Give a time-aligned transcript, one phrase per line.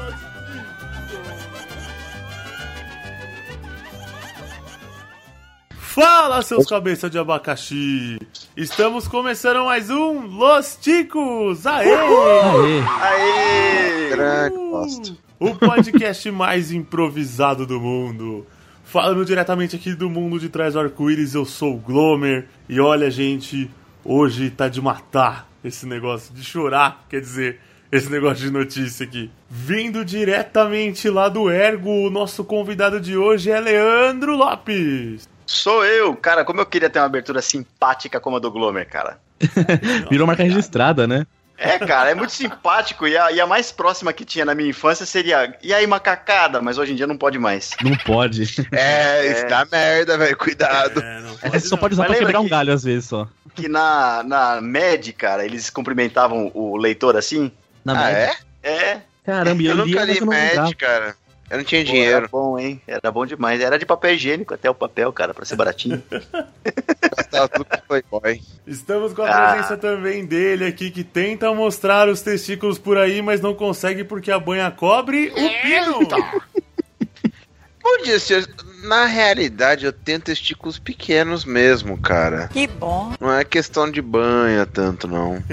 [5.78, 8.16] Fala, seus cabeças de abacaxi!
[8.56, 11.66] Estamos começando mais um Los Ticos!
[11.66, 11.92] Aê!
[11.92, 12.80] Aê!
[13.00, 14.08] Aê!
[14.10, 15.16] Caraca, bosta.
[15.40, 18.46] O podcast mais improvisado do mundo.
[18.90, 22.48] Falando diretamente aqui do mundo de trás do arco-íris, eu sou o Glomer.
[22.68, 23.70] E olha, gente,
[24.04, 27.60] hoje tá de matar esse negócio, de chorar, quer dizer,
[27.92, 29.30] esse negócio de notícia aqui.
[29.48, 35.28] Vindo diretamente lá do Ergo, o nosso convidado de hoje é Leandro Lopes.
[35.46, 36.44] Sou eu, cara.
[36.44, 39.20] Como eu queria ter uma abertura simpática como a do Glomer, cara.
[40.10, 41.28] Virou marca registrada, né?
[41.60, 43.06] É, cara, é muito simpático.
[43.06, 45.54] E a, e a mais próxima que tinha na minha infância seria.
[45.62, 46.60] E aí, macacada?
[46.62, 47.70] Mas hoje em dia não pode mais.
[47.82, 48.44] Não pode.
[48.72, 50.36] É, isso dá merda, velho.
[50.36, 51.00] Cuidado.
[51.02, 51.78] É, não você só não.
[51.80, 53.28] pode usar Mas pra quebrar um que- galho às vezes só.
[53.54, 57.52] Que na, na MED, cara, eles cumprimentavam o leitor assim.
[57.84, 58.36] Na Ah, média.
[58.62, 58.70] é?
[58.72, 59.00] É.
[59.24, 60.62] Caramba, eu, Eu nunca li lembrava.
[60.62, 61.14] Mad, cara.
[61.50, 62.16] Eu não tinha Pô, dinheiro.
[62.18, 62.80] Era bom, hein?
[62.86, 63.60] Era bom demais.
[63.60, 66.00] Era de papel higiênico até o papel, cara, pra ser baratinho.
[68.66, 69.52] Estamos com a Ah.
[69.52, 74.30] presença também dele aqui, que tenta mostrar os testículos por aí, mas não consegue porque
[74.30, 76.08] a banha cobre o pino.
[77.82, 78.46] Bom dia, senhor.
[78.84, 82.48] Na realidade, eu tenho testículos pequenos mesmo, cara.
[82.48, 83.12] Que bom.
[83.20, 85.42] Não é questão de banha tanto, não.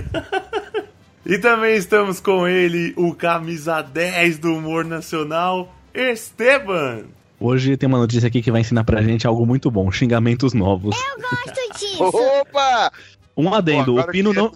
[1.30, 7.06] E também estamos com ele, o camisa 10 do humor nacional, Esteban.
[7.40, 10.96] Hoje tem uma notícia aqui que vai ensinar pra gente algo muito bom: xingamentos novos.
[11.20, 12.04] Gosto disso.
[12.42, 12.92] Opa!
[13.36, 14.48] Um adendo: Pô, o Pino não.
[14.48, 14.52] é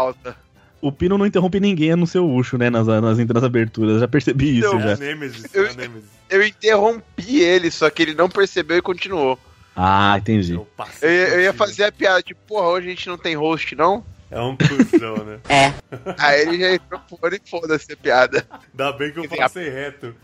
[0.00, 2.68] O, o Pino não interrompe ninguém no seu ucho, né?
[2.70, 4.00] Nas, nas, nas aberturas.
[4.00, 4.90] Já percebi isso Não, já.
[4.92, 5.66] É Nemesis, é Eu-.
[6.28, 9.38] Eu interrompi ele, só que ele não percebeu e continuou.
[9.74, 10.54] Ah, entendi.
[10.54, 10.66] Eu,
[11.02, 13.76] Eu, ia- eu ia fazer a piada, tipo, porra, hoje a gente não tem host,
[13.76, 14.04] não?
[14.30, 15.38] É um cuzão, né?
[16.18, 18.44] Aí ele já entrou fora e foda-se a piada.
[18.72, 20.14] Ainda bem que eu passei reto.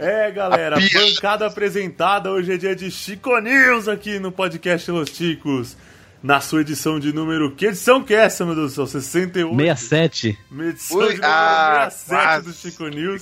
[0.00, 2.32] É, galera, bancada apresentada.
[2.32, 5.76] Hoje é dia de Chico News aqui no podcast Los Ticos.
[6.22, 7.50] Na sua edição de número.
[7.50, 8.86] Que edição que é essa, meu Deus do céu?
[8.86, 9.54] 68?
[9.54, 10.38] 67.
[10.58, 12.46] Edição Ui, de número ah, 67 quase.
[12.46, 13.20] do Chico News.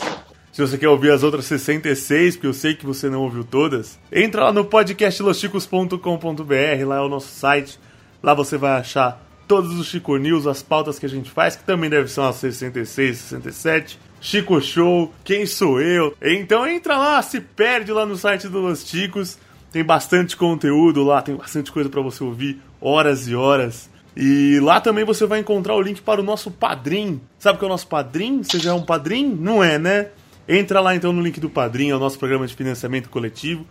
[0.52, 3.98] Se você quer ouvir as outras 66, porque eu sei que você não ouviu todas,
[4.12, 7.80] entra lá no podcastlosticos.com.br, lá é o nosso site.
[8.22, 11.64] Lá você vai achar todos os Chico News, as pautas que a gente faz, que
[11.64, 13.98] também devem ser umas 66, 67.
[14.20, 16.16] Chico Show, quem sou eu?
[16.20, 19.38] Então entra lá, se perde lá no site do Los Ticos.
[19.70, 23.88] Tem bastante conteúdo lá, tem bastante coisa pra você ouvir, horas e horas.
[24.16, 27.20] E lá também você vai encontrar o link para o nosso padrim.
[27.38, 28.42] Sabe o que é o nosso padrim?
[28.42, 29.26] Você já é um padrim?
[29.26, 30.08] Não é, né?
[30.48, 33.66] Entra lá então no link do padrim, é o nosso programa de financiamento coletivo.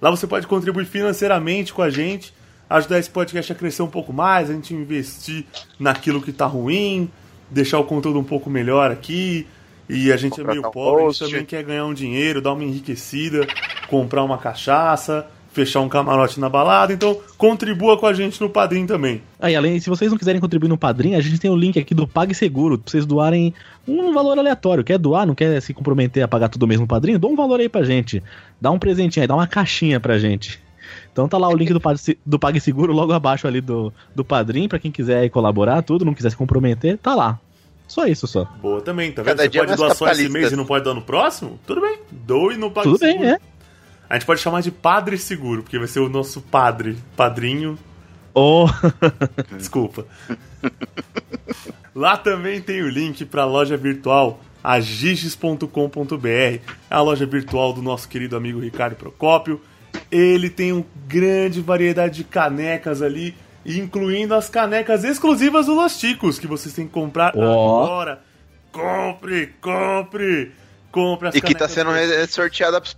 [0.00, 2.34] Lá você pode contribuir financeiramente com a gente,
[2.68, 5.44] ajudar esse podcast a crescer um pouco mais, a gente investir
[5.78, 7.08] naquilo que tá ruim,
[7.50, 9.46] deixar o conteúdo um pouco melhor aqui.
[9.92, 12.54] E a gente é meio um pobre, a gente também quer ganhar um dinheiro, dar
[12.54, 13.46] uma enriquecida,
[13.88, 16.92] comprar uma cachaça, fechar um camarote na balada.
[16.92, 19.22] Então contribua com a gente no padrim também.
[19.38, 21.94] Aí, além, se vocês não quiserem contribuir no padrinho, a gente tem o link aqui
[21.94, 23.52] do PagSeguro, pra vocês doarem
[23.86, 24.82] um valor aleatório.
[24.82, 27.18] Quer doar, não quer se comprometer a pagar tudo mesmo no padrinho?
[27.18, 28.22] Dá um valor aí pra gente.
[28.60, 30.58] Dá um presentinho aí, dá uma caixinha pra gente.
[31.12, 31.80] Então tá lá o link do,
[32.24, 36.30] do PagSeguro logo abaixo ali do, do padrinho, pra quem quiser colaborar, tudo, não quiser
[36.30, 37.38] se comprometer, tá lá.
[37.92, 38.46] Só isso só.
[38.62, 39.32] Boa também, tá vendo?
[39.36, 41.60] Cada Você dia pode doar só esse mês e não pode doar no próximo?
[41.66, 41.98] Tudo bem.
[42.10, 43.28] Doe no Tudo bem, PagSeguro.
[43.28, 43.38] é.
[44.08, 47.78] A gente pode chamar de Padre Seguro, porque vai ser o nosso padre, padrinho.
[48.32, 48.64] Oh,
[49.58, 50.06] Desculpa.
[51.94, 57.82] Lá também tem o link para a loja virtual agiges.com.br, é a loja virtual do
[57.82, 59.60] nosso querido amigo Ricardo Procópio.
[60.10, 66.38] Ele tem uma grande variedade de canecas ali, incluindo as canecas exclusivas do Los Ticos,
[66.38, 67.84] que vocês têm que comprar Ó.
[67.84, 68.20] agora.
[68.70, 70.52] Compre, compre,
[70.90, 72.96] compre as E que tá canecas sendo do sorteada pros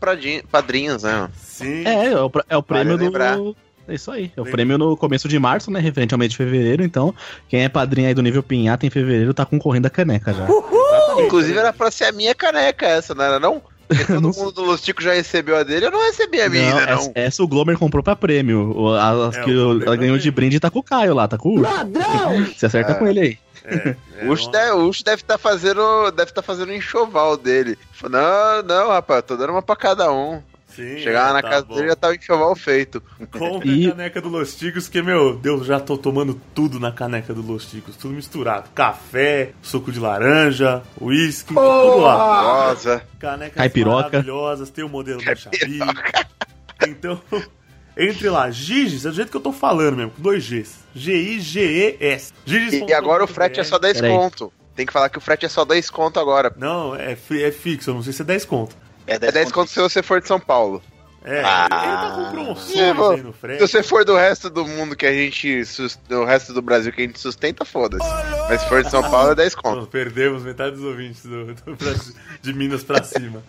[0.51, 1.29] padrinhos, né?
[1.37, 1.85] Sim.
[1.85, 3.37] é, é o, é o prêmio lembrar.
[3.37, 3.57] do.
[3.87, 4.33] É isso aí.
[4.35, 4.53] É o Lembra.
[4.53, 5.79] prêmio no começo de março, né?
[5.79, 6.83] Referente ao mês de fevereiro.
[6.83, 7.15] Então,
[7.49, 10.47] quem é padrinho aí do nível Pinhata em fevereiro tá concorrendo a caneca já.
[11.19, 13.63] Inclusive era pra ser a minha caneca essa, não era não?
[14.07, 16.71] Todo Não mundo do Los Ticos já recebeu a dele, eu não recebi a minha
[16.71, 17.13] Não, ainda, essa, não.
[17.15, 18.95] essa o Glomer comprou pra prêmio.
[18.97, 21.51] As É, que o ela ganhou de brinde tá com o Caio lá, tá com
[21.51, 21.73] o Urso.
[22.57, 22.95] Você acerta É.
[22.95, 23.39] com ele aí.
[23.65, 24.53] É, é O Ucho uma-
[25.05, 27.79] deve, estar fazendo, deve tá fazendo enxoval dele.
[28.11, 30.43] Não, não, rapaz, tô dando uma pra cada um.
[30.75, 31.75] Sim, Chegar lá na tá casa bom.
[31.77, 33.03] dele já tava enxoval feito.
[33.31, 36.91] Compre E- a caneca do Los Ticos, que, meu Deus, já tô tomando tudo na
[36.93, 37.97] caneca do Los Ticos.
[37.97, 38.69] Tudo misturado.
[38.75, 42.43] Café, suco de laranja, uísque, tudo lá.
[42.69, 43.03] Nossa.
[43.19, 44.03] Canecas Caipiroca.
[44.11, 45.79] maravilhosas, tem o modelo da Xabi.
[46.89, 47.21] Então,
[47.97, 50.79] Entre lá, Giges, é do jeito que eu tô falando mesmo, com dois Gs.
[50.97, 52.33] G-I-G-E-S.
[52.47, 54.11] E, e agora o frete é só 10 Peraí.
[54.17, 54.53] conto.
[54.75, 56.53] Tem que falar que o frete é só 10 conto agora.
[56.57, 58.77] Não, é, é fixo, eu não sei se é 10 conto.
[59.07, 60.83] É É 10 conto se você for de São Paulo.
[61.27, 61.67] É, Ah.
[61.71, 62.93] ele tá com promoções Se aí
[63.23, 63.61] no Se frete.
[63.61, 65.63] você for do resto do mundo que a gente.
[66.07, 68.07] Do resto do Brasil que a gente sustenta, foda-se.
[68.49, 69.81] Mas se for de São Paulo, é 10 conto.
[69.81, 73.43] Pô, perdemos metade dos ouvintes do, do Brasil- de Minas pra cima.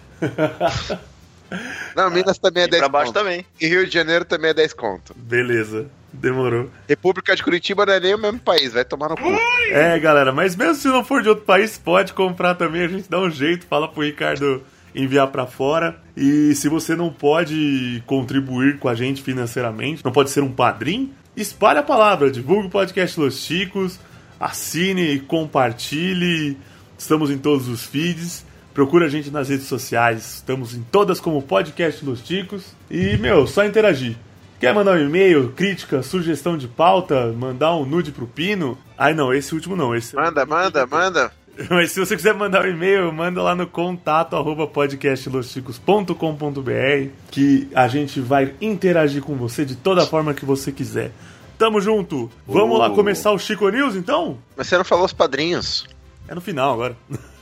[1.96, 3.22] Não, Minas também é E 10 pra baixo conto.
[3.22, 3.46] também.
[3.62, 5.14] E Rio de Janeiro também é 10 conto.
[5.16, 6.70] Beleza, demorou.
[6.88, 9.30] República de Curitiba não é nem o mesmo país, vai tomar no cu.
[9.70, 13.10] É, galera, mas mesmo se não for de outro país, pode comprar também, a gente
[13.10, 14.64] dá um jeito, fala pro Ricardo
[14.96, 16.00] enviar pra fora.
[16.16, 21.12] E se você não pode contribuir com a gente financeiramente, não pode ser um padrinho,
[21.36, 24.00] espalhe a palavra, divulgue o podcast Los Chicos,
[24.40, 26.58] assine compartilhe.
[26.98, 28.46] Estamos em todos os feeds.
[28.74, 30.36] Procura a gente nas redes sociais.
[30.36, 32.74] Estamos em todas como Podcast Los Chicos.
[32.90, 34.18] E, meu, só interagir.
[34.60, 38.78] Quer mandar um e-mail, crítica, sugestão de pauta, mandar um nude pro Pino?
[38.98, 39.94] Ai não, esse último não.
[39.94, 41.32] Esse Manda, manda, manda.
[41.70, 47.88] Mas se você quiser mandar um e-mail, manda lá no contato arroba podcastlosticos.com.br que a
[47.88, 51.12] gente vai interagir com você de toda forma que você quiser.
[51.58, 52.30] Tamo junto!
[52.46, 54.38] Vamos lá começar o Chico News então?
[54.58, 55.88] Mas você não falou os padrinhos.
[56.28, 56.98] É no final agora.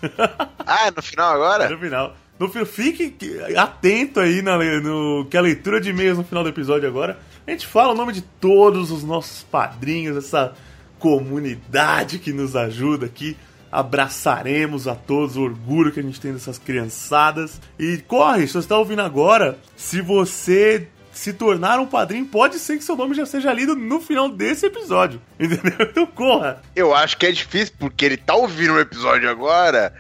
[0.66, 1.70] Ah, é no final É agora?
[1.70, 2.16] no final.
[2.40, 6.44] No, fi- fique que- atento aí na, no, que a leitura de e-mails no final
[6.44, 7.18] do episódio agora.
[7.48, 10.54] A gente fala o nome de todos os nossos padrinhos, essa
[11.00, 13.38] comunidade que nos ajuda aqui.
[13.74, 17.60] Abraçaremos a todos o orgulho que a gente tem dessas criançadas.
[17.80, 22.78] E corre, se você está ouvindo agora, se você se tornar um padrinho, pode ser
[22.78, 25.20] que seu nome já seja lido no final desse episódio.
[25.40, 25.88] Entendeu?
[25.90, 26.62] Então corra.
[26.76, 29.94] Eu acho que é difícil, porque ele tá ouvindo o episódio agora.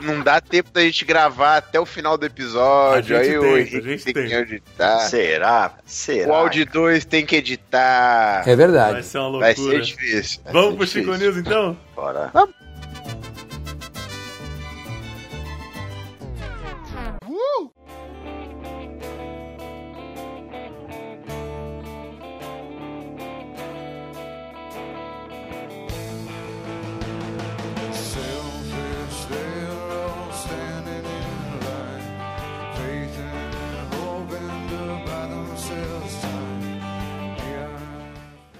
[0.00, 3.16] Não dá tempo da gente gravar até o final do episódio.
[3.16, 4.98] A gente Aí o tenta, a Henrique gente tem que editar.
[5.00, 5.72] Será?
[5.86, 6.28] Será?
[6.30, 8.42] O áudio 2 tem que editar.
[8.46, 8.92] É verdade.
[8.92, 9.76] Vai ser uma Vai loucura.
[9.78, 10.40] ser difícil.
[10.44, 11.32] vai Vamos ser pro Chico difícil.
[11.32, 11.76] News então?
[11.96, 12.30] Bora.
[12.32, 12.54] Selfish,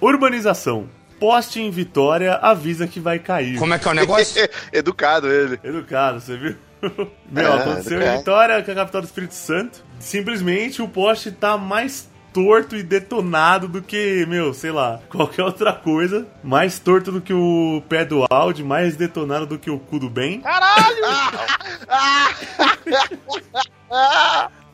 [0.01, 0.89] Urbanização.
[1.19, 3.57] Poste em Vitória avisa que vai cair.
[3.57, 4.49] Como é que é o negócio?
[4.71, 5.59] Educado ele.
[5.63, 6.55] Educado, você viu?
[7.31, 8.17] Meu, É, aconteceu em educado.
[8.19, 9.83] Vitória, que é a capital do Espírito Santo.
[9.99, 15.71] Simplesmente o poste tá mais torto e detonado do que, meu, sei lá, qualquer outra
[15.71, 16.27] coisa.
[16.43, 20.09] Mais torto do que o pé do Audi, mais detonado do que o cu do
[20.09, 20.43] bem.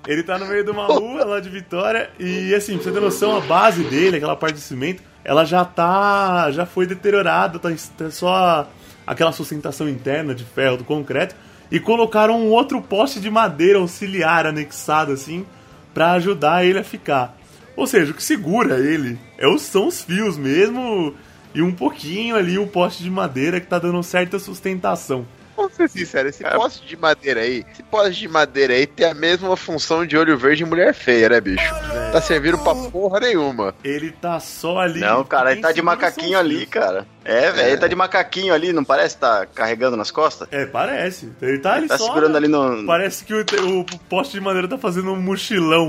[0.07, 2.99] Ele tá no meio de uma rua lá de Vitória e assim, pra você ter
[2.99, 6.51] noção, a base dele, aquela parte de cimento, ela já tá.
[6.51, 8.67] já foi deteriorada, tá tá só
[9.05, 11.35] aquela sustentação interna de ferro do concreto.
[11.71, 15.45] E colocaram um outro poste de madeira auxiliar anexado assim
[15.93, 17.37] pra ajudar ele a ficar.
[17.75, 21.15] Ou seja, o que segura ele é são os fios mesmo
[21.53, 25.25] e um pouquinho ali o poste de madeira que tá dando certa sustentação.
[25.61, 29.13] Vamos ser sincero, esse poste de madeira aí, esse poste de madeira aí tem a
[29.13, 31.73] mesma função de olho verde em mulher feia, né, bicho?
[32.11, 33.73] Tá servindo pra porra nenhuma.
[33.83, 34.99] Ele tá só ali.
[34.99, 37.05] Não, cara, ele tá de macaquinho ali, cara.
[37.23, 40.47] É, velho, ele tá de macaquinho ali, não parece que tá carregando nas costas?
[40.51, 41.31] É, parece.
[41.41, 42.05] Ele tá ali Tá só.
[42.05, 42.85] segurando ali no.
[42.85, 43.41] Parece que o,
[43.79, 45.87] o poste de madeira tá fazendo um mochilão.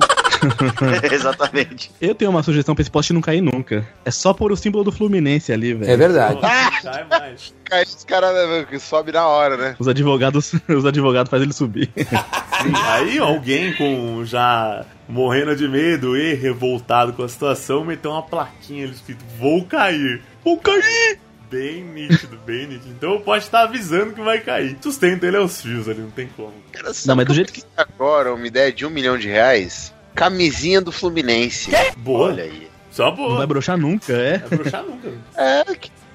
[1.10, 1.90] Exatamente.
[2.00, 3.86] Eu tenho uma sugestão pra esse poste não cair nunca.
[4.04, 5.90] É só pôr o símbolo do Fluminense ali, velho.
[5.90, 6.40] É verdade.
[6.40, 7.54] Cai mais.
[7.64, 9.76] Cai os caras né, sobe na hora, né?
[9.78, 11.90] Os advogados, os advogados fazem ele subir.
[11.96, 18.22] Sim, aí alguém com já morrendo de medo e revoltado com a situação meteu uma
[18.22, 20.22] plaquinha ali escrito: Vou cair.
[20.44, 21.18] Vou cair!
[21.50, 22.88] Bem nítido, bem nítido.
[22.96, 24.74] Então o poste tá avisando que vai cair.
[24.80, 26.52] Sustenta ele aos fios ali, não tem como.
[26.72, 29.92] Cara, Não, mas do jeito que- pensei Agora, uma ideia de um milhão de reais.
[30.14, 31.70] Camisinha do Fluminense.
[31.98, 32.28] Boa.
[32.28, 32.68] Olha aí.
[32.90, 33.46] Só Não vai boa.
[33.46, 34.38] broxar nunca, é.
[34.38, 35.08] Vai broxar nunca.
[35.34, 35.64] É,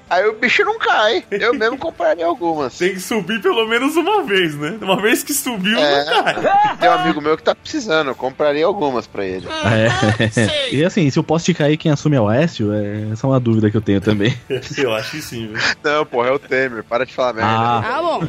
[0.08, 1.22] aí o bicho não cai.
[1.30, 2.78] Eu mesmo compraria algumas.
[2.78, 4.78] Tem que subir pelo menos uma vez, né?
[4.80, 6.04] Uma vez que subiu, É.
[6.04, 6.34] não cai.
[6.80, 9.46] Tem um amigo meu que tá precisando, eu compraria algumas pra ele.
[9.48, 10.68] É.
[10.72, 12.72] E assim, se o poste cair, quem assume é o Aécio?
[12.72, 14.34] É essa é uma dúvida que eu tenho também.
[14.76, 15.56] Eu acho que sim, viu?
[15.82, 17.50] Não, porra, é o Temer, para de falar merda.
[17.50, 18.20] Ah,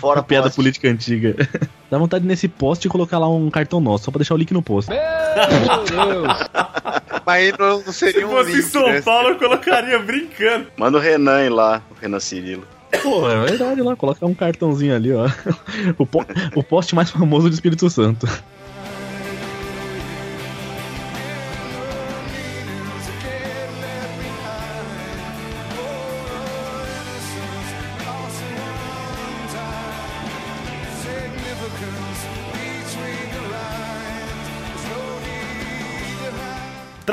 [0.00, 0.56] Fora piada poste.
[0.56, 1.34] política antiga.
[1.90, 4.52] Dá vontade nesse poste de colocar lá um cartão nosso, só pra deixar o link
[4.52, 4.90] no post.
[7.24, 9.00] Mas aí não, não Se seria um fosse em link, São né?
[9.02, 10.66] Paulo, eu colocaria brincando.
[10.76, 12.64] Manda o Renan ir lá, o Renan Cirilo.
[13.02, 15.26] Pô, é verdade lá, colocar um cartãozinho ali, ó.
[15.98, 18.26] O, po- o poste mais famoso do Espírito Santo.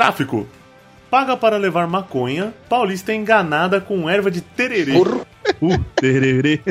[0.00, 0.46] Tráfico.
[1.10, 2.54] Paga para levar maconha.
[2.68, 4.92] Paulista é enganada com erva de tererê.
[4.96, 6.60] Uh, tererê.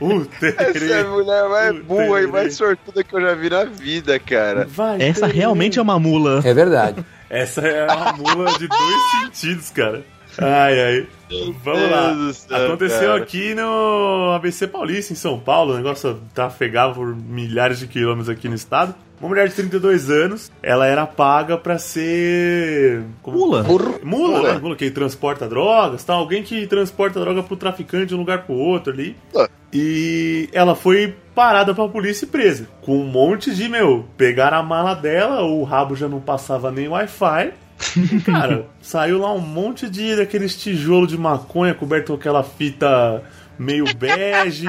[0.00, 0.70] Uh, tererê.
[0.70, 2.28] Essa é a mulher mais Puta burra e merda.
[2.32, 4.64] mais sortuda que eu já vi na vida, cara.
[4.70, 5.38] Vai, Essa tererê.
[5.38, 6.40] realmente é uma mula.
[6.44, 7.04] É verdade.
[7.28, 10.04] Essa é uma mula de dois sentidos, cara.
[10.38, 11.06] Ai, ai.
[11.30, 12.32] Vamos Deus lá.
[12.32, 13.22] céu, Aconteceu cara.
[13.22, 15.74] aqui no ABC Paulista, em São Paulo.
[15.74, 18.94] O negócio trafegava por milhares de quilômetros aqui no estado.
[19.20, 23.02] Uma mulher de 32 anos, ela era paga pra ser.
[23.22, 23.64] como- Mula.
[24.02, 24.58] Mula, né?
[24.60, 26.14] Mula que transporta drogas, tá?
[26.14, 29.16] Alguém que transporta droga pro traficante de um lugar pro outro ali.
[29.36, 29.48] Ah.
[29.72, 32.68] E ela foi parada pela polícia e presa.
[32.82, 36.88] Com um monte de, meu, pegaram a mala dela, o rabo já não passava nem
[36.88, 37.52] Wi-Fi.
[38.24, 43.22] Cara, saiu lá um monte de daqueles tijolos de maconha coberto com aquela fita
[43.58, 44.66] meio bege.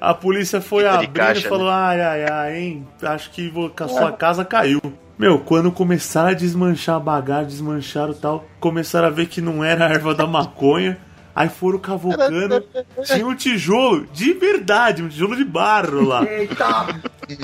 [0.00, 2.86] A polícia foi Fita abrindo caixa, e falou: ai, ai, ai, hein?
[3.02, 4.80] Acho que a sua casa caiu.
[5.16, 9.86] Meu, quando começaram a desmanchar a bagagem, desmancharam tal, começaram a ver que não era
[9.86, 10.98] a erva da maconha.
[11.34, 12.64] Aí foram cavocando.
[13.04, 16.20] Tinha um tijolo de verdade, um tijolo de barro lá.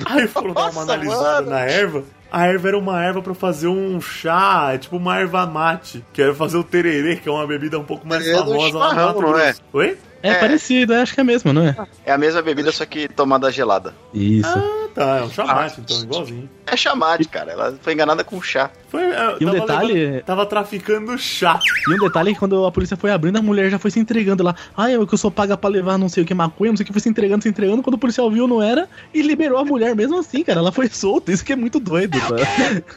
[0.07, 1.51] Aí foram dar uma analisada mano.
[1.51, 2.05] na erva.
[2.33, 6.23] A erva era uma erva pra fazer um chá, é tipo uma erva mate, que
[6.23, 9.07] era fazer o tererê, que é uma bebida um pouco mais do famosa lá no
[9.07, 9.55] Mato não é?
[9.73, 9.99] Oi?
[10.23, 10.35] É, É.
[10.35, 11.75] parecido, acho que é mesmo, não é?
[12.05, 13.95] É a mesma bebida, só que tomada gelada.
[14.13, 14.49] Isso.
[14.49, 16.49] Ah, tá, é um chá mate, então, igualzinho.
[16.67, 17.53] É chamate, cara.
[17.53, 18.71] Ela foi enganada com chá.
[18.91, 21.61] Foi, é, E um detalhe- levando- tava traficando chá.
[21.89, 24.01] E um detalhe é que quando a polícia foi abrindo, a mulher já foi se
[24.01, 24.55] entregando lá.
[24.77, 26.83] Ah, eu que eu sou paga pra levar não sei o que maconha, não sei
[26.83, 27.83] o que, foi se entregando, se entregando.
[27.83, 28.89] Quando o policial viu, não era.
[29.15, 30.59] E liberou a mulher mesmo assim, cara.
[30.59, 31.31] Ela foi solta.
[31.31, 32.35] Isso que é muito doido, tá?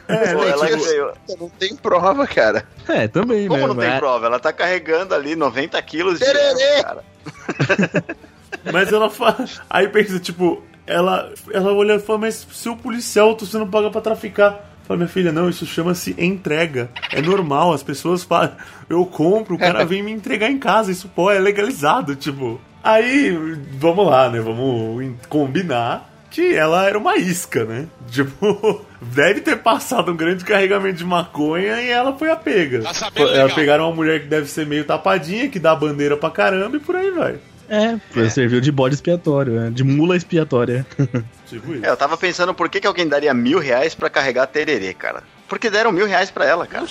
[0.08, 1.12] É, Pô, né, ela tipo, ganhou.
[1.38, 2.66] Não tem prova, cara.
[2.88, 3.66] É, também, Como né?
[3.68, 4.26] não tem Mas- prova?
[4.26, 7.04] Ela tá carregando ali 90 quilos de erva, cara.
[8.72, 9.44] Mas ela fala.
[9.68, 13.90] Aí pensa, tipo, ela, ela olha e fala, mas se o policial você não paga
[13.90, 14.72] pra traficar.
[14.86, 16.90] Fala, minha filha, não, isso chama-se entrega.
[17.10, 18.52] É normal, as pessoas falam,
[18.88, 22.60] eu compro, o cara vem me entregar em casa, isso pô, é legalizado, tipo.
[22.82, 23.30] Aí,
[23.78, 24.40] vamos lá, né?
[24.40, 27.86] Vamos combinar que ela era uma isca, né?
[28.10, 32.82] Tipo, deve ter passado um grande carregamento de maconha e ela foi a pega.
[33.16, 36.80] Ela pegaram uma mulher que deve ser meio tapadinha, que dá bandeira pra caramba e
[36.80, 37.38] por aí vai.
[37.68, 40.86] É, serviu de bode expiatório, é, de mula expiatória.
[41.46, 41.84] Tipo isso.
[41.84, 45.22] É, eu tava pensando por que, que alguém daria mil reais pra carregar tererê, cara.
[45.46, 46.86] Porque deram mil reais pra ela, cara.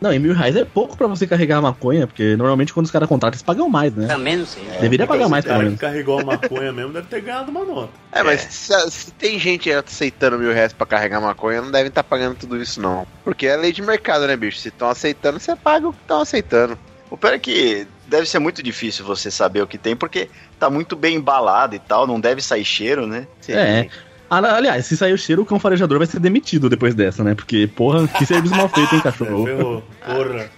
[0.00, 2.92] Não, e mil reais é pouco pra você carregar a maconha, porque normalmente quando os
[2.92, 4.06] caras contratam, eles pagam mais, né?
[4.06, 4.62] Também não sei.
[4.78, 5.80] Deveria pagar mais, O pelo menos.
[5.80, 7.90] carregou a maconha mesmo deve ter ganhado uma nota.
[8.12, 12.04] É, mas Se, se tem gente aceitando mil reais pra carregar maconha, não devem estar
[12.04, 13.06] pagando tudo isso, não.
[13.24, 14.58] Porque é lei de mercado, né, bicho?
[14.58, 16.78] Se estão aceitando, você paga o que estão aceitando.
[17.10, 20.68] O pior é que deve ser muito difícil você saber o que tem, porque tá
[20.70, 23.26] muito bem embalado e tal, não deve sair cheiro, né?
[23.48, 23.88] É.
[24.30, 27.34] Ah, Aliás, se sair o cheiro, o cão farejador vai ser demitido depois dessa, né?
[27.34, 29.44] Porque, porra, que serviço mal feito, hein, cachorro?
[29.44, 29.84] Ferrou.
[30.04, 30.50] Porra.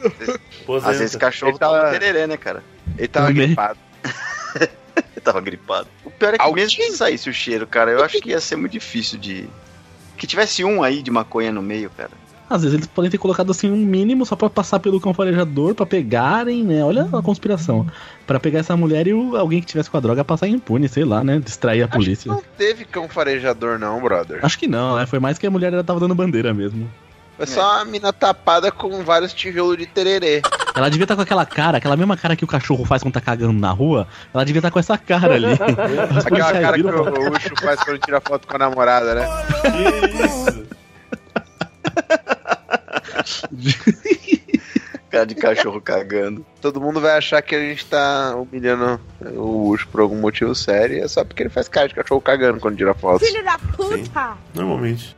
[0.62, 0.90] Aposenta.
[0.92, 2.62] Às vezes cachorro Ele tava- tererê, né, cara?
[2.96, 3.46] Ele tava Também.
[3.48, 3.78] gripado.
[4.54, 5.88] Ele tava gripado.
[6.04, 8.40] O pior é que Alguém- mesmo que saísse o cheiro, cara, eu acho que ia
[8.40, 9.48] ser muito difícil de...
[10.16, 12.10] Que tivesse um aí de maconha no meio, cara.
[12.48, 15.74] Às vezes eles podem ter colocado assim um mínimo só pra passar pelo cão farejador,
[15.74, 16.84] pra pegarem, né?
[16.84, 17.86] Olha a conspiração.
[18.26, 21.04] Pra pegar essa mulher e o- alguém que tivesse com a droga passar impune, sei
[21.04, 21.38] lá, né?
[21.38, 22.30] Distrair a polícia.
[22.30, 24.38] Não teve cão farejador, não, brother.
[24.44, 25.06] Acho que não, né?
[25.06, 26.88] Foi mais que a mulher ela tava dando bandeira mesmo.
[27.36, 30.40] Foi só uma mina tapada com vários tijolos de tererê.
[30.74, 33.20] Ela devia estar com aquela cara, aquela mesma cara que o cachorro faz quando tá
[33.20, 34.06] cagando na rua.
[34.32, 35.46] Ela devia estar com essa cara ali.
[36.24, 39.26] Aquela cara que o Ucho faz quando tira foto com a namorada, né?
[39.62, 40.66] Que isso?
[45.10, 46.44] Cara de cachorro cagando.
[46.60, 49.00] Todo mundo vai achar que a gente tá humilhando
[49.36, 50.96] o Ucho por algum motivo sério.
[50.98, 53.24] e É só porque ele faz cara de cachorro cagando quando tira foto.
[53.24, 54.36] Filho da puta!
[54.52, 55.15] Normalmente.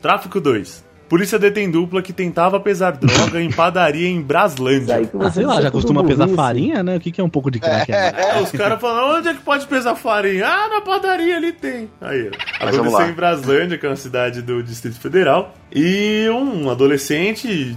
[0.00, 0.88] Tráfico 2.
[1.08, 5.00] Polícia detém dupla que tentava pesar droga em padaria em Braslândia.
[5.18, 6.96] Ah, sei lá, já costuma pesar farinha, né?
[6.96, 7.90] O que, que é um pouco de crack?
[7.90, 8.12] né?
[8.14, 10.46] É, os caras falam, onde é que pode pesar farinha?
[10.46, 11.88] Ah, na padaria ali tem.
[11.98, 12.64] Aí, ó.
[12.66, 15.54] Mas aconteceu em Braslândia, que é uma cidade do Distrito Federal.
[15.74, 17.74] E um adolescente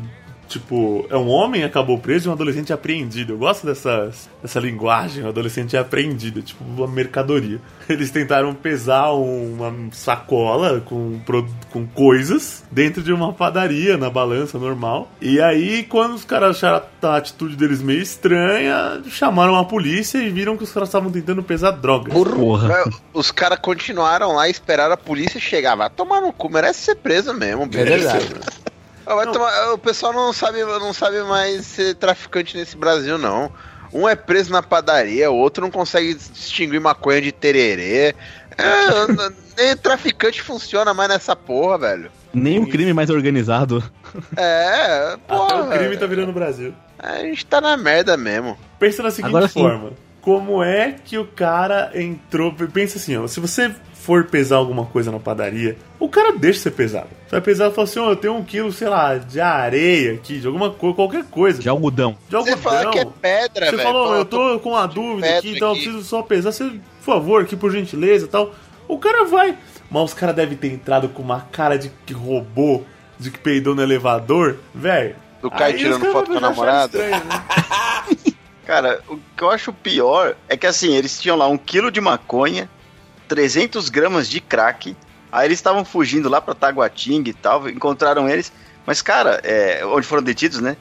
[0.51, 3.33] Tipo, é um homem acabou preso e um adolescente apreendido.
[3.33, 7.59] Eu gosto dessa, dessa linguagem, um adolescente apreendido, tipo uma mercadoria.
[7.87, 11.21] Eles tentaram pesar uma sacola com,
[11.71, 15.09] com coisas dentro de uma padaria na balança normal.
[15.21, 20.29] E aí, quando os caras acharam a atitude deles meio estranha, chamaram a polícia e
[20.29, 22.13] viram que os caras estavam tentando pesar drogas.
[22.13, 22.73] Porra.
[22.73, 25.75] É, Os caras continuaram lá e esperaram a polícia chegar.
[25.75, 27.83] Vai tomar no cu, merece ser preso mesmo, bicho.
[27.83, 28.29] É verdade.
[29.15, 33.51] Vai tomar- o pessoal não sabe, não sabe mais ser traficante nesse Brasil, não.
[33.93, 38.15] Um é preso na padaria, o outro não consegue distinguir maconha de tererê.
[38.57, 38.75] É,
[39.57, 42.11] nem traficante funciona mais nessa porra, velho.
[42.33, 43.83] Nem o crime mais organizado.
[44.37, 45.63] É, porra.
[45.63, 46.73] Até o crime tá virando o Brasil.
[46.97, 48.57] A gente tá na merda mesmo.
[48.79, 49.59] Pensa na seguinte Agora sim.
[49.59, 49.91] forma:
[50.21, 52.53] como é que o cara entrou?
[52.53, 53.73] Pensa assim, ó, se você
[54.11, 57.07] for pesar alguma coisa na padaria, o cara deixa ser pesado.
[57.25, 60.15] Você vai pesar e fala assim: ó, eu tenho um quilo, sei lá, de areia
[60.15, 61.61] aqui, de alguma coisa, qualquer coisa.
[61.61, 62.17] De algodão.
[62.27, 62.57] De Você algodão.
[62.57, 63.83] fala que é pedra, Você velho.
[63.87, 65.83] falou, eu tô com uma dúvida aqui, então eu aqui.
[65.83, 66.51] preciso só pesar.
[66.51, 68.53] Você, por favor, aqui por gentileza e tal.
[68.85, 69.57] O cara vai.
[69.89, 72.85] Mas os caras devem ter entrado com uma cara de que roubou,
[73.17, 75.15] de que peidou no elevador, velho.
[75.41, 76.97] Do Caio Aí tirando foto com a namorada.
[76.97, 77.43] estranho, né?
[78.67, 81.99] Cara, o que eu acho pior é que assim, eles tinham lá um quilo de
[81.99, 82.69] maconha,
[83.35, 84.93] 300 gramas de crack,
[85.31, 88.51] aí eles estavam fugindo lá pra Taguatinga e tal, encontraram eles,
[88.85, 90.75] mas cara, é, onde foram detidos, né?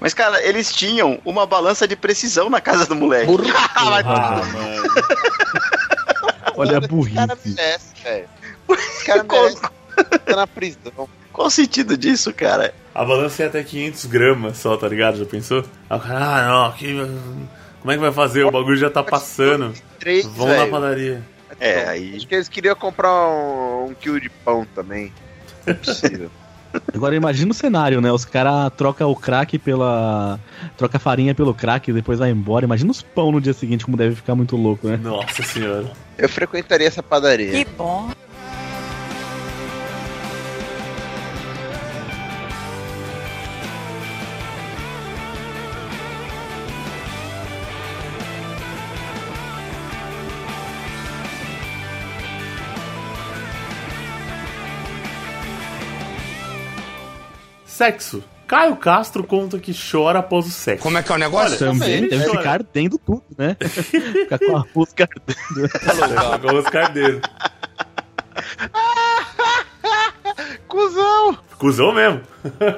[0.00, 3.30] Mas cara, eles tinham uma balança de precisão na casa do moleque.
[3.76, 4.82] Ah, mano.
[6.56, 7.16] Olha a burrice.
[7.44, 8.28] merecem, velho.
[8.68, 9.70] Os caras Qual- merecem
[10.16, 11.08] estar na prisão.
[11.32, 12.74] Qual o sentido disso, cara?
[12.94, 15.18] A balança é até 500 gramas só, tá ligado?
[15.18, 15.64] Já pensou?
[15.90, 16.94] Aí o cara, ah, não, aqui.
[17.80, 18.44] Como é que vai fazer?
[18.44, 19.72] O bagulho já tá passando.
[19.98, 20.70] Três, Vão na velho.
[20.70, 21.22] padaria.
[21.58, 22.16] É, aí.
[22.16, 25.12] Acho que eles queriam comprar um, um quilo de pão também.
[25.66, 26.30] Não é possível.
[26.94, 28.12] Agora imagina o cenário, né?
[28.12, 30.38] Os caras trocam o crack pela.
[30.76, 32.64] Troca a farinha pelo crack e depois vai embora.
[32.64, 34.96] Imagina os pão no dia seguinte, como deve ficar muito louco, né?
[34.96, 35.90] Nossa senhora.
[36.16, 37.50] Eu frequentaria essa padaria.
[37.50, 38.10] Que bom.
[57.80, 58.22] Sexo.
[58.46, 60.82] Caio Castro conta que chora após o sexo.
[60.82, 61.58] Como é que é o negócio?
[61.58, 62.38] Também ele deve chora.
[62.38, 63.56] ficar ardendo tudo, né?
[63.64, 66.36] Ficar com a música ardendo.
[66.36, 67.22] Igual os cardeiros.
[70.68, 71.38] Cusão!
[71.56, 72.20] Cusão mesmo.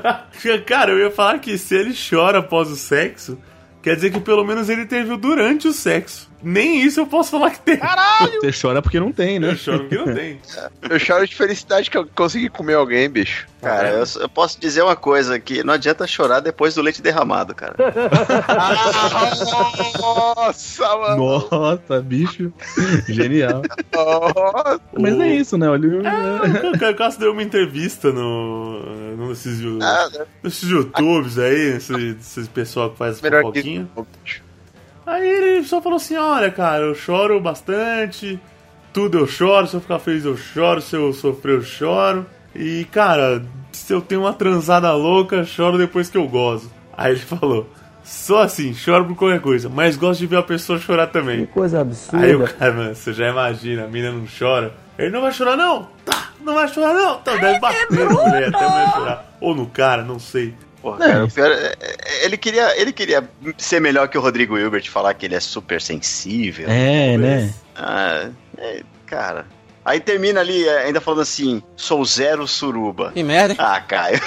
[0.67, 3.37] Cara, eu ia falar que se ele chora após o sexo,
[3.83, 6.31] quer dizer que pelo menos ele teve o durante o sexo.
[6.43, 7.79] Nem isso eu posso falar que tem.
[8.41, 9.51] Você chora porque não tem, né?
[9.51, 10.41] Eu choro porque não tem.
[10.89, 13.47] Eu choro de felicidade que eu consegui comer alguém, bicho.
[13.61, 17.55] Cara, eu, eu posso dizer uma coisa que não adianta chorar depois do leite derramado,
[17.55, 17.77] cara.
[20.01, 21.49] Nossa, mano!
[21.51, 22.53] Nossa, bicho.
[23.09, 23.63] Genial.
[23.95, 24.81] Nossa.
[24.99, 25.69] Mas é isso, né?
[25.69, 25.89] Olha.
[26.75, 28.81] O Caio Castro deu uma entrevista no,
[29.17, 30.27] no nesses, Nada.
[30.43, 33.89] nesses YouTubes aí, esse, esse pessoal que faz Melhor fofoquinha.
[34.25, 34.43] que.
[35.07, 38.39] Aí ele só falou assim: olha, cara, eu choro bastante,
[38.93, 42.27] tudo eu choro, se eu ficar feliz eu choro, se eu sofrer eu choro.
[42.55, 46.71] E, cara, se eu tenho uma transada louca, choro depois que eu gozo.
[46.97, 47.69] Aí ele falou:
[48.05, 51.47] só assim, choro por qualquer coisa, mas gosto de ver a pessoa chorar também.
[51.47, 52.25] Coisa absurda.
[52.25, 54.75] Aí o cara, mano, você já imagina, a mina não chora.
[54.99, 55.89] Ele não vai chorar, não?
[56.05, 57.19] Tá, não vai chorar, não?
[57.21, 59.37] Então deve bater na mulher até mulher chorar.
[59.41, 60.55] Ou no cara, não sei.
[60.83, 63.23] Porra, cara, o pior é- é- ele, queria, ele queria
[63.57, 66.69] ser melhor que o Rodrigo Hilbert, falar que ele é super sensível.
[66.69, 67.55] É, né?
[67.77, 69.47] Ah, é, cara.
[69.85, 73.11] Aí termina ali é, ainda falando assim: sou zero suruba.
[73.13, 73.59] Que merda, hein?
[73.61, 74.21] Ah, Caio.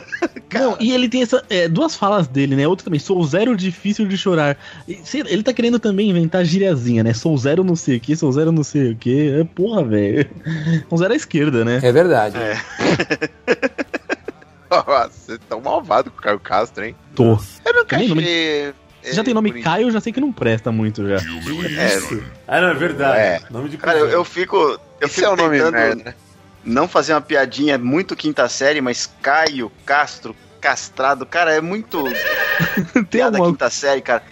[0.52, 2.66] Não, e ele tem essa, é, duas falas dele, né?
[2.66, 4.56] Outra também, sou zero difícil de chorar.
[4.88, 7.12] E, ele tá querendo também inventar gíriazinha, né?
[7.12, 9.40] Sou zero não sei o que, sou zero não sei o que.
[9.40, 10.28] É, porra, velho.
[10.90, 11.80] Um zero à esquerda, né?
[11.82, 12.36] É verdade.
[12.38, 12.56] É.
[14.86, 16.96] Nossa, você tá malvado com o Caio Castro, hein?
[17.14, 17.38] Tô.
[17.64, 18.74] Eu nunca Tem nome- achei...
[19.02, 19.64] Se já tem nome bonito.
[19.64, 21.16] Caio, eu já sei que não presta muito já.
[21.16, 22.22] Isso.
[22.46, 23.18] Ah, não, é verdade.
[23.18, 23.40] É.
[23.50, 24.56] Nome de Cara, eu, eu fico.
[24.56, 26.16] Eu Esse fico é o nome tentando merda,
[26.64, 32.04] não fazer uma piadinha muito quinta série, mas Caio, Castro, Castrado, cara, é muito
[32.94, 34.22] tem piada uma, quinta série, cara.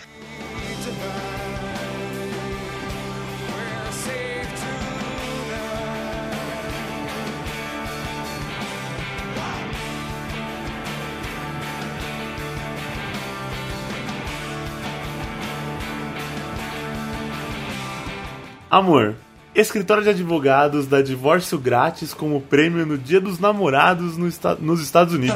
[18.71, 19.15] Amor,
[19.55, 24.81] escritório de advogados dá divórcio grátis como prêmio no Dia dos Namorados no esta- nos
[24.81, 25.35] Estados Unidos.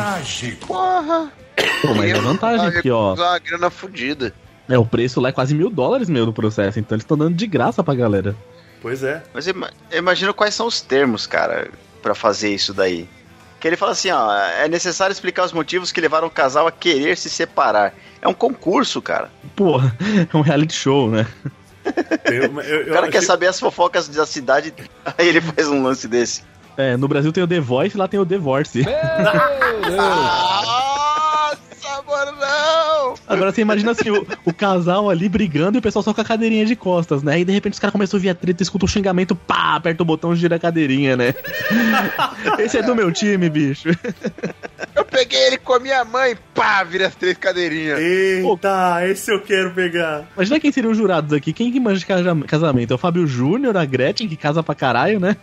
[0.67, 1.33] Porra!
[1.83, 3.15] Pô, mas é vantagem aqui, ó.
[3.15, 4.33] Uma grana fodida.
[4.69, 7.35] É, o preço lá é quase mil dólares meu no processo, então eles estão dando
[7.35, 8.35] de graça pra galera.
[8.81, 9.23] Pois é.
[9.35, 11.69] Mas ima- eu imagino quais são os termos, cara,
[12.03, 13.09] pra fazer isso daí.
[13.61, 16.73] Que ele fala assim, ó, é necessário explicar os motivos que levaram o casal a
[16.73, 17.95] querer se separar.
[18.21, 19.31] É um concurso, cara.
[19.57, 19.79] Pô,
[20.33, 21.27] é um reality show, né?
[22.25, 24.73] Eu, eu, eu O cara quer achei- saber as fofocas da cidade,
[25.19, 26.43] aí ele faz um lance desse.
[26.77, 28.83] É, no Brasil tem o The Voice e lá tem o Divorce.
[28.83, 29.53] Nossa,
[32.07, 33.15] mano, não!
[33.27, 36.25] Agora você imagina assim, o, o casal ali brigando e o pessoal só com a
[36.25, 37.41] cadeirinha de costas, né?
[37.41, 40.03] E de repente os caras começam a ouvir a treta, escuta o xingamento, pá, aperta
[40.03, 41.35] o botão, gira a cadeirinha, né?
[42.59, 43.89] Esse é do meu time, bicho.
[44.95, 47.99] Eu peguei ele com a minha mãe, pá, vira as três cadeirinhas.
[47.99, 50.25] Eita, esse eu quero pegar.
[50.37, 51.53] Imagina quem seriam os jurados aqui.
[51.53, 52.93] Quem que manja de casa- casamento?
[52.93, 55.37] É o Fábio Júnior, a Gretchen, que casa pra caralho, né?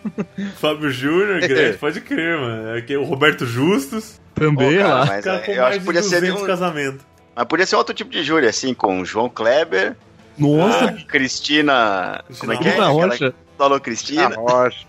[0.60, 2.78] Fábio Júnior, Gretchen, pode crer, mano.
[2.78, 4.20] Aqui, o Roberto Justus.
[4.36, 5.06] Também, Pô, cara, lá.
[5.06, 7.02] mas cara é, eu acho que podia ser 200 um, casamentos.
[7.36, 9.96] mas podia ser outro tipo de júri, assim, com João Kleber,
[10.38, 12.72] Nossa, Cristina, como é que é?
[12.72, 14.88] Aquela- Rocha, Falou Na Cristina, rocha.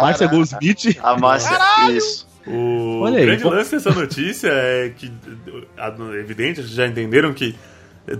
[0.00, 0.98] Márcia Goldsmith.
[1.02, 1.56] a Márcia,
[1.90, 2.28] isso.
[2.46, 5.10] O Olha aí, grande lance dessa notícia é que,
[6.14, 7.54] evidente, já entenderam que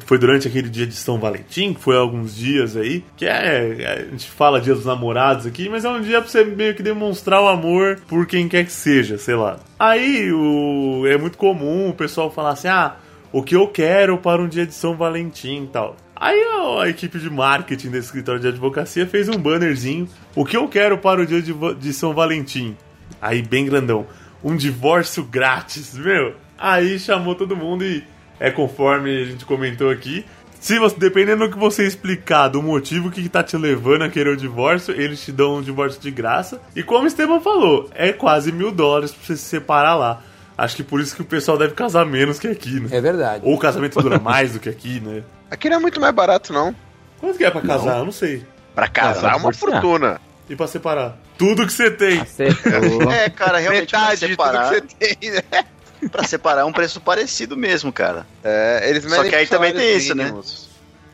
[0.05, 4.11] foi durante aquele dia de São Valentim, que foi alguns dias aí, que é, a
[4.11, 7.42] gente fala dia dos namorados aqui, mas é um dia pra você meio que demonstrar
[7.42, 9.59] o amor por quem quer que seja, sei lá.
[9.79, 12.96] Aí o, é muito comum o pessoal falar assim, ah,
[13.33, 15.96] o que eu quero para um dia de São Valentim e tal.
[16.14, 20.57] Aí a, a equipe de marketing desse escritório de advocacia fez um bannerzinho, o que
[20.57, 22.77] eu quero para o dia de, de São Valentim.
[23.20, 24.07] Aí, bem grandão.
[24.42, 26.35] Um divórcio grátis, meu.
[26.57, 28.05] Aí chamou todo mundo e
[28.40, 30.24] é conforme a gente comentou aqui.
[30.61, 34.31] Se você, dependendo do que você explicar do motivo que tá te levando a querer
[34.31, 36.61] o divórcio, eles te dão um divórcio de graça.
[36.74, 40.20] E como o Esteban falou, é quase mil dólares pra você se separar lá.
[40.57, 42.88] Acho que por isso que o pessoal deve casar menos que aqui, né?
[42.90, 43.44] É verdade.
[43.46, 45.22] Ou o casamento dura mais do que aqui, né?
[45.48, 46.74] Aqui não é muito mais barato, não.
[47.20, 47.98] Quanto que é pra casar?
[47.98, 48.44] Eu não sei.
[48.74, 50.20] Pra casar é uma fortuna.
[50.51, 51.16] E pra separar?
[51.37, 52.20] Tudo que você tem.
[52.20, 53.12] Acertou.
[53.12, 55.64] É, cara, realmente pra Metade de tudo que você tem, né?
[56.11, 58.26] Pra separar é um preço parecido mesmo, cara.
[58.44, 60.32] É, eles Só que aí também tem isso, né?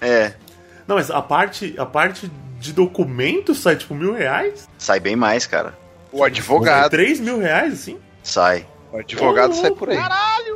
[0.00, 0.34] É,
[0.86, 4.68] Não, mas a parte, a parte de documento sai tipo mil reais?
[4.78, 5.74] sai bem mais, cara.
[6.12, 6.90] O advogado.
[6.90, 7.98] Três mil reais, assim?
[8.22, 8.66] Sai.
[8.94, 9.98] O advogado sai por aí.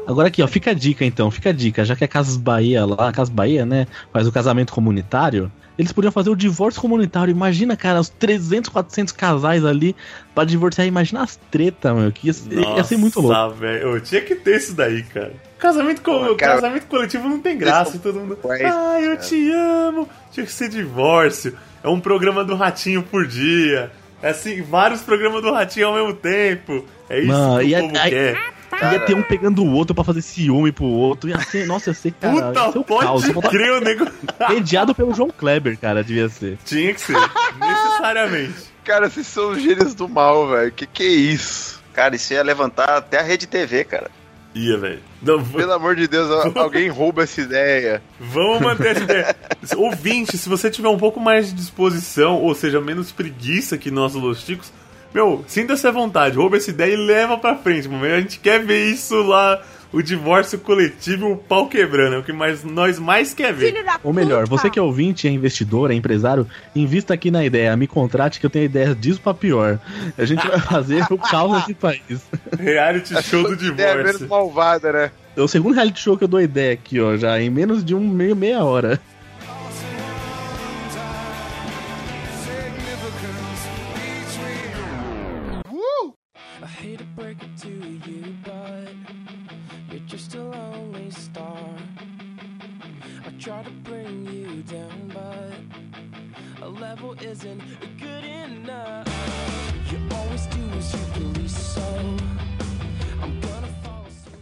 [0.07, 1.85] Agora aqui, ó, fica a dica então, fica a dica.
[1.85, 5.93] Já que a Casas Bahia lá, a Casas Bahia, né, faz o casamento comunitário, eles
[5.93, 7.31] podiam fazer o divórcio comunitário.
[7.33, 9.95] Imagina, cara, os 300, 400 casais ali
[10.35, 10.87] pra divorciar.
[10.87, 13.35] Imagina as tretas, meu, que ia, ser- ia ser muito louco.
[13.37, 13.89] Nossa, velho.
[13.97, 15.33] Eu tinha que ter isso daí, cara.
[15.59, 17.99] Casamento, co cara, casamento coletivo não tem graça.
[17.99, 18.39] todo mundo.
[18.41, 20.09] Pois, Ai, eu te amo.
[20.31, 21.57] Tinha que ser divórcio.
[21.83, 23.91] É um programa do Ratinho por dia.
[24.23, 26.85] É assim, vários programas do Ratinho ao mesmo tempo.
[27.09, 28.59] É isso Mano, que o a- povo a- quer.
[28.93, 31.29] Ia ter um pegando o outro pra fazer ciúme pro outro.
[31.29, 33.05] Ia ser, nossa, ia ser, cara, ia Puta, ser o caos.
[33.23, 34.07] pode Ia botar- crer o nego.
[34.51, 36.59] Mediado pelo João Kleber, cara, devia ser.
[36.65, 37.17] Tinha que ser.
[37.59, 38.55] Necessariamente.
[38.85, 40.73] Cara, vocês são os gênios do mal, velho.
[40.73, 41.83] Que que é isso?
[41.93, 44.11] Cara, isso ia levantar até a rede TV, cara.
[44.55, 45.01] Ia, velho.
[45.23, 48.03] Não, Pelo amor de Deus, al- alguém rouba essa ideia.
[48.19, 49.37] Vamos manter essa ideia.
[49.77, 54.15] Ouvinte, se você tiver um pouco mais de disposição, ou seja, menos preguiça que nós,
[54.15, 54.73] Los Ticos,
[55.15, 58.05] meu, sinta-se à vontade, rouba essa ideia e leva pra frente, mano.
[58.05, 59.61] A gente quer ver isso lá,
[59.93, 62.17] o divórcio coletivo e o pau quebrando.
[62.17, 63.73] É o que mais, nós mais quer ver.
[63.73, 64.57] Filho da Ou melhor, puta.
[64.63, 68.45] você que é ouvinte, é investidor, é empresário, invista aqui na ideia, me contrate que
[68.47, 69.79] eu tenho ideia disso pra pior.
[70.17, 72.21] A gente vai fazer o caos desse país.
[72.59, 74.29] Reality show do Ideia menos divórcio.
[74.29, 75.11] malvada, né?
[75.37, 77.95] É o segundo reality show que eu dou ideia aqui, ó, já em menos de
[77.95, 79.01] um meio, meia hora.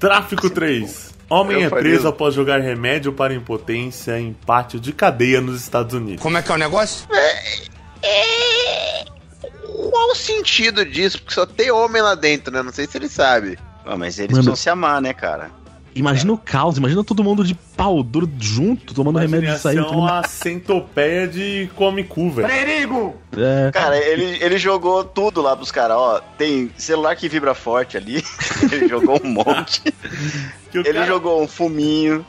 [0.07, 1.15] Tráfico 3.
[1.29, 2.09] Homem Eu é preso isso.
[2.09, 6.23] após jogar remédio para impotência em pátio de cadeia nos Estados Unidos.
[6.23, 7.09] Como é que é o negócio?
[9.91, 11.19] Qual o sentido disso?
[11.19, 12.63] Porque só tem homem lá dentro, né?
[12.63, 13.59] Não sei se ele sabe.
[13.85, 14.45] Ah, mas eles Mano.
[14.45, 15.51] precisam se amar, né, cara?
[15.97, 19.77] Imagina o caos, imagina todo mundo de pau duro junto, tomando remédio de sair.
[19.79, 22.47] Imaginação a centopeia de come cu, velho.
[23.37, 26.21] É, Cara, ele, ele jogou tudo lá pros caras, ó.
[26.37, 28.23] Tem celular que vibra forte ali.
[28.71, 29.83] ele jogou um monte.
[30.71, 32.25] Que o Ele cara- jogou um fuminho.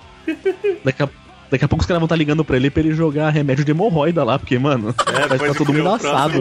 [0.83, 1.09] daqui, a,
[1.51, 3.71] daqui a pouco os caras vão estar ligando pra ele pra ele jogar remédio de
[3.71, 6.39] hemorroida lá, porque, mano, É, vai pode ficar todo mundo assado.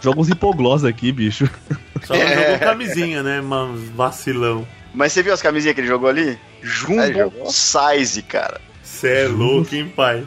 [0.00, 1.48] Joga uns hipoglós aqui, bicho.
[2.04, 3.76] Só não jogou camisinha, né, mano?
[3.94, 4.66] Vacilão.
[4.96, 6.38] Mas você viu as camisinhas que ele jogou ali?
[6.62, 7.50] Jumbo Ah?
[7.50, 8.60] Size, cara.
[8.82, 10.26] Cê é louco, hein, pai?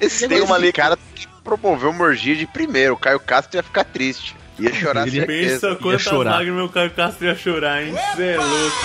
[0.00, 0.98] Esse, Tem uma ali- cara
[1.44, 2.94] promover uma orgia de primeiro.
[2.94, 4.34] O Caio Castro ia ficar triste.
[4.58, 5.66] Ia chorar Ele certeza.
[5.68, 7.94] Pensa quantas lágrimas o Caio Castro ia chorar, hein?
[8.16, 8.76] Cê é louco.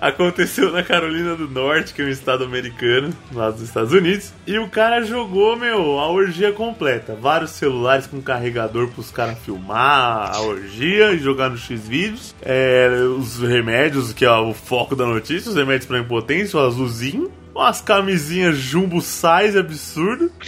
[0.00, 4.32] Aconteceu na Carolina do Norte, que é um estado americano, lá dos Estados Unidos.
[4.46, 7.14] E o cara jogou, meu, a orgia completa.
[7.14, 12.34] Vários celulares com carregador pros caras filmar a orgia e jogar no X-Vídeos.
[12.42, 17.30] É, os remédios, que é o foco da notícia, os remédios pra impotência, o azulzinho.
[17.58, 20.30] Umas camisinhas jumbo size absurdo.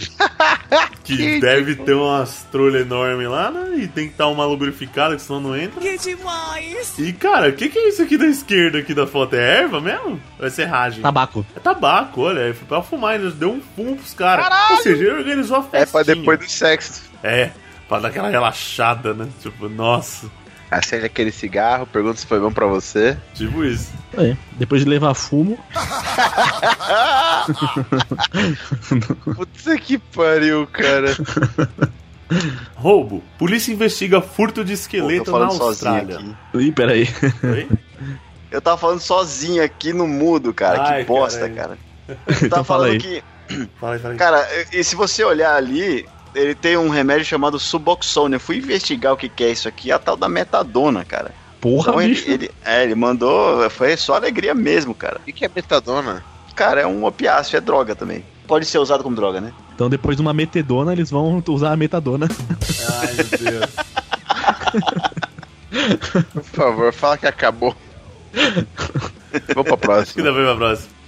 [1.03, 3.71] Que deve ter umas trolhas enormes lá, né?
[3.79, 5.81] E tem que estar uma lubrificada, que senão não entra.
[5.81, 6.97] Que demais!
[6.97, 9.35] E cara, o que, que é isso aqui da esquerda aqui da foto?
[9.35, 10.21] É erva mesmo?
[10.39, 11.01] Vai ser ragem.
[11.01, 11.45] Tabaco.
[11.53, 14.45] É tabaco, olha, foi pra fumar, ainda deu um fumo pros caras.
[14.71, 15.87] Ou seja, ele organizou a É festinha.
[15.87, 17.01] pra depois do sexo.
[17.21, 17.49] É,
[17.89, 19.27] pra dar aquela relaxada, né?
[19.41, 20.27] Tipo, nossa,
[20.71, 23.17] Acende aquele cigarro, pergunta se foi bom pra você.
[23.35, 23.91] tipo isso.
[24.17, 25.59] É, depois de levar fumo,
[29.35, 31.15] Putz que pariu, cara.
[32.75, 33.23] Roubo.
[33.37, 36.17] Polícia investiga furto de Pô, esqueleto tô na Austrália.
[36.17, 36.35] aqui.
[36.55, 37.07] Ih, peraí.
[37.43, 37.67] Oi?
[38.49, 40.81] Eu tava falando sozinho aqui no mudo, cara.
[40.83, 41.55] Ai, que bosta, caralho.
[41.55, 41.77] cara.
[42.27, 42.99] Eu Então tava fala falando aí.
[42.99, 43.23] que,
[43.79, 44.17] Fala aí, fala aí.
[44.17, 48.35] cara, e se você olhar ali, ele tem um remédio chamado Suboxone.
[48.35, 51.33] Eu fui investigar o que, que é isso aqui, é a tal da metadona, cara.
[51.59, 55.17] Porra, Então ele, ele, é, ele mandou, foi só alegria mesmo, cara.
[55.17, 56.23] O que, que é metadona?
[56.55, 58.23] Cara, é um opiáceo, é droga também.
[58.47, 59.53] Pode ser usado como droga, né?
[59.75, 62.27] Então depois de uma metedona, eles vão usar a metadona.
[62.99, 63.71] Ai, meu Deus.
[66.33, 67.75] Por favor, fala que acabou.
[69.53, 70.23] Vamos pra próxima.
[70.23, 71.00] Ainda bem pra próxima.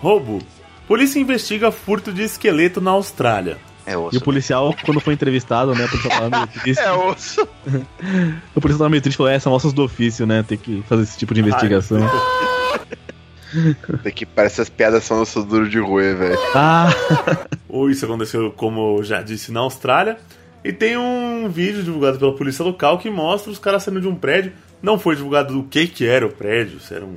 [0.00, 0.38] Roubo.
[0.88, 3.58] Polícia investiga furto de esqueleto na Austrália.
[3.86, 4.18] É E osso.
[4.18, 6.80] o policial, quando foi entrevistado, né, o policial tava meio triste.
[6.82, 7.48] É osso.
[8.54, 10.42] O policial tava meio triste e falou: é, são ossos do ofício, né?
[10.46, 11.98] Tem que fazer esse tipo de investigação.
[14.02, 16.38] Daqui parece as piadas são osso duro de roer, velho.
[16.54, 16.88] Ah,
[17.68, 20.18] Ou isso aconteceu, como eu já disse, na Austrália.
[20.62, 24.14] E tem um vídeo divulgado pela polícia local que mostra os caras saindo de um
[24.14, 24.52] prédio.
[24.82, 27.16] Não foi divulgado o que que era o prédio, se era um,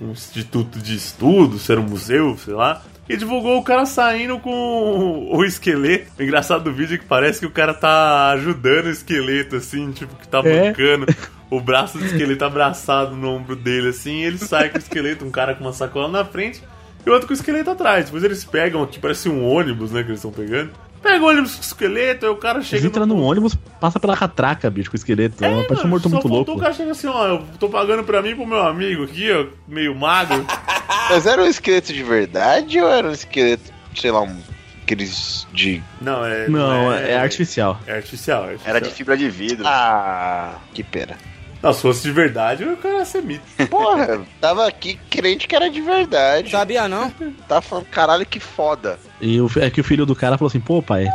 [0.00, 2.82] um instituto de estudo, se era um museu, sei lá.
[3.08, 6.10] E divulgou o cara saindo com o esqueleto.
[6.18, 9.90] O engraçado do vídeo é que parece que o cara tá ajudando o esqueleto, assim,
[9.90, 10.68] tipo, que tá É.
[10.72, 11.06] bancando.
[11.50, 15.24] O braço do esqueleto abraçado no ombro dele, assim, e ele sai com o esqueleto,
[15.24, 16.62] um cara com uma sacola na frente
[17.04, 18.06] e o outro com o esqueleto atrás.
[18.06, 20.70] Depois eles pegam aqui, parece um ônibus, né, que eles estão pegando.
[21.02, 22.86] Pega o ônibus com o esqueleto, aí o cara chega.
[22.86, 25.44] entram no ônibus, passa pela catraca, bicho, com o esqueleto.
[25.44, 26.52] É, É, parece um mano, morto só muito louco.
[26.52, 29.30] O cara chega assim, ó, eu tô pagando pra mim e pro meu amigo aqui,
[29.32, 30.46] ó, meio magro.
[31.10, 34.38] Mas era um esqueleto de verdade ou era um esqueleto, sei lá, um.
[34.82, 35.82] aqueles de.
[36.00, 36.48] Não, é.
[36.48, 37.80] Não, é, artificial.
[37.86, 38.76] É artificial, é artificial.
[38.76, 39.64] Era de fibra de vidro.
[39.66, 41.16] Ah, que pena.
[41.62, 43.44] Não, se fosse de verdade, o cara ia ser mito.
[43.70, 46.50] Porra, tava aqui crente que era de verdade.
[46.50, 47.10] Sabia não?
[47.46, 48.98] Tava falando, caralho, que foda.
[49.20, 51.06] E o, é que o filho do cara falou assim: pô, pai.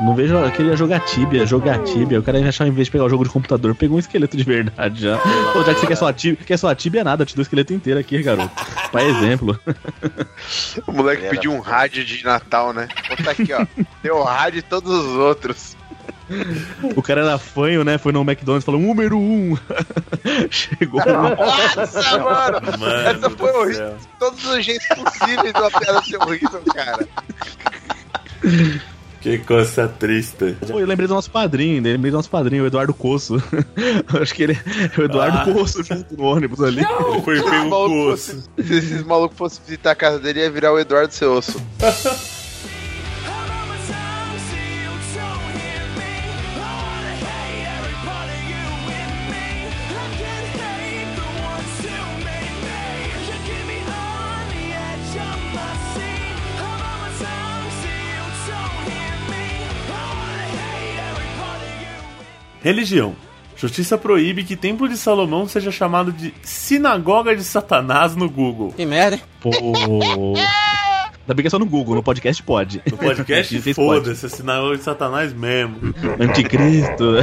[0.00, 0.34] Não vejo.
[0.34, 2.18] Eu queria jogar Tibia, jogar Tibia.
[2.18, 4.36] O cara ia achar, em vez de pegar o jogo de computador, pegou um esqueleto
[4.36, 5.18] de verdade já.
[5.52, 7.36] Pô, já que você quer só a Tibia, quer só a Tibia nada, eu te
[7.36, 8.50] dou o esqueleto inteiro aqui, garoto.
[8.90, 9.58] Pai, exemplo.
[10.86, 12.88] O moleque Era pediu um rádio de Natal, né?
[13.08, 13.64] Vou tá aqui, ó.
[14.02, 15.76] Deu rádio de todos os outros.
[16.96, 17.98] O cara era fanho, né?
[17.98, 19.56] Foi no McDonald's e falou: número um.
[20.50, 21.00] Chegou.
[21.04, 22.60] Nossa, mano!
[22.78, 23.74] Mano, Essa foi horrível.
[23.74, 23.96] céu.
[24.18, 27.06] Todos os jeitos possíveis de uma piada ser horrível, cara.
[29.20, 30.54] Que coisa triste.
[30.70, 33.42] Pô, eu lembrei do nosso padrinho, lembrei do nosso padrinho, o Eduardo Coço.
[34.20, 35.54] Acho que ele é o Eduardo Ah.
[35.54, 36.80] Coço junto no ônibus ali.
[36.82, 38.32] Ele foi Se pego esses malucos com osso.
[38.32, 41.58] fossem- Se esses malucos fossem visitar a casa dele, ia virar o Eduardo Seosso.
[62.64, 63.14] Religião.
[63.56, 68.72] Justiça proíbe que Templo de Salomão seja chamado de Sinagoga de Satanás no Google.
[68.72, 69.22] Que merda, hein?
[69.38, 69.50] Pô.
[71.24, 72.82] Ainda bem que é só no Google, no podcast pode.
[72.90, 75.94] No podcast, foda-se, é sinal de Satanás mesmo.
[76.20, 77.16] Anticristo.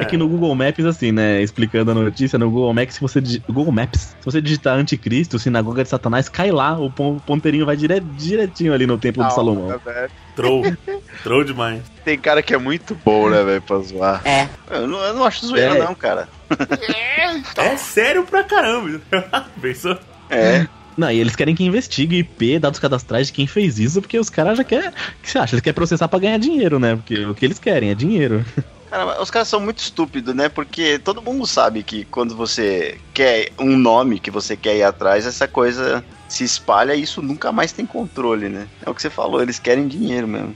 [0.00, 0.04] É.
[0.06, 1.40] que no Google Maps, assim, né?
[1.40, 5.82] Explicando a notícia, no Google Maps, se você Google Maps, se você digitar Anticristo, sinagoga
[5.84, 9.68] de Satanás, cai lá, o pon- ponteirinho vai dire- direitinho ali no templo de Salomão.
[9.84, 10.10] Velho.
[10.34, 10.62] Troll.
[11.22, 11.80] Troll demais.
[12.04, 14.20] Tem cara que é muito bom, né, velho, pra zoar.
[14.70, 15.78] Eu não, eu não acho zoeira, É.
[15.78, 16.28] não, cara.
[17.56, 19.00] É sério pra caramba.
[19.62, 19.96] Pensou?
[20.28, 20.66] É.
[20.96, 24.30] Não, e eles querem que investigue IP, dados cadastrais de quem fez isso, porque os
[24.30, 24.88] caras já querem.
[24.88, 25.54] O que você acha?
[25.54, 26.96] Eles querem processar pra ganhar dinheiro, né?
[26.96, 28.44] Porque o que eles querem é dinheiro.
[28.90, 30.48] Cara, os caras são muito estúpidos, né?
[30.48, 35.26] Porque todo mundo sabe que quando você quer um nome que você quer ir atrás,
[35.26, 38.68] essa coisa se espalha e isso nunca mais tem controle, né?
[38.86, 40.54] É o que você falou, eles querem dinheiro mesmo.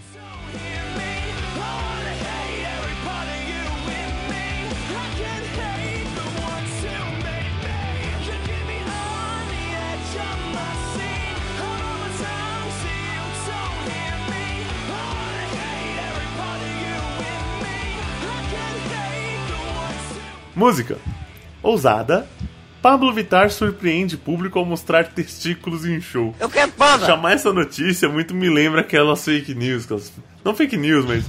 [20.59, 20.99] Música.
[21.63, 22.27] Ousada.
[22.83, 26.35] Pablo Vittar surpreende público ao mostrar testículos em show.
[26.41, 27.07] Eu quero banda.
[27.07, 29.85] Chamar essa notícia muito me lembra aquelas fake news.
[29.85, 30.13] aquelas-
[30.45, 31.25] Não fake news, mas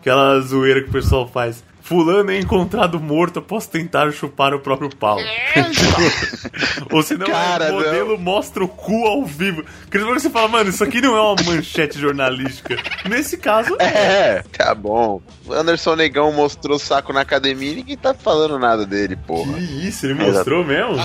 [0.00, 1.62] aquela zoeira que o pessoal faz.
[1.82, 5.18] Fulano é encontrado morto após tentar chupar o próprio pau.
[6.90, 9.64] Ou se não, Cara, o modelo mostra o cu ao vivo.
[9.86, 12.76] Aquele que você fala, mano, isso aqui não é uma manchete jornalística.
[13.08, 15.20] Nesse caso, É, tá bom.
[15.46, 19.54] O Anderson Negão mostrou saco na academia e ninguém tá falando nada dele, porra.
[19.54, 20.96] que isso, ele mostrou mesmo?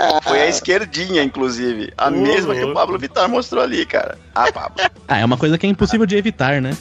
[0.24, 1.92] Foi a esquerdinha, inclusive.
[1.96, 2.72] A mesma que o.
[2.72, 4.18] Pablo Vittar mostrou ali, cara.
[4.34, 4.76] Ah, Pablo.
[5.06, 6.76] Ah, é uma coisa que é impossível de evitar, né?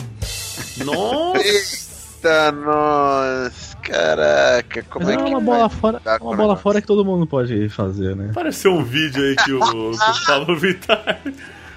[0.78, 1.93] Nossa!
[2.24, 7.04] Eita, nossa, caraca, como é, é que uma bola fora, uma bola fora que todo
[7.04, 8.30] mundo pode fazer, né?
[8.32, 11.20] Apareceu um vídeo aí que o, que o Pablo Vittar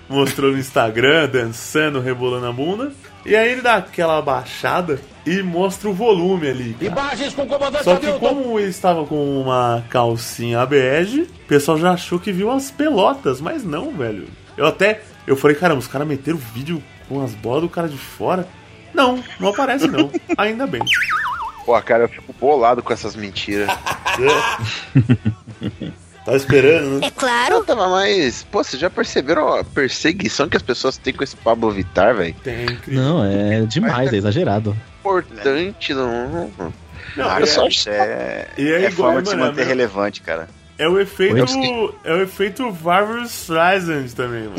[0.08, 2.92] mostrou no Instagram, dançando, rebolando a bunda.
[3.24, 6.74] E aí ele dá aquela baixada e mostra o volume ali.
[6.74, 6.92] cara.
[6.92, 11.76] Imagens com o comandante Só que como ele estava com uma calcinha bege, o pessoal
[11.76, 14.28] já achou que viu as pelotas, mas não, velho.
[14.56, 17.88] Eu até, eu falei, caramba, os caras meteram o vídeo com as bolas do cara
[17.88, 18.46] de fora.
[18.96, 20.10] Não, não aparece não.
[20.38, 20.80] Ainda bem.
[21.64, 23.68] Pô, cara, eu fico bolado com essas mentiras.
[26.24, 27.12] Tá esperando, né?
[27.48, 28.42] Não, tava mais.
[28.42, 32.34] Pô, vocês já perceberam a perseguição que as pessoas têm com esse Pablo Vittar, velho?
[32.42, 32.66] Tem.
[32.88, 34.76] Não, é demais, é exagerado.
[34.98, 36.50] Importante, não.
[36.58, 36.72] Não,
[37.30, 39.64] Ah, é- cara, isso é, E é é igual, forma de se mano, manter é-
[39.66, 40.48] relevante, cara.
[40.78, 41.34] É o efeito.
[41.58, 41.94] Oi?
[42.04, 44.56] É o efeito Barbara Streisand também, mano.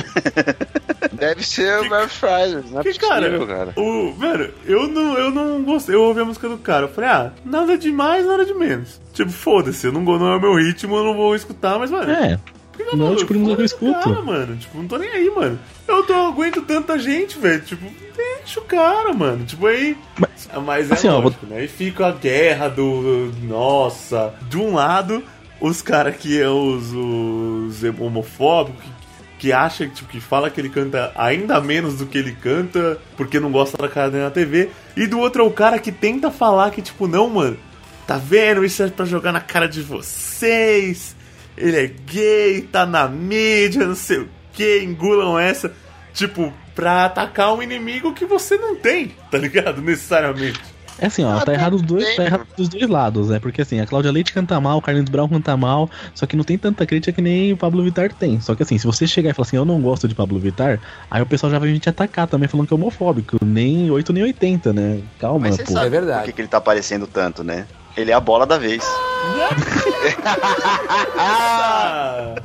[1.13, 3.73] Deve ser o Mary Fries, não é Que, cara, cara.
[3.75, 4.13] o.
[4.17, 5.93] Mano, eu não, eu não gostei.
[5.95, 6.85] Eu ouvi a música do cara.
[6.85, 8.99] Eu falei, ah, nada de mais, nada de menos.
[9.13, 12.11] Tipo, foda-se, eu não, não é o meu ritmo, eu não vou escutar, mas, mano.
[12.11, 12.39] É,
[12.71, 13.93] por que não é o tipo que eu o escuto.
[13.93, 15.59] Cara, mano, tipo, não tô nem aí, mano.
[15.87, 17.61] Eu tô, eu aguento tanta gente, velho.
[17.61, 19.45] Tipo, deixa o cara, mano.
[19.45, 19.95] Tipo, aí.
[20.17, 21.57] Mas- Mas, é assim, ó, lógico, né?
[21.59, 23.31] Aí fica a guerra do.
[23.43, 24.33] Nossa.
[24.49, 25.23] De um lado,
[25.59, 28.91] os caras que é os, os homofóbicos, que,
[29.39, 33.39] que acha, tipo, que fala que ele canta ainda menos do que ele canta, porque
[33.39, 34.69] não gosta da cara dele na TV.
[34.95, 37.57] E do outro é o cara que tenta falar que, tipo, não, mano.
[38.05, 38.63] Tá vendo?
[38.63, 41.15] Isso é pra jogar na cara de vocês.
[41.57, 45.73] Ele é gay, tá na mídia, não sei o que, engulam essa.
[46.13, 49.81] Tipo, pra atacar um inimigo que você não tem, tá ligado?
[49.83, 50.76] Necessariamente.
[50.99, 53.39] É assim, ó, Ah, tá errado, dos dois, tá errado dos dois lados, né?
[53.39, 56.43] Porque assim, a Cláudia Leite canta mal, o Carlinhos Brown canta mal, só que não
[56.43, 58.41] tem tanta crítica que nem o Pablo Vittar tem.
[58.41, 60.79] Só que assim, se você chegar e falar assim, eu não gosto de Pablo Vittar,
[61.11, 63.37] aí o pessoal já vai vir te atacar também falando que é homofóbico.
[63.45, 65.01] Nem 8 nem 80, né?
[65.19, 65.71] Calma, Mas pô.
[65.71, 66.19] sabe É verdade.
[66.21, 67.65] por que, que ele tá aparecendo tanto, né?
[67.95, 68.83] Ele é a bola da vez.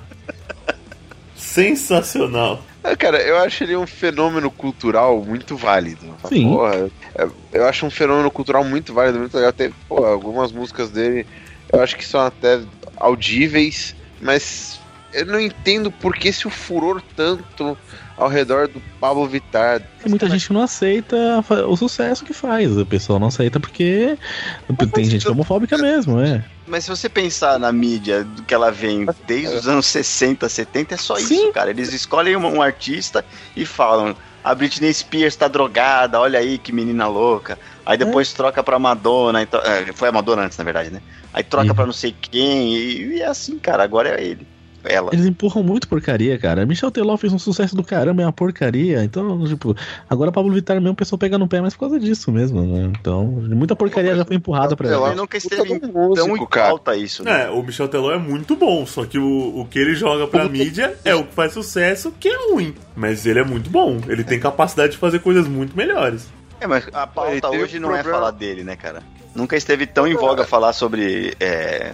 [1.37, 2.61] Sensacional.
[2.85, 6.17] Ah, Cara, eu acho ele um fenômeno cultural muito válido.
[6.29, 6.45] Sim.
[6.49, 9.51] Porra, é- eu acho um fenômeno cultural muito válido, muito legal.
[9.51, 11.27] Até, pô, algumas músicas dele
[11.73, 12.61] eu acho que são até
[12.97, 14.81] audíveis, mas
[15.13, 17.79] eu não entendo por que esse furor tanto
[18.17, 19.81] ao redor do Pablo Vittar.
[19.81, 22.77] Tem muita gente que não aceita o sucesso que faz.
[22.77, 24.17] O pessoal não aceita porque
[24.95, 26.45] tem gente que é homofóbica mesmo, é.
[26.67, 30.95] Mas se você pensar na mídia do que ela vem desde os anos 60, 70,
[30.95, 31.35] é só Sim.
[31.35, 31.71] isso, cara.
[31.71, 33.25] Eles escolhem um, artista
[33.57, 37.59] e falam: a Britney Spears tá drogada, olha aí que menina louca.
[37.85, 39.43] Aí depois troca pra Madonna.
[39.43, 41.03] Então, é, foi a Madonna antes, na verdade, né?
[41.35, 41.75] Aí troca Uhum.
[41.75, 42.75] pra não sei quem.
[42.75, 43.83] E, e é assim, cara.
[43.83, 44.47] Agora é ele.
[44.85, 45.11] Ela.
[45.13, 46.67] Eles empurram muito porcaria, cara.
[46.67, 49.05] Michel Teló fez um sucesso do caramba, é uma porcaria.
[49.05, 49.77] Então, tipo,
[50.09, 52.93] agora Pablo Vittar mesmo, o pessoal pega no pé, mas por causa disso mesmo, né?
[53.01, 55.09] Então, muita porcaria já foi empurrada pra ela.
[55.09, 57.45] Ele nunca esteve do tão músico, em pauta isso, né?
[57.45, 60.49] É, o Michel Teló é muito bom, só que o, o que ele joga pra
[60.49, 62.75] mídia é o que faz sucesso, que é ruim.
[62.97, 66.29] Mas ele é muito bom, ele tem capacidade de fazer coisas muito melhores.
[66.61, 69.03] É, mas a pauta hoje não é problema- falar dele, né, cara?
[69.35, 71.35] Nunca esteve tão em voga falar sobre.
[71.41, 71.93] É,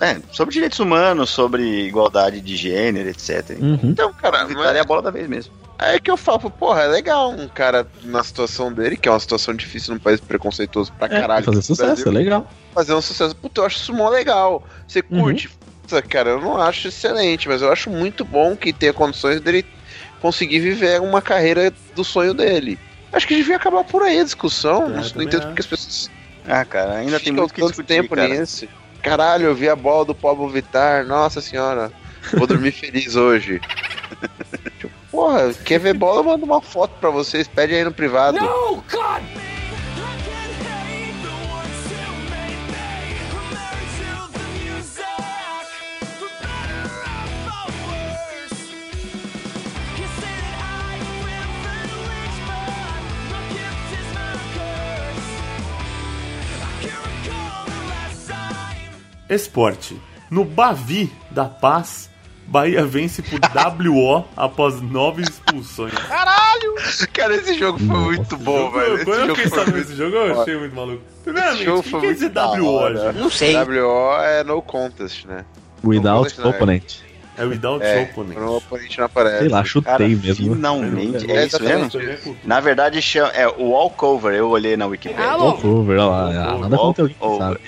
[0.00, 3.50] é, sobre direitos humanos, sobre igualdade de gênero, etc.
[3.60, 3.78] Uhum.
[3.84, 5.52] Então, cara, é a bola da vez mesmo.
[5.78, 9.20] É que eu falo, porra, é legal um cara na situação dele, que é uma
[9.20, 11.44] situação difícil num país preconceituoso pra É, caralho.
[11.44, 12.50] fazer sucesso, Brasil, é legal.
[12.74, 13.34] fazer um sucesso.
[13.34, 14.62] Puta, eu acho isso mó legal.
[14.86, 15.22] Você Uhum.
[15.22, 15.48] curte?
[15.82, 19.64] Puta, cara, eu não acho excelente, mas eu acho muito bom que tenha condições dele
[20.20, 22.78] conseguir viver uma carreira do sonho dele.
[23.12, 24.84] Acho que devia acabar por aí a discussão.
[24.86, 26.10] É, não, entendo porque as pessoas
[26.46, 28.28] Ah, cara, ainda tem muito que tanto discutir, tempo cara.
[28.28, 28.68] nisso.
[29.02, 31.06] Caralho, eu vi a bola do Pablo Vittar.
[31.06, 31.92] Nossa senhora,
[32.34, 33.60] vou dormir feliz hoje.
[34.78, 36.22] Tipo, Porra, quer ver bola?
[36.22, 38.38] Manda uma foto pra vocês, pede aí no privado.
[59.30, 59.96] Esporte.
[60.30, 62.10] No Bavi da Paz,
[62.46, 63.38] Bahia vence por
[63.88, 65.92] WO após nove expulsões.
[67.12, 69.04] Cara, esse jogo foi Nossa, muito bom, velho.
[69.04, 71.02] Quando eu jogo fiquei foi sabendo muito desse jogo, eu achei muito maluco.
[71.24, 73.18] Primeiramente, jogo o que foi quer dizer WO, gente?
[73.18, 73.56] Não sei.
[73.56, 75.44] WO é no contest, né?
[75.84, 76.56] Without Não, não é.
[76.56, 76.94] opponent.
[77.38, 78.34] É o Without É, Opponent.
[78.34, 79.38] quando o oponente não aparece.
[79.38, 80.54] Sei lá, chutei Cara, mesmo.
[80.54, 81.30] finalmente.
[81.30, 82.36] É, É isso mesmo?
[82.44, 85.36] Na verdade, chama, é o walkover, eu olhei na Wikipedia.
[85.36, 86.58] Walkover, olha lá.
[86.58, 87.60] Nada contra alguém sabe.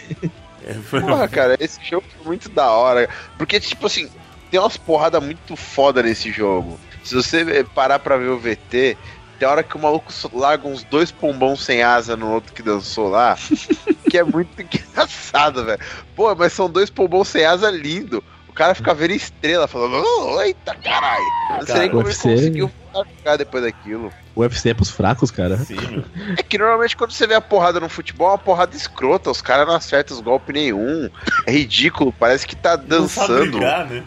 [0.91, 3.09] Porra, cara, esse jogo foi muito da hora.
[3.37, 4.09] Porque, tipo assim,
[4.51, 6.79] tem umas porradas muito foda nesse jogo.
[7.03, 8.97] Se você parar pra ver o VT,
[9.39, 13.09] tem hora que o maluco larga uns dois pombons sem asa no outro que dançou
[13.09, 13.37] lá.
[14.09, 15.81] que é muito engraçado, velho.
[16.15, 18.23] Pô, mas são dois pombons sem asa lindo.
[18.49, 21.25] O cara fica vendo estrela, falando, "Oh, eita caralho.
[21.49, 22.71] Não sei nem como ele conseguiu
[23.19, 24.13] jogar depois daquilo.
[24.35, 25.57] O UFC é pros fracos, cara.
[25.59, 26.05] Sim, meu.
[26.39, 29.43] É que normalmente quando você vê a porrada no futebol, é uma porrada escrota, os
[29.43, 31.11] caras não acertam os golpes nenhum.
[31.47, 33.51] É ridículo, parece que tá Não sabe dançando.
[33.51, 34.03] brigar, né?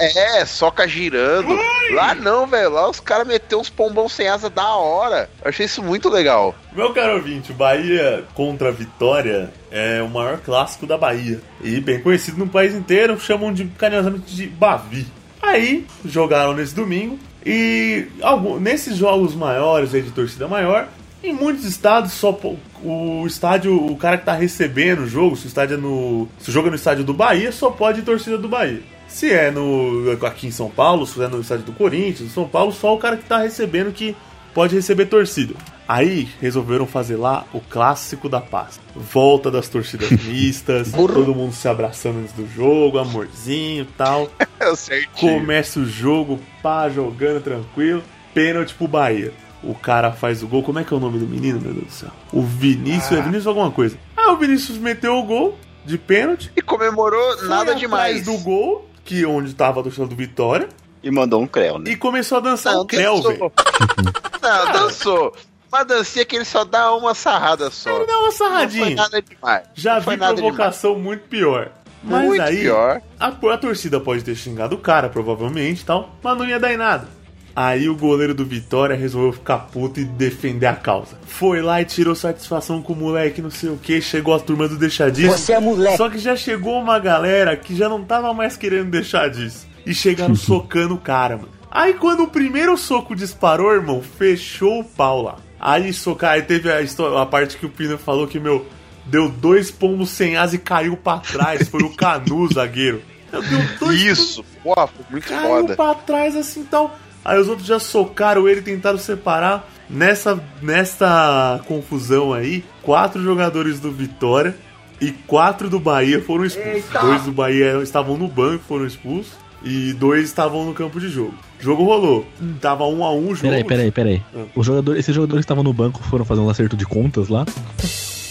[0.00, 1.58] É, soca girando.
[1.92, 2.70] Lá não, velho.
[2.70, 5.28] Lá os caras meteram uns pombons sem asa da hora.
[5.42, 6.54] Eu achei isso muito legal.
[6.72, 11.40] Meu caro ouvinte, o Bahia contra a Vitória é o maior clássico da Bahia.
[11.60, 15.04] E bem conhecido no país inteiro, chamam de carinhosamente de Bavi.
[15.42, 17.18] Aí, jogaram nesse domingo.
[17.44, 20.88] E algum, nesses jogos maiores aí de torcida maior,
[21.22, 22.38] em muitos estados só
[22.82, 26.28] o estádio, o cara que tá recebendo o jogo, se o estádio é no.
[26.38, 28.82] Se o jogo é no estádio do Bahia, só pode ir torcida do Bahia.
[29.08, 32.72] Se é no aqui em São Paulo, se é no estádio do Corinthians, São Paulo,
[32.72, 34.14] só o cara que tá recebendo que
[34.58, 35.54] pode receber torcida.
[35.86, 38.80] Aí resolveram fazer lá o clássico da paz.
[38.92, 44.28] Volta das torcidas mistas, todo mundo se abraçando antes do jogo, amorzinho e tal.
[44.60, 45.02] É.
[45.20, 48.02] Começa o jogo, pá, jogando tranquilo.
[48.34, 49.32] Pênalti pro Bahia.
[49.62, 50.64] O cara faz o gol.
[50.64, 52.10] Como é que é o nome do menino, meu Deus do céu?
[52.32, 53.96] O Vinícius, é Vinícius alguma coisa.
[54.16, 55.56] Ah, o Vinícius meteu o gol
[55.86, 56.50] de pênalti.
[56.56, 58.24] E comemorou nada demais.
[58.24, 60.68] do gol, que onde tava a torcida do Vitória.
[61.02, 61.90] E mandou um creu, né?
[61.90, 63.52] E começou a dançar Não, o Creu, velho.
[64.42, 65.34] Não, dançou.
[65.70, 67.90] Uma dancinha que ele só dá uma sarrada só.
[67.90, 68.96] Ele dá uma Não foi sarradinha.
[68.96, 69.62] nada demais.
[69.74, 71.70] Já Não foi vi nada provocação muito pior.
[72.02, 73.02] Mas Muito aí, pior.
[73.18, 76.72] A, a torcida pode ter xingado o cara, provavelmente e tal, mas não ia dar
[76.72, 77.08] em nada.
[77.54, 81.18] Aí o goleiro do Vitória resolveu ficar puto e defender a causa.
[81.26, 84.68] Foi lá e tirou satisfação com o moleque, não sei o que, chegou a turma
[84.68, 85.36] do deixar disso.
[85.36, 85.96] Você é moleque.
[85.96, 89.66] Só que já chegou uma galera que já não tava mais querendo deixar disso.
[89.88, 91.48] E chegaram socando o cara, mano.
[91.70, 95.36] Aí quando o primeiro soco disparou, irmão, fechou o pau lá.
[95.60, 98.66] Aí socar, aí teve a, histó- a parte que o Pino falou que, meu,
[99.04, 101.68] deu dois pombos sem asa e caiu pra trás.
[101.68, 103.02] Foi o Canu, zagueiro.
[103.30, 103.42] Deu
[103.80, 104.44] dois Isso.
[104.62, 105.76] Foi muito caiu foda.
[105.76, 106.96] pra trás assim tal.
[107.24, 109.68] Aí os outros já socaram ele, tentaram separar.
[109.90, 114.54] Nessa, nessa confusão aí, quatro jogadores do Vitória
[115.00, 116.84] e quatro do Bahia foram expulsos.
[117.00, 119.32] Dois do Bahia estavam no banco, foram expulsos.
[119.62, 121.34] E dois estavam no campo de jogo.
[121.60, 122.26] O jogo rolou.
[122.60, 123.40] Tava um a um o jogo.
[123.48, 124.22] Peraí, peraí, peraí.
[124.54, 127.44] O jogador, esses jogadores que estavam no banco foram fazer um acerto de contas lá.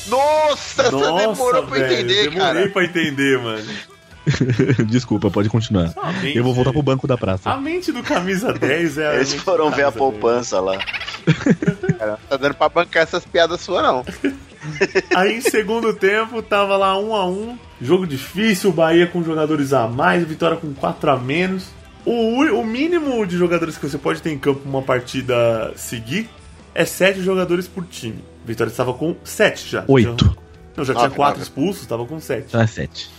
[0.08, 2.70] Nossa, você Nossa, demorou pra velho, entender, demorei cara.
[2.70, 3.64] pra entender, mano.
[4.88, 5.94] Desculpa, pode continuar.
[6.22, 7.50] Mente- Eu vou voltar pro banco da praça.
[7.50, 9.96] A mente do camisa 10 é a Eles mente foram ver a camisa 10.
[9.98, 10.78] poupança lá.
[11.98, 14.06] Cara, não tá dando pra bancar essas piadas suas, não.
[15.16, 19.74] Aí em segundo tempo tava lá um a um, jogo difícil, o Bahia com jogadores
[19.74, 21.70] a mais, Vitória com quatro a menos.
[22.06, 26.30] O, o mínimo de jogadores que você pode ter em campo uma partida seguir
[26.74, 28.24] é sete jogadores por time.
[28.46, 29.84] Vitória estava com sete já.
[29.88, 30.24] Oito.
[30.24, 30.32] Já,
[30.78, 31.50] não, já tinha Nove, quatro nove.
[31.50, 32.46] expulsos, estava com sete.
[32.48, 33.10] Então é 7.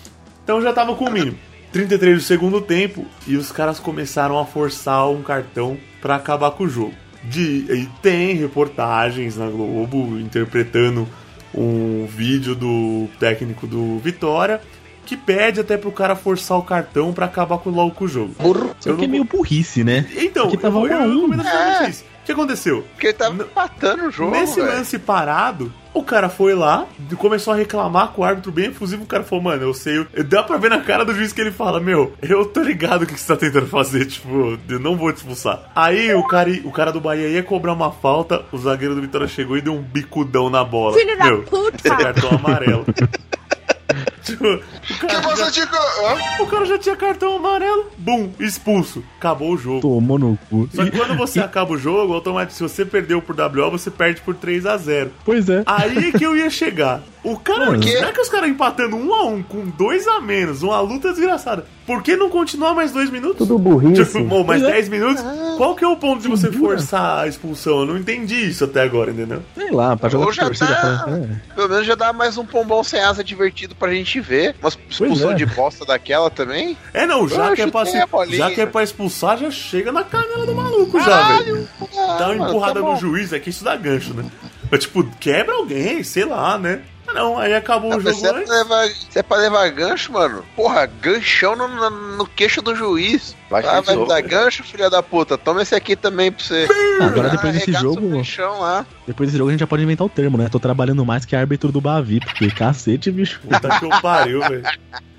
[0.44, 1.36] Então já tava com o mínimo.
[1.72, 6.64] 33 do segundo tempo e os caras começaram a forçar um cartão pra acabar com
[6.64, 6.94] o jogo.
[7.24, 11.06] De, e tem reportagens na Globo interpretando
[11.54, 14.60] um vídeo do técnico do Vitória
[15.06, 18.34] que pede até pro cara forçar o cartão pra acabar com, logo com o jogo.
[18.78, 20.06] Só Eu que é não- meio burrice, né?
[20.16, 21.32] Então, Porque tava eu, eu um.
[21.32, 22.04] exatamente isso.
[22.22, 22.84] O que aconteceu?
[22.92, 24.66] Porque ele tava N- empatando o jogo, Nesse velho.
[24.66, 29.02] lance parado, o cara foi lá e começou a reclamar com o árbitro bem efusivo.
[29.02, 30.06] O cara falou, mano, eu sei.
[30.26, 33.06] Dá pra ver na cara do juiz que ele fala: Meu, eu tô ligado o
[33.06, 34.06] que você tá tentando fazer.
[34.06, 35.70] Tipo, eu não vou te expulsar.
[35.74, 38.44] Aí o cara, o cara do Bahia ia cobrar uma falta.
[38.52, 40.96] O zagueiro do Vitória chegou e deu um bicudão na bola.
[40.96, 41.76] Filho da Meu, puta!
[41.76, 42.84] esse cartão amarelo.
[44.32, 45.64] tipo, o Que cara, você já.
[45.64, 46.42] Hã?
[46.42, 47.86] o cara já tinha cartão amarelo.
[47.98, 49.02] Bum, expulso.
[49.18, 49.80] Acabou o jogo.
[49.80, 50.68] Tomou no cu.
[50.74, 54.20] Só que quando você acaba o jogo, automaticamente, se você perdeu por WO, você perde
[54.20, 55.62] por 3 a 0 Pois é.
[55.66, 57.02] Aí que eu ia chegar.
[57.24, 57.82] O cara, Mano.
[57.82, 61.66] será que os caras empatando um a um com dois a menos, uma luta desgraçada?
[61.84, 63.38] Por que não continuar mais dois minutos?
[63.38, 64.04] Tudo burrice.
[64.04, 64.76] Tipo, bom, mais Pois é.
[64.76, 65.24] 10 minutos?
[65.56, 66.76] Qual que é o ponto de você Dura.
[66.76, 67.80] forçar a expulsão?
[67.80, 69.42] Eu não entendi isso até agora, entendeu?
[69.56, 70.74] Sei lá, pra jogar Ou já torcida.
[70.74, 71.28] tá- pra- é.
[71.54, 74.54] Pelo menos já dá mais um pombom sem asa divertido pra gente ver.
[74.60, 75.34] Uma expulsão é.
[75.34, 76.76] de bosta daquela também.
[76.92, 78.36] É, não, já Eu que é, pra, bolinha.
[78.36, 81.68] já que é pra expulsar, já chega na canela do maluco já, velho.
[81.78, 84.24] Dá uma mano, empurrada tá no juiz, é que isso dá gancho, né?
[84.70, 86.82] Mas, tipo, quebra alguém, sei lá, né?
[87.14, 88.48] Não, aí acabou o Mas jogo se, é antes.
[88.50, 93.34] levar, se é pra levar gancho, mano, porra, ganchão no, no, no queixo do juiz.
[93.50, 95.36] Vai Ah, que vai me dar gancho, filha da puta.
[95.38, 96.68] Toma esse aqui também pra você.
[97.00, 98.84] Agora depois desse jogo, o ganchão lá.
[99.06, 100.48] depois desse jogo a gente já pode inventar o termo, né?
[100.50, 103.40] Tô trabalhando mais que árbitro do Bavi, porque cacete, bicho.
[103.48, 104.62] Puta que eu pariu, velho.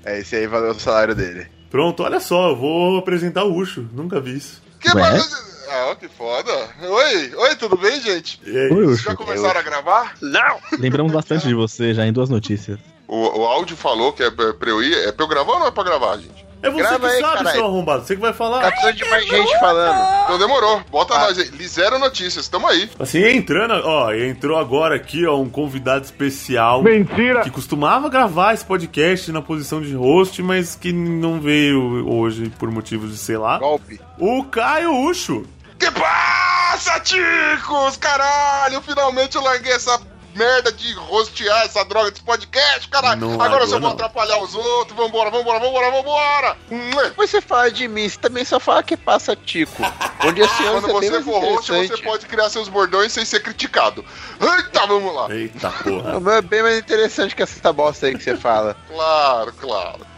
[0.04, 1.46] É, esse aí valeu o salário dele.
[1.70, 3.86] Pronto, olha só, eu vou apresentar o Ucho.
[3.92, 4.62] Nunca vi isso.
[4.80, 4.94] Que Ué?
[5.02, 5.24] bagulho-
[5.72, 6.50] Ah, que foda.
[6.82, 8.40] Oi, oi, tudo bem, gente?
[8.44, 8.70] E aí?
[8.72, 10.14] Oi, Vocês já começaram a gravar?
[10.20, 10.58] Não!
[10.78, 12.78] Lembramos bastante de você já em duas notícias.
[13.06, 14.94] O, o áudio falou que é pra eu ir.
[15.06, 16.44] É pra eu gravar ou não é pra gravar, gente?
[16.62, 17.56] É você Grava que aí, sabe, caralho.
[17.56, 18.04] seu arrombado.
[18.04, 18.70] Você que vai Tá falar.
[18.70, 20.24] precisando de mais gente falando.
[20.24, 20.82] Então demorou.
[20.90, 21.18] Bota Ah.
[21.20, 21.66] nós aí.
[21.66, 22.90] Zero notícias, tamo aí.
[22.98, 26.82] Assim, entrando, ó, entrou agora aqui, ó, um convidado especial.
[26.82, 27.40] Mentira!
[27.42, 32.70] Que costumava gravar esse podcast na posição de host, mas que não veio hoje por
[32.70, 33.58] motivos de sei lá.
[33.58, 33.98] Golpe.
[34.18, 35.46] O Caio Ucho.
[35.80, 37.96] Que passa, ticos?
[37.96, 39.98] Caralho, finalmente eu larguei essa
[40.34, 43.20] merda de rostear essa droga desse podcast, caralho.
[43.20, 44.96] Não Agora eu só vou atrapalhar os outros.
[44.96, 46.56] Vambora, vambora, vambora, vambora.
[47.04, 49.82] Depois você fala de mim, você também só fala que passa tico.
[50.24, 53.40] Onde esse Quando é bem você for host, você pode criar seus bordões sem ser
[53.40, 54.04] criticado.
[54.38, 55.34] Eita, vamos lá.
[55.34, 56.18] Eita porra.
[56.18, 58.76] O meu é bem mais interessante que essa bosta aí que você fala.
[58.86, 60.09] Claro, claro.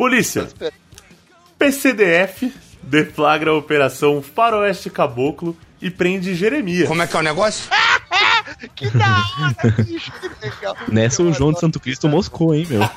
[0.00, 0.48] Polícia.
[1.58, 2.50] PCDF
[2.82, 6.88] deflagra a operação Faroeste Caboclo e prende Jeremias.
[6.88, 7.68] Como é que é o negócio?
[8.74, 10.76] Que da hora, bicho, que legal.
[10.88, 12.80] Nessa o João de Santo Cristo moscou, hein, meu?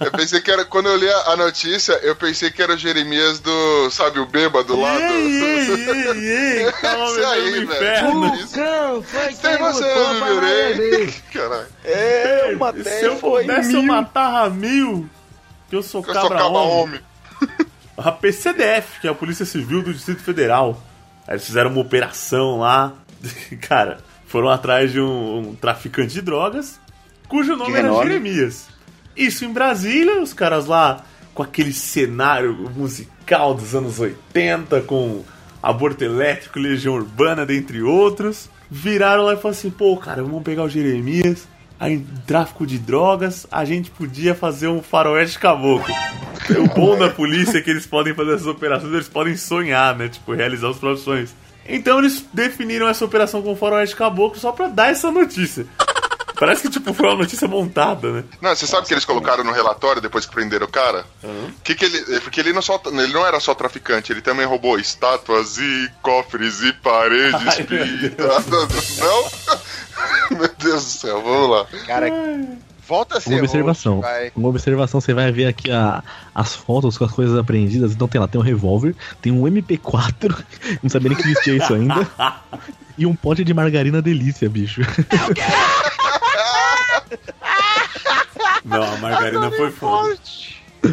[0.00, 0.64] Eu pensei que era.
[0.64, 3.90] Quando eu li a notícia, eu pensei que era o Jeremias do.
[3.90, 5.00] Sabe, o bêbado lá do.
[5.00, 9.04] Ei, ei, ei, ei, calma, Esse meu aí, do velho.
[9.40, 9.94] Tem você,
[10.40, 11.14] virei.
[11.32, 11.66] Caralho.
[11.84, 15.08] É, Ei, uma Se eu pudesse, eu matava mil.
[15.74, 16.72] Que eu sou Eu sou cabra homem.
[16.72, 17.00] homem.
[17.98, 20.80] A PCDF, que é a Polícia Civil do Distrito Federal.
[21.26, 22.92] Aí eles fizeram uma operação lá.
[23.60, 26.80] Cara, foram atrás de um, um traficante de drogas,
[27.26, 27.92] cujo nome Que era?
[27.92, 28.68] Jeremias.
[29.16, 31.04] Isso em Brasília, os caras lá
[31.34, 35.24] com aquele cenário musical dos anos 80, com
[35.60, 38.48] aborto elétrico, legião urbana, dentre outros.
[38.70, 41.48] Viraram lá e falaram assim: pô, cara, vamos pegar o Jeremias.
[41.78, 45.94] Aí, tráfico de drogas, a gente podia fazer um faroeste caboclo.
[46.58, 50.08] O bom da polícia é que eles podem fazer essas operações, eles podem sonhar, né?
[50.08, 51.30] Tipo, realizar os próprios sonhos.
[51.66, 55.66] Então eles definiram essa operação com faroeste caboclo só pra dar essa notícia.
[56.38, 58.24] Parece que, tipo, foi uma notícia montada, né?
[58.40, 61.06] Não, você sabe o que eles colocaram no relatório depois que prenderam o cara?
[61.62, 64.44] Que que ele, é porque ele não, só, ele não era só traficante, ele também
[64.44, 67.66] roubou estátuas e cofres e paredes Ai.
[68.98, 69.58] Não?
[70.30, 71.66] meu Deus do céu, vamos lá.
[71.86, 72.08] Cara,
[72.86, 74.00] Volta a ser Uma observação.
[74.02, 74.30] vai.
[74.36, 76.02] Uma observação, você vai ver aqui a-
[76.34, 77.92] as fotos com as coisas apreendidas.
[77.92, 80.44] Então tem lá, tem um revólver, tem um MP4,
[80.82, 82.06] não sabia nem que existia isso ainda.
[82.98, 84.82] e um pote de margarina delícia, bicho.
[88.64, 89.70] Não, a margarina foi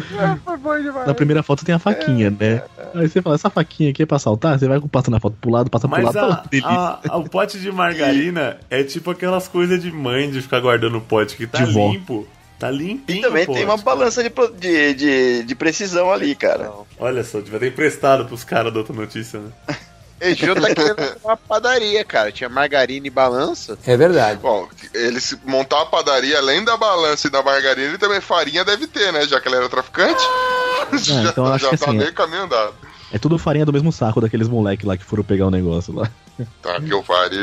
[0.00, 1.06] foda.
[1.06, 2.62] Na primeira foto tem a faquinha, né?
[2.94, 4.58] Aí você fala, essa faquinha aqui é pra saltar?
[4.58, 6.44] Você vai com passa na foto pro lado, passa pro Mas lado, tá a, lá,
[6.50, 6.70] delícia.
[6.70, 10.98] a- a- o pote de margarina é tipo aquelas coisas de mãe de ficar guardando
[10.98, 11.90] o pote que tá De vó.
[11.90, 12.26] limpo.
[12.58, 13.18] Tá limpinho.
[13.18, 16.70] E também tem uma balança de, pro- de, de, de precisão ali, cara.
[16.98, 19.50] Olha só, devia ter emprestado pros caras da outra notícia, né?
[20.34, 22.30] Gil tá querendo uma padaria, cara.
[22.30, 23.78] Tinha margarina e balança.
[23.86, 24.40] É verdade.
[24.40, 28.64] Bom, ele se montar uma padaria, além da balança e da margarina, ele também farinha
[28.64, 29.26] deve ter, né?
[29.26, 30.22] Já que ele era traficante.
[31.02, 32.74] já então eu acho já que tá assim, meio caminho andado.
[33.12, 36.10] É tudo farinha do mesmo saco daqueles moleques lá que foram pegar o negócio lá.
[36.62, 37.40] Tá, que eu E faria.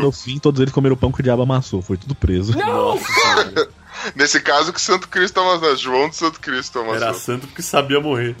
[0.00, 1.82] no fim, todos eles comeram o pão que o diabo amassou.
[1.82, 2.56] Foi tudo preso.
[2.56, 3.68] Nossa senhora.
[4.16, 5.76] Nesse caso, que Santo Cristo amassou.
[5.76, 7.14] João de Santo Cristo Era amassou.
[7.20, 8.34] santo porque sabia morrer.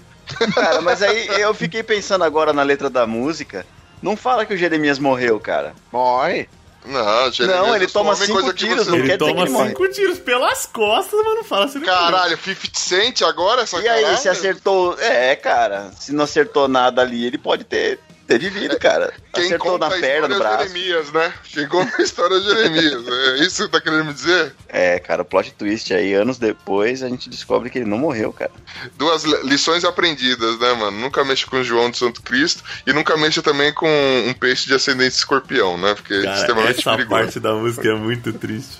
[0.54, 3.64] Cara, mas aí eu fiquei pensando agora na letra da música.
[4.02, 5.74] Não fala que o Jeremias morreu, cara.
[5.92, 6.48] Morre.
[6.84, 9.40] Não, Jeremias Não, ele é toma uma cinco tiros, não Ele quer dizer toma que
[9.42, 9.68] ele morre.
[9.68, 12.00] cinco tiros pelas costas, mas não fala se ele morreu.
[12.00, 14.98] Caralho, 50 Cent agora, essa E aí, se acertou.
[14.98, 15.92] É, cara.
[15.96, 19.12] Se não acertou nada ali, ele pode ter, ter vivido, cara.
[19.34, 20.68] Quem acertou conta na perna, no história é braço.
[20.74, 21.32] Jeremias, né?
[21.44, 23.08] Quem conta a história é Jeremias.
[23.08, 24.54] É isso que você tá querendo me dizer?
[24.68, 28.32] É, cara, o plot twist aí, anos depois, a gente descobre que ele não morreu,
[28.32, 28.50] cara.
[28.96, 30.98] Duas li- lições aprendidas, né, mano?
[30.98, 33.88] Nunca mexa com João de Santo Cristo e nunca mexa também com
[34.26, 35.94] um peixe de ascendente escorpião, né?
[35.94, 37.20] Porque é Cara, extremamente essa perigoso.
[37.22, 38.78] parte da música é muito triste.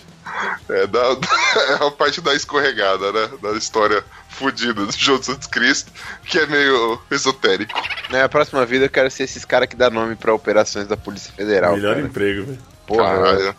[0.68, 1.00] É, da,
[1.80, 3.28] é a parte da escorregada, né?
[3.42, 4.02] Da história
[4.42, 5.92] fodida do João de Santo Cristo,
[6.24, 7.80] que é meio esotérico.
[8.10, 10.96] Na minha próxima vida eu quero ser esses caras que dá nome pra operações da
[10.96, 11.76] Polícia Federal.
[11.76, 12.06] Melhor cara.
[12.06, 12.58] emprego, velho.
[12.86, 13.56] Porra, Caralho.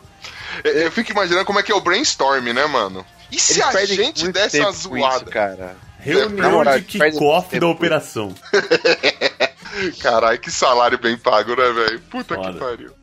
[0.64, 3.06] Eu, eu fico imaginando como é que é o brainstorm, né, mano?
[3.32, 5.16] E se eles a gente desse uma zoada?
[5.16, 5.76] Isso, cara.
[6.00, 8.36] Reunião moral, de kickoff da operação.
[10.02, 12.00] Caralho, que salário bem pago, né, velho?
[12.02, 12.54] Puta Foda.
[12.54, 12.94] que pariu.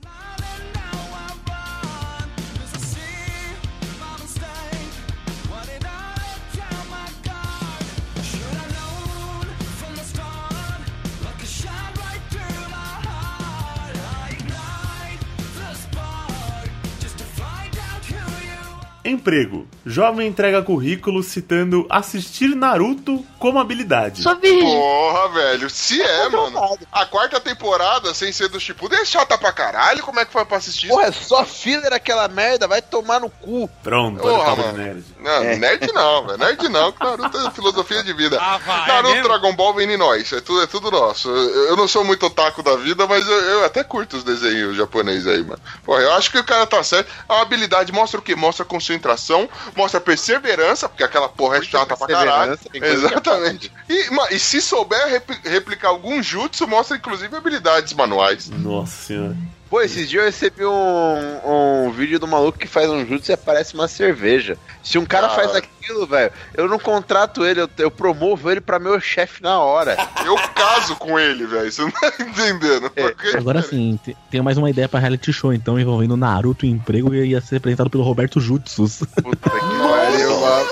[19.11, 19.67] Emprego.
[19.85, 24.23] Jovem entrega currículo citando assistir Naruto como habilidade.
[24.23, 25.71] Porra, velho.
[25.71, 26.79] Se é, mano.
[26.93, 30.03] A quarta temporada, sem ser do Shippuden, é chata pra caralho.
[30.03, 30.95] Como é que foi pra assistir isso?
[30.95, 33.69] Porra, é só filler aquela merda, vai tomar no cu.
[33.83, 34.79] Pronto, olha o Porra, de mano.
[34.79, 35.05] nerd.
[35.21, 35.57] Não, É.
[35.57, 36.39] nerd não, velho.
[36.39, 38.39] Nerd não, que Naruto é filosofia de vida.
[38.41, 39.29] Ah, vai, é Naruto, mesmo?
[39.29, 40.33] Dragon Ball vem em nós.
[40.33, 41.29] É tudo, é tudo nosso.
[41.29, 44.77] Eu, eu não sou muito otaku da vida, mas eu, eu até curto os desenhos
[44.77, 45.61] japoneses aí, mano.
[45.85, 47.11] Porra, eu acho que o cara tá certo.
[47.29, 48.35] A habilidade mostra o quê?
[48.35, 48.65] Mostra
[49.01, 52.59] concentração, mostra perseverança, porque aquela porra é chata pra caralho.
[52.59, 53.73] que é Exatamente.
[53.89, 58.49] E, e se souber repli- replicar algum jutsu, mostra inclusive habilidades manuais.
[58.51, 59.37] Nossa senhora.
[59.71, 63.35] Pô, esses dias eu recebi um, um vídeo do maluco que faz um jutsu e
[63.35, 64.59] aparece uma cerveja.
[64.83, 65.43] Se um cara Cara.
[65.43, 69.61] faz aquilo, velho, eu não contrato ele, eu, eu promovo ele pra meu chefe na
[69.61, 69.97] hora.
[70.27, 71.71] Eu caso com ele, velho.
[71.71, 72.91] Você não tá entendendo.
[72.97, 76.67] É, Porque- Agora sim, te- tenho mais uma ideia pra reality show, então, envolvendo Naruto
[76.67, 79.03] e emprego e ia ser apresentado pelo Roberto Jutsus.
[79.23, 80.71] Puta que pariu, mano.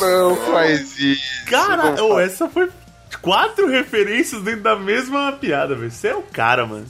[0.00, 1.44] Não faz isso.
[1.46, 2.68] Cara, não faz- essa foi
[3.22, 5.90] quatro referências dentro da mesma piada, velho.
[5.90, 6.86] Você é o cara, mano.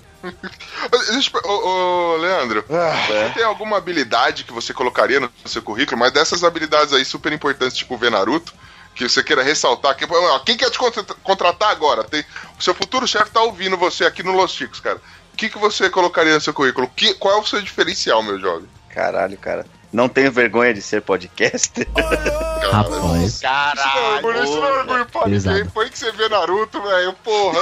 [1.45, 2.64] Ô, ô, Leandro,
[3.07, 7.33] você tem alguma habilidade que você colocaria no seu currículo, mas dessas habilidades aí super
[7.33, 8.53] importantes, tipo ver Naruto,
[8.95, 10.07] que você queira ressaltar, que,
[10.47, 12.05] quem quer te contra- contratar agora?
[12.05, 12.25] Tem,
[12.59, 15.01] o seu futuro chefe tá ouvindo você aqui no Los Chicos, cara.
[15.33, 16.89] O que, que você colocaria no seu currículo?
[16.95, 18.68] Que, qual é o seu diferencial, meu jovem?
[18.89, 19.66] Caralho, cara.
[19.95, 21.86] Não tenho vergonha de ser podcaster.
[22.70, 23.38] Rapaz.
[23.38, 24.20] Caralho.
[24.20, 25.64] Por isso não é orgulho pra ninguém.
[25.68, 27.12] Foi que você vê Naruto, velho.
[27.22, 27.61] Porra.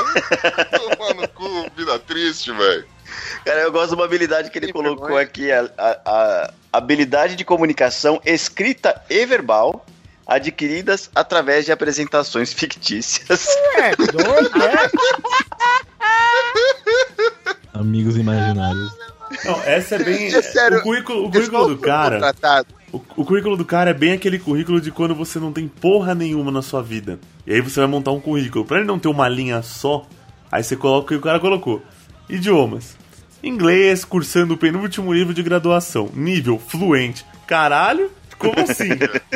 [0.96, 2.86] Tomando cu, vida triste, velho.
[3.44, 5.22] Cara, eu gosto de uma habilidade que ele Tem colocou vergonha?
[5.24, 9.84] aqui, a, a- a habilidade de comunicação escrita e verbal
[10.26, 13.46] adquiridas através de apresentações fictícias.
[17.74, 18.90] Amigos imaginários.
[19.44, 20.28] Não, essa é bem.
[20.34, 22.34] É sério, o currículo, o currículo do cara.
[22.92, 26.14] O, o currículo do cara é bem aquele currículo de quando você não tem porra
[26.14, 27.18] nenhuma na sua vida.
[27.46, 28.64] E aí você vai montar um currículo.
[28.64, 30.06] Pra ele não ter uma linha só,
[30.50, 31.82] aí você coloca o que o cara colocou.
[32.28, 32.96] Idiomas.
[33.42, 36.08] Inglês, cursando o penúltimo nível de graduação.
[36.14, 37.24] Nível fluente.
[37.46, 38.10] Caralho?
[38.38, 38.90] Como assim?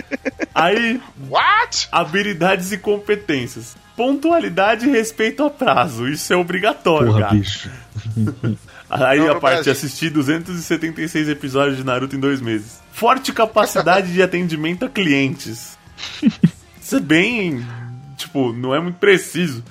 [0.55, 1.89] aí, What?
[1.93, 3.77] habilidades e competências.
[3.97, 6.07] Pontualidade e respeito a prazo.
[6.09, 7.35] Isso é obrigatório, Porra, cara.
[7.35, 7.71] bicho.
[8.89, 12.79] Aí Não, a parte assistir 276 episódios de Naruto em dois meses.
[12.93, 15.77] Forte capacidade de atendimento a clientes.
[16.81, 17.67] Isso é bem.
[18.17, 19.63] Tipo, não é muito preciso.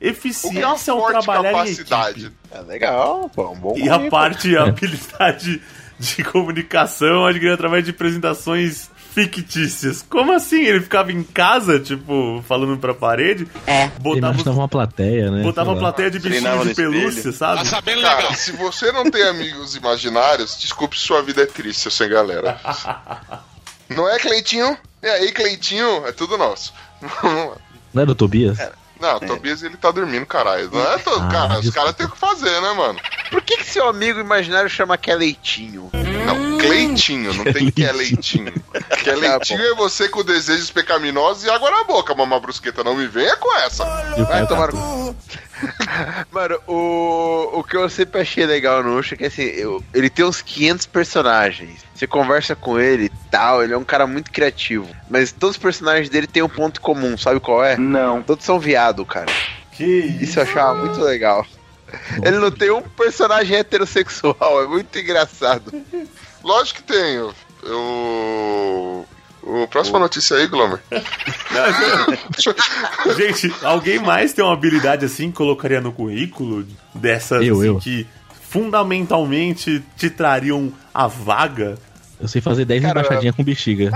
[0.00, 2.20] É Eficiência ao forte trabalhar em capacidade?
[2.26, 2.36] equipe.
[2.50, 4.10] É legal, pô, um bom E a currículo.
[4.10, 5.62] parte, a habilidade
[5.98, 10.04] de comunicação adquirida através de apresentações fictícias.
[10.10, 10.64] Como assim?
[10.64, 13.46] Ele ficava em casa, tipo, falando pra parede?
[13.66, 13.84] É.
[13.84, 15.42] Ele Botava, imaginava uma plateia, né?
[15.42, 15.80] botava sei a lá.
[15.80, 17.68] plateia de bichinhos de pelúcia, sabe?
[18.02, 22.60] Cara, se você não tem amigos imaginários, desculpe sua vida é triste, seu sem galera.
[23.88, 24.76] Não é, Cleitinho?
[25.02, 26.06] E aí, Cleitinho?
[26.06, 26.72] É tudo nosso.
[27.92, 28.58] Não é do Tobias?
[29.04, 30.70] Não, o Tobias ele tá dormindo, caralho.
[30.72, 32.98] Não é todo, Ah, cara, os caras têm o que fazer, né, mano?
[33.30, 35.90] Por que, que seu amigo imaginário chama que é leitinho?
[36.26, 38.52] Não, Cleitinho, não tem que é leitinho.
[39.04, 42.82] Que é leitinho é você com desejos pecaminosos e água na boca, mamá brusqueta.
[42.82, 43.84] Não me venha com essa.
[43.84, 45.14] O Vai Caio tomar no
[46.32, 50.08] Mano, o, o que eu sempre achei legal no Ucho é que assim, eu- ele
[50.10, 51.80] tem uns 500 personagens.
[51.94, 54.88] Você conversa com ele e tal, ele é um cara muito criativo.
[55.08, 57.76] Mas todos os personagens dele têm um ponto comum, sabe qual é?
[57.76, 58.20] Não.
[58.22, 59.30] Todos são viado, cara.
[59.72, 60.24] Que isso?
[60.24, 61.46] Isso eu achava muito legal.
[62.24, 65.72] Ele não tem um personagem heterossexual, é muito engraçado.
[66.42, 67.14] Lógico que tem.
[67.14, 67.32] Eu.
[67.62, 69.06] eu-
[69.46, 70.80] O próxima notícia aí, Glomer.
[73.16, 77.78] Gente, alguém mais tem uma habilidade assim que colocaria no currículo dessas Eu, assim, eu.
[77.78, 78.06] que
[78.54, 81.76] fundamentalmente te trariam a vaga
[82.20, 83.90] Eu sei fazer 10 Cara, embaixadinhas com bexiga.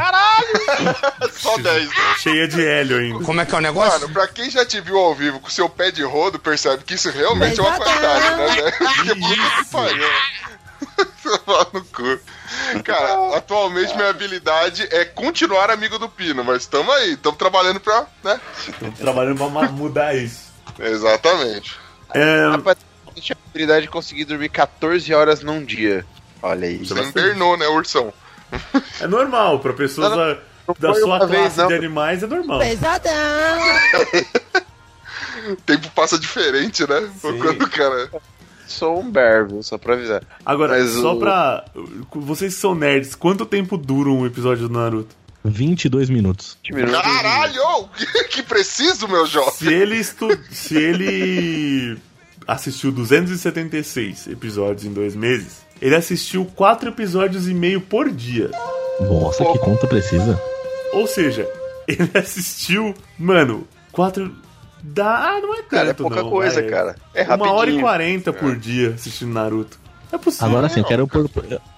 [1.31, 1.89] Só 10.
[2.19, 3.25] cheia de hélio ainda?
[3.25, 4.01] Como é que é o negócio?
[4.01, 6.95] Mano, pra quem já te viu ao vivo com seu pé de rodo, percebe que
[6.95, 8.73] isso realmente é uma qualidade, né, velho?
[8.97, 10.09] Porque puta que pariu.
[11.73, 12.19] No cu.
[12.83, 18.07] Cara, atualmente minha habilidade é continuar amigo do Pino, mas tamo aí, tamo trabalhando pra,
[18.25, 18.41] né?
[18.97, 20.51] Trabalhando pra mudar isso.
[20.79, 21.77] Exatamente.
[22.15, 22.79] É, Rapaz,
[23.21, 26.05] tinha a habilidade de conseguir dormir 14 horas num dia.
[26.43, 26.79] Olha aí.
[26.79, 28.13] Você invernou, né, ursão?
[29.01, 30.35] é normal, pra pessoas Não, da,
[30.79, 31.69] da foi sua vez, classe não.
[31.69, 32.59] de animais é normal.
[32.61, 33.13] Pesadão.
[35.51, 37.09] O tempo passa diferente, né?
[37.21, 37.39] Sim.
[37.39, 38.11] Quando o cara.
[38.67, 39.63] Sou um bear, viu?
[39.63, 40.23] Só pra avisar.
[40.45, 41.65] Agora, Mas só o- pra.
[42.15, 45.17] Vocês que são nerds, quanto tempo dura um episódio do Naruto?
[45.45, 46.59] 22 minutos.
[46.65, 47.01] 20 minutos.
[47.01, 47.89] Caralho!
[47.97, 49.53] Que, que preciso, meu jovem!
[49.55, 50.39] Se ele estu...
[50.51, 51.99] se ele
[52.49, 58.51] assistiu 276 episódios em dois meses, ele assistiu quatro episódios e meio por dia.
[59.01, 60.41] Nossa, que conta precisa.
[60.95, 61.47] Ou seja,
[61.87, 64.35] ele assistiu, mano, quatro.
[64.83, 66.71] Dá, ah, não é tanto, Cara, é pouca não, coisa, vai.
[66.71, 66.97] cara.
[67.13, 67.81] É Uma hora e rapidinho.
[67.83, 69.79] quarenta por dia assistindo Naruto.
[70.11, 70.47] É possível.
[70.47, 71.29] Agora sim, eu quero pôr.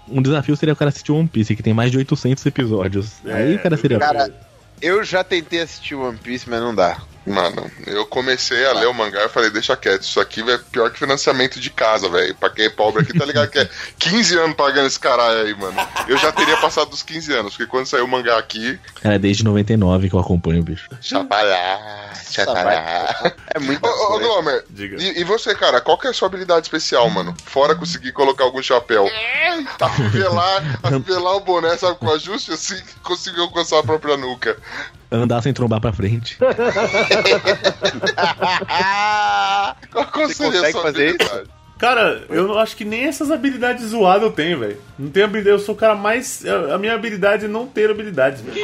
[0.08, 3.12] Um desafio seria o cara assistir One Piece, que tem mais de 800 episódios.
[3.24, 3.98] É, Aí o cara seria.
[3.98, 4.32] Cara,
[4.80, 6.98] eu já tentei assistir One Piece, mas não dá.
[7.26, 10.90] Mano, eu comecei a ler o mangá e falei, deixa quieto, isso aqui é pior
[10.90, 12.34] que financiamento de casa, velho.
[12.34, 13.68] Pra quem é pobre aqui, tá ligado que é
[13.98, 15.76] 15 anos pagando esse caralho aí, mano.
[16.08, 19.18] Eu já teria passado dos 15 anos, porque quando saiu o mangá aqui, Cara, é
[19.18, 20.88] desde 99 que eu acompanho o bicho.
[21.00, 23.34] chapará, chapará.
[23.54, 23.84] É muito.
[23.86, 24.18] Ô, ô.
[24.18, 24.96] Glomer, Diga.
[25.02, 27.34] e, e você, cara, qual que é a sua habilidade especial, mano?
[27.44, 29.06] Fora conseguir colocar algum chapéu.
[29.78, 34.56] Afivelar, afivelar o boné, sabe, com ajuste, assim, conseguir alcançar a própria nuca.
[35.10, 36.38] Andar sem trombar pra frente.
[39.90, 41.42] Qual Você consegue fazer isso?
[41.78, 44.76] Cara, eu não acho que nem essas habilidades zoadas eu tenho, velho.
[44.98, 46.44] Não tenho habilidade, eu sou o cara mais.
[46.46, 48.54] A minha habilidade é não ter habilidades, velho.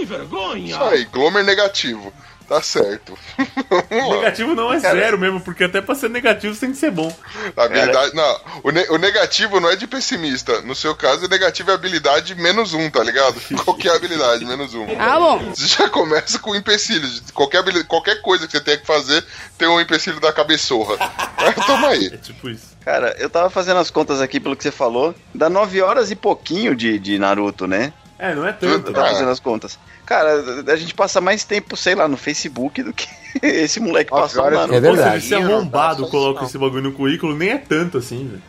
[0.69, 2.13] Isso aí, Glomer negativo.
[2.49, 3.19] Tá certo.
[3.91, 7.13] Negativo não é zero mesmo, porque até pra ser negativo você tem que ser bom.
[7.57, 8.15] A habilidade.
[8.15, 10.61] Não, o, ne- o negativo não é de pessimista.
[10.63, 13.41] No seu caso, o negativo é habilidade menos um, tá ligado?
[13.65, 14.87] Qualquer habilidade, menos um.
[14.99, 15.39] Ah, bom.
[15.55, 17.21] Você já começa com empecilhos.
[17.35, 19.25] Qualquer, qualquer coisa que você tenha que fazer
[19.59, 20.97] tem um empecilho da cabeçorra.
[21.37, 22.07] Mas toma aí.
[22.13, 22.77] É tipo isso.
[22.85, 25.13] Cara, eu tava fazendo as contas aqui pelo que você falou.
[25.35, 27.93] Dá 9 horas e pouquinho de, de Naruto, né?
[28.19, 28.89] É, não é tanto.
[28.89, 29.79] Eu tava fazendo as contas.
[30.07, 33.07] Cara, a gente passa mais tempo, sei lá, no Facebook do que
[33.43, 34.75] esse moleque Nove passou no horas Naruto.
[34.77, 35.17] é verdade.
[35.19, 36.47] esse Não dá arrombado coloca não.
[36.49, 38.43] esse bagulho no currículo, nem é tanto assim, velho.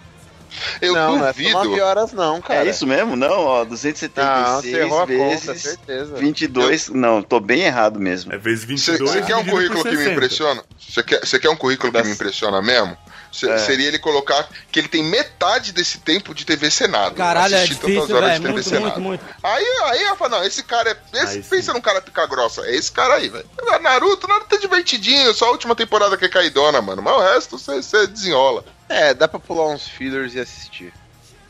[0.81, 1.53] Eu não, não é só duvido.
[1.53, 2.65] 9 horas, não, cara.
[2.65, 3.15] É isso mesmo?
[3.15, 5.13] Não, ó, Não, 276 você errou a conta,
[5.53, 6.15] vezes certeza.
[6.15, 6.89] 22.
[6.89, 8.33] Não, tô bem errado mesmo.
[8.33, 9.11] É vezes Você 22.
[9.11, 10.13] você quer um currículo que me 60.
[10.15, 10.63] impressiona?
[10.79, 12.97] Você quer, você quer um currículo que Das- me impressiona mesmo?
[13.37, 13.57] Se- É.
[13.59, 17.15] Seria ele colocar que ele tem metade desse tempo de TV Senado.
[17.15, 18.99] Caralho, é Assistir tantas difícil, horas de TV Muito, Senado.
[19.01, 19.25] muito, muito.
[19.43, 21.17] Aí, aí eu falo, não, esse cara é.
[21.23, 21.49] Esse, Aí sim.
[21.49, 22.61] pensa num cara pica grossa.
[22.65, 23.45] É esse cara aí, velho.
[23.81, 27.01] Naruto, Naruto é divertidinho, só a última temporada que é caidona, mano.
[27.01, 28.65] Mas o resto você, você desenrola.
[28.89, 30.91] É, dá pra pular uns fillers e assistir.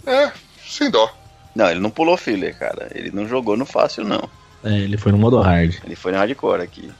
[0.05, 0.31] É,
[0.67, 1.09] sem dó.
[1.55, 2.89] Não, ele não pulou filler, cara.
[2.93, 4.29] Ele não jogou no fácil, não.
[4.63, 5.75] É, ele foi no modo hard.
[5.85, 6.91] Ele foi no hardcore aqui.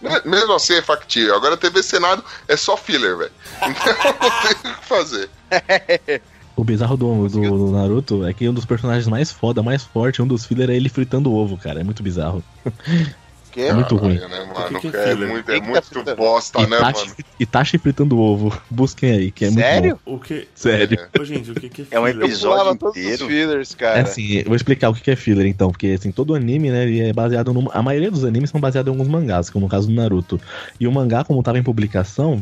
[0.00, 1.34] Me- Mesmo assim é factível.
[1.34, 3.30] Agora TV Senado é só filler, velho.
[3.56, 5.30] Então não tem o que fazer.
[6.56, 10.20] O bizarro do, do, do Naruto é que um dos personagens mais foda, mais forte,
[10.20, 11.80] um dos filler é ele fritando ovo, cara.
[11.80, 12.42] É muito bizarro.
[13.58, 13.64] Quê?
[13.64, 14.18] É muito ruim.
[14.18, 14.78] Caralho, né, mano?
[14.78, 16.96] O que que é é, muito, é tá muito bosta, né, mano?
[17.40, 18.56] Itachi fritando ovo.
[18.70, 19.82] Busquem aí, que é Sério?
[19.90, 20.14] muito bom.
[20.14, 20.46] O que.
[20.54, 20.96] Sério.
[21.18, 22.24] Ô, gente, o que, que É um filler?
[22.24, 23.26] Episódio pulava todos os inteiro.
[23.26, 24.00] fillers, É cara.
[24.02, 26.84] assim, eu vou explicar o que que é filler então, porque assim, todo anime, né,
[26.84, 27.68] ele é baseado no...
[27.72, 30.40] A maioria dos animes são baseados em alguns mangás, como no caso do Naruto.
[30.78, 32.40] E o mangá, como tava em publicação,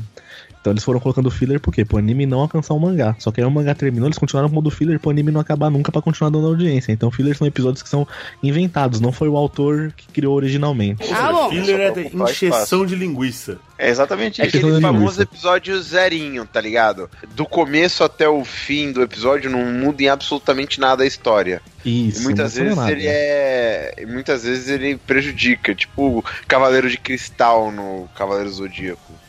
[0.67, 1.85] então eles foram colocando filler por quê?
[1.85, 3.15] Pro anime não alcançar o mangá.
[3.21, 5.41] Só que aí o mangá terminou, eles continuaram com o modo filler pro anime não
[5.41, 6.91] acabar nunca pra continuar dando audiência.
[6.91, 8.07] Então fillers são episódios que são
[8.43, 11.05] inventados, não foi o autor que criou originalmente.
[11.05, 13.59] Ou seja, filler é encheção de linguiça.
[13.79, 17.09] É exatamente É Aquele famoso episódio zerinho, tá ligado?
[17.37, 21.63] Do começo até o fim do episódio não muda em absolutamente nada a história.
[21.85, 22.91] Isso, e muitas não vezes nada.
[22.91, 23.95] ele é.
[23.99, 29.26] e Muitas vezes ele prejudica, tipo o Cavaleiro de Cristal no Cavaleiro Zodíaco.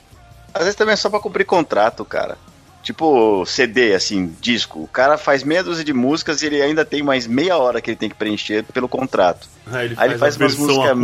[0.57, 2.37] Às vezes também é só pra cumprir contrato, cara.
[2.81, 4.81] Tipo CD, assim, disco.
[4.81, 7.91] O cara faz meia dúzia de músicas e ele ainda tem mais meia hora que
[7.91, 9.47] ele tem que preencher pelo contrato.
[9.71, 10.97] Aí ele Aí ele faz, faz a umas versão músicas-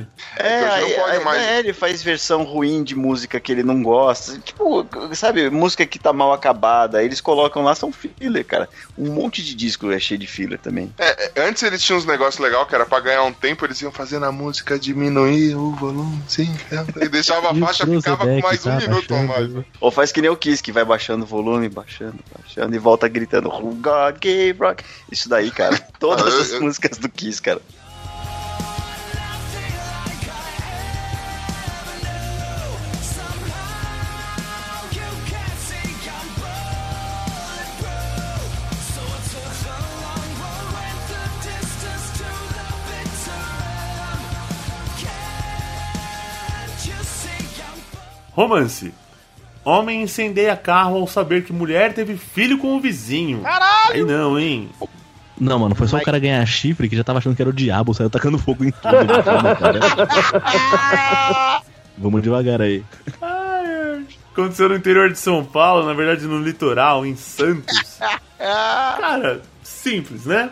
[0.00, 0.08] acústica.
[0.36, 1.42] É, Então, aí, não pode aí- mais.
[1.42, 4.38] é, ele faz versão ruim de música que ele não gosta.
[4.38, 6.98] Tipo, sabe, música que tá mal acabada.
[6.98, 8.68] Aí eles colocam lá, são filler, cara.
[8.98, 10.92] Um monte de disco é cheio de filler também.
[10.98, 13.80] É, é, antes eles tinham uns negócios legais que era pra ganhar um tempo, eles
[13.80, 16.54] iam fazendo a música diminuir o volume, sim,
[17.00, 19.50] e deixava a faixa, ficava com mais um tá minuto ou mais.
[19.80, 23.08] Ou faz que nem o Kiss, que vai baixando o volume, baixando, baixando, e volta
[23.08, 24.84] gritando "Who God gave rock.
[25.10, 25.78] Isso daí, cara.
[25.98, 27.60] Todas Ah, as músicas do Kiss, cara.
[48.40, 48.94] Romance.
[49.62, 53.42] Homem incendeia carro ao saber que mulher teve filho com o vizinho.
[53.42, 53.92] Caralho!
[53.92, 54.70] Aí não, hein?
[55.38, 57.52] Não, mano, foi só o cara ganhar chifre que já tava achando que era o
[57.52, 58.80] diabo, saiu tacando fogo em tudo.
[59.60, 59.80] cara.
[61.98, 62.82] Vamos devagar aí.
[64.32, 67.98] Aconteceu no interior de São Paulo, na verdade no litoral, em Santos.
[68.38, 70.48] Cara, simples, né?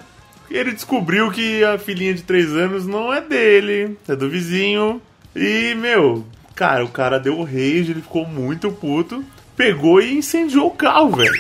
[0.51, 5.01] Ele descobriu que a filhinha de 3 anos não é dele, é do vizinho.
[5.35, 6.27] E, meu,
[6.59, 9.25] cara, o cara deu rage, ele ficou muito puto.
[9.57, 11.31] Pegou e incendiou o carro, velho.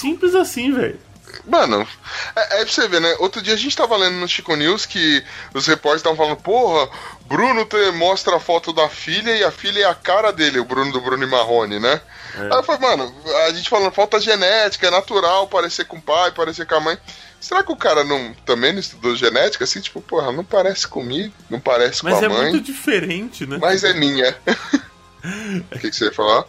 [0.00, 0.98] Simples assim, velho.
[1.46, 1.86] Mano,
[2.36, 3.16] é, é pra você ver, né?
[3.18, 6.88] Outro dia a gente tava lendo no Chico News que os repórteres estavam falando, porra,
[7.26, 10.64] Bruno te- mostra a foto da filha e a filha é a cara dele, o
[10.64, 12.00] Bruno do Bruno e Marrone, né?
[12.36, 13.14] Aí eu falei, mano,
[13.46, 16.98] a gente falando, falta genética, é natural parecer com o pai, parecer com a mãe.
[17.42, 19.64] Será que o cara não também não estudou genética?
[19.64, 23.44] Assim, tipo, porra, não parece comigo, não parece Mas com a é mãe, muito diferente,
[23.44, 23.58] né?
[23.60, 24.34] mas é minha.
[25.70, 26.44] O que, que você ia falar?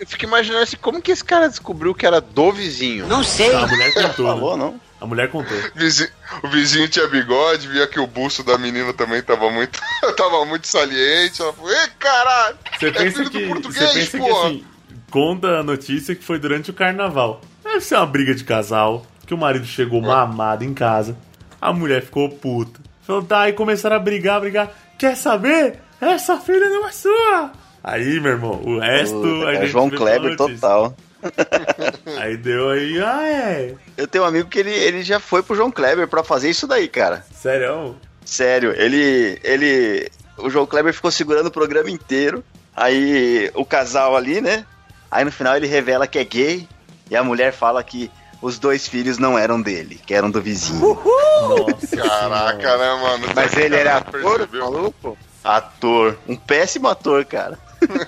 [0.00, 3.06] Eu fico imaginando assim, como que esse cara descobriu que era do vizinho?
[3.06, 3.54] Não sei.
[3.54, 4.64] A mulher contou, Falou, né?
[4.64, 4.80] não?
[5.00, 5.56] A mulher contou.
[5.76, 6.10] Vizinho-
[6.42, 9.78] o vizinho tinha bigode, via que o busto da menina também tava muito,
[10.16, 11.40] tava muito saliente.
[11.40, 12.58] Ela falou, ei, caralho!
[12.78, 14.48] Você É pensa filho que, do português, você pensa que porra.
[14.48, 14.64] assim,
[15.12, 17.40] conta a notícia que foi durante o carnaval.
[17.62, 21.14] Deve ser uma briga de casal, que o marido chegou mamado em casa,
[21.60, 22.80] a mulher ficou puta.
[23.02, 24.72] Falou, tá, aí começaram a brigar, brigar.
[24.98, 25.80] Quer saber?
[26.00, 27.52] Essa filha não é sua!
[27.84, 29.46] Aí, meu irmão, o resto.
[29.48, 30.96] É João Kleber total.
[32.16, 33.74] Aí deu aí, ah, é.
[33.96, 36.64] Eu tenho um amigo que ele, ele já foi pro João Kleber pra fazer isso
[36.64, 37.24] daí, cara.
[37.32, 37.96] Sério?
[38.24, 39.40] Sério, ele.
[39.42, 40.08] ele.
[40.36, 42.44] O João Kleber ficou segurando o programa inteiro.
[42.74, 44.64] Aí o casal ali, né?
[45.10, 46.68] Aí no final ele revela que é gay.
[47.10, 48.08] E a mulher fala que
[48.40, 50.80] os dois filhos não eram dele, que eram do vizinho.
[50.80, 51.96] Nossa.
[51.96, 53.26] Caraca, né, mano?
[53.34, 54.60] Mas ele era ator, Percebeu?
[54.70, 55.18] maluco?
[55.42, 56.18] Ator.
[56.28, 57.58] Um péssimo ator, cara.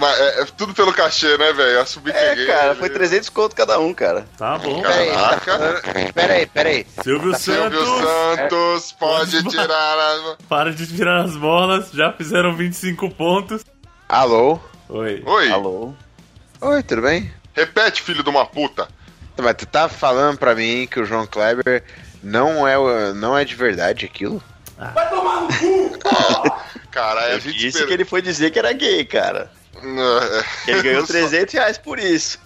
[0.00, 1.80] Mas é, é tudo pelo cachê, né, velho?
[1.80, 4.26] A subir É, cara, foi 300 conto cada um, cara.
[4.36, 4.82] Tá bom.
[4.82, 6.12] Peraí, tá Caraca.
[6.12, 6.86] peraí, peraí.
[7.02, 10.36] Silvio Silvio Santos, Santos pode tirar a...
[10.48, 13.64] para de tirar as bolas, já fizeram 25 pontos.
[14.08, 14.58] Alô?
[14.88, 15.22] Oi.
[15.24, 15.94] Oi, Alô?
[16.60, 17.30] Oi, tudo bem?
[17.56, 18.86] Repete, filho de uma puta.
[19.38, 21.82] Mas tu tá falando pra mim que o João Kleber
[22.22, 22.76] não é,
[23.14, 24.42] não é de verdade aquilo?
[26.90, 29.50] Cara, a Eu gente disse espera- que ele foi dizer que era gay, cara.
[29.76, 32.38] É, Ele ganhou só- 300 reais por isso.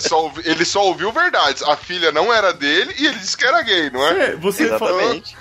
[0.00, 1.62] só ouvi- ele só ouviu verdades.
[1.62, 4.32] A filha não era dele e ele disse que era gay, não é?
[4.32, 5.22] É, você falou.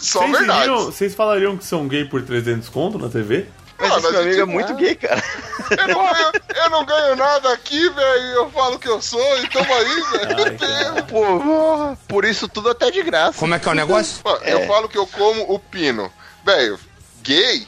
[0.00, 0.62] Só Vocês, verdades.
[0.64, 3.46] iriam- vocês falariam que são gay por 300 conto na TV?
[3.78, 5.22] Mas Ah, esse meu a amigo gente- é muito gay, cara.
[5.70, 6.32] Eu não, ganho,
[6.64, 8.22] eu não ganho nada aqui, velho.
[8.34, 11.04] Eu falo que eu sou, e tamo aí, velho.
[11.08, 13.38] Pô, por isso tudo até de graça.
[13.38, 14.20] Como é que é o negócio?
[14.44, 14.66] Eu É.
[14.66, 16.10] falo que eu como o pino.
[16.44, 16.78] Velho,
[17.22, 17.66] gay?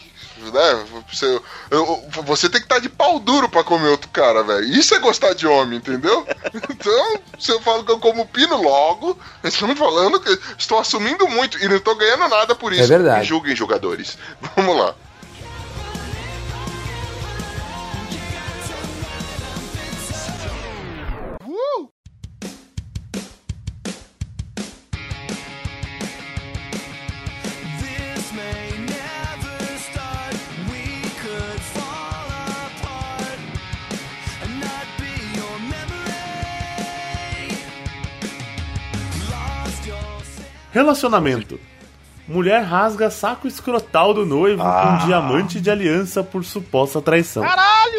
[0.52, 0.84] né?
[1.12, 4.64] Você, eu- você tem que estar de pau duro pra comer outro cara, velho.
[4.66, 6.24] Isso é gostar de homem, entendeu?
[6.54, 11.58] Então, se eu falo que eu como pino logo, estamos falando que estou assumindo muito
[11.62, 12.84] e não estou ganhando nada por isso.
[12.84, 13.18] É verdade.
[13.20, 14.16] Me julguem, jogadores.
[14.56, 14.94] Vamos lá.
[40.78, 41.58] Relacionamento.
[42.28, 47.42] Mulher rasga saco escrotal do noivo com diamante de aliança por suposta traição.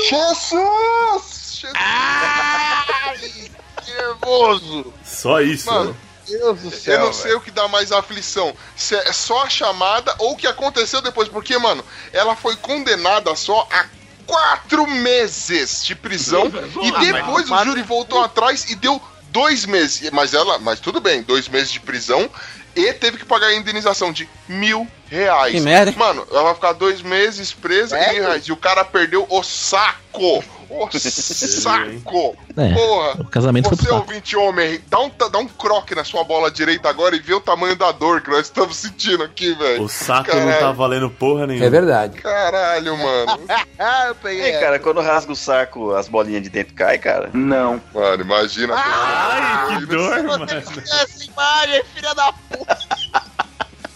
[0.07, 1.59] Jesus!
[1.59, 3.51] Jesus!
[3.83, 4.93] Que nervoso!
[5.03, 5.69] Só isso.
[5.69, 5.93] Mano,
[6.25, 6.93] Deus do céu.
[6.93, 8.55] eu não sei o que dá mais aflição.
[8.77, 11.27] Se é só a chamada ou o que aconteceu depois.
[11.27, 13.87] Porque, mano, ela foi condenada só a
[14.25, 16.45] quatro meses de prisão.
[16.81, 19.01] e depois o júri voltou atrás e deu
[19.31, 20.09] dois meses.
[20.11, 22.29] Mas ela, mas tudo bem, dois meses de prisão.
[22.75, 25.51] E teve que pagar a indenização de mil reais.
[25.53, 25.97] Que merda, hein?
[25.97, 28.43] Mano, ela vai ficar dois meses presa e mil reais.
[28.47, 30.43] E o cara perdeu o saco.
[30.69, 32.37] O saco.
[32.55, 33.21] É, Porra.
[33.21, 34.07] o casamento foi Você, pro saco.
[34.07, 37.39] ouvinte homem, dá um, dá um croque na sua bola direita agora e vê o
[37.41, 39.81] tamanho da dor que nós estamos sentindo aqui, velho.
[39.83, 40.59] O saco não Caralho.
[40.59, 41.65] tá valendo porra nenhuma.
[41.65, 42.21] É verdade.
[42.21, 43.39] Caralho, mano.
[43.79, 44.43] Ah, eu peguei.
[44.53, 47.29] Ei, cara, quando rasga o saco, as bolinhas de dentro caem, cara?
[47.33, 47.81] Não.
[47.93, 48.75] Mano, imagina.
[48.77, 50.45] Ai, que dor, mano.
[50.51, 52.31] Essa imagem, filha da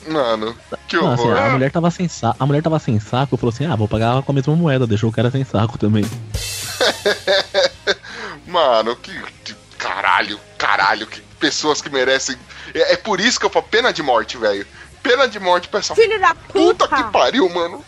[0.08, 0.56] Mano,
[0.88, 1.38] que Não, assim, horror.
[1.38, 2.36] a mulher tava sem saco.
[2.40, 5.10] A mulher tava sem saco, falou assim: "Ah, vou pagar com a mesma moeda", deixou
[5.10, 6.04] o cara sem saco também.
[8.48, 9.12] Mano, que,
[9.44, 12.38] que- Caralho, caralho, que pessoas que merecem.
[12.74, 14.66] É, é por isso que eu falo pena de morte, velho.
[15.02, 16.96] Pena de morte pra essa Filho da puta puta!
[17.04, 17.84] que pariu, mano.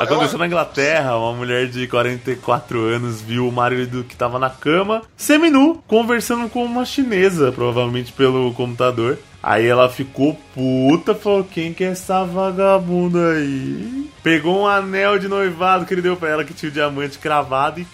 [0.00, 5.02] Aconteceu na Inglaterra, uma mulher de 44 anos viu o marido que tava na cama,
[5.16, 9.16] seminu, conversando com uma chinesa, provavelmente pelo computador.
[9.46, 14.10] Aí ela ficou puta, falou: Quem que é essa vagabunda aí?
[14.22, 17.78] Pegou um anel de noivado que ele deu pra ela, que tinha o diamante cravado
[17.80, 17.86] e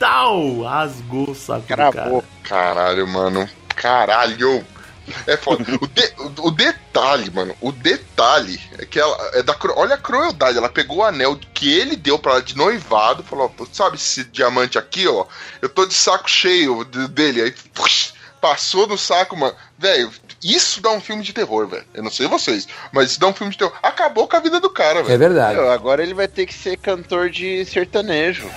[0.00, 0.62] tal!
[0.62, 1.92] Rasgou o saco do cara.
[1.92, 2.24] Cravou.
[2.42, 3.48] Caralho, mano.
[3.68, 4.64] Caralho.
[5.28, 5.62] É foda.
[5.80, 9.16] O, de- o- o detalhe, mano, o detalhe é que ela.
[9.34, 10.58] É da, olha a crueldade.
[10.58, 14.76] Ela pegou o anel que ele deu pra ela de noivado, falou: sabe esse diamante
[14.76, 15.24] aqui, ó?
[15.62, 17.42] Eu tô de saco cheio de- dele.
[17.42, 19.54] Aí puxa, passou no saco, mano.
[19.78, 20.10] Velho,
[20.42, 21.84] isso dá um filme de terror, velho.
[21.94, 23.72] Eu não sei vocês, mas isso dá um filme de terror.
[23.82, 25.18] Acabou com a vida do cara, É velho.
[25.18, 25.56] verdade.
[25.58, 28.48] Meu, agora ele vai ter que ser cantor de sertanejo.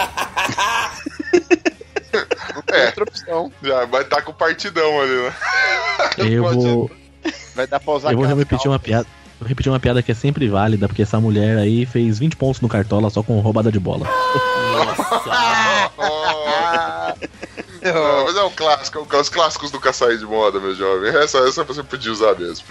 [2.71, 2.85] É.
[2.87, 3.51] outra opção.
[3.61, 5.33] Já vai estar com o partidão ali, né?
[6.17, 6.91] Eu vou,
[7.55, 8.81] Vai dar pra usar eu vou repetir uma calças.
[8.81, 9.07] piada.
[9.39, 12.61] Vou repetir uma piada que é sempre válida, porque essa mulher aí fez 20 pontos
[12.61, 14.07] no cartola só com roubada de bola.
[15.31, 15.89] Ah,
[17.81, 21.15] Não, mas é um clássico, os clássicos do caçaí de moda, meu jovem.
[21.15, 22.65] Essa, essa você podia usar mesmo.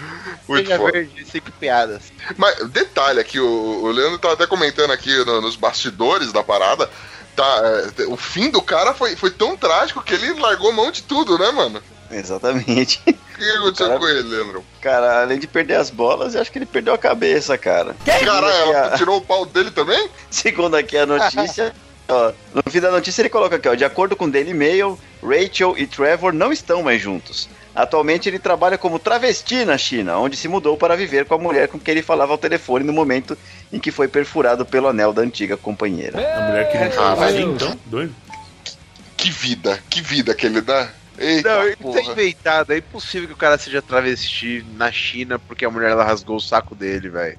[0.47, 0.91] Muito Seja foda.
[0.91, 2.03] verde, cinco piadas.
[2.37, 6.89] Mas detalhe aqui, o, o Leandro tá até comentando aqui no- nos bastidores da parada.
[7.35, 7.61] Tá,
[7.97, 11.37] é, o fim do cara foi, foi tão trágico que ele largou mão de tudo,
[11.37, 11.81] né, mano?
[12.11, 12.99] Exatamente.
[13.07, 14.65] O que aconteceu Cara- com ele, Leandro?
[14.81, 17.95] Cara, além de perder as bolas, eu acho que ele perdeu a cabeça, cara.
[18.05, 20.09] Caralho, ela a- tirou o pau dele também?
[20.29, 21.73] Segundo aqui a notícia,
[22.09, 25.75] ó, no fim da notícia ele coloca aqui, ó, de acordo com Daily Mail, Rachel
[25.77, 27.49] e Trevor não estão mais juntos.
[27.75, 31.67] Atualmente ele trabalha como travesti na China, onde se mudou para viver com a mulher
[31.67, 33.37] com quem ele falava ao telefone no momento
[33.71, 36.17] em que foi perfurado pelo anel da antiga companheira.
[36.17, 37.17] A mulher queria Caralho.
[37.17, 37.79] fazer então?
[37.85, 38.13] Doido.
[39.15, 40.89] Que vida, que vida que ele dá.
[41.17, 42.01] Eita, Não, ele tá porra.
[42.01, 42.71] inventado.
[42.73, 46.41] É impossível que o cara seja travesti na China porque a mulher ela rasgou o
[46.41, 47.37] saco dele, velho.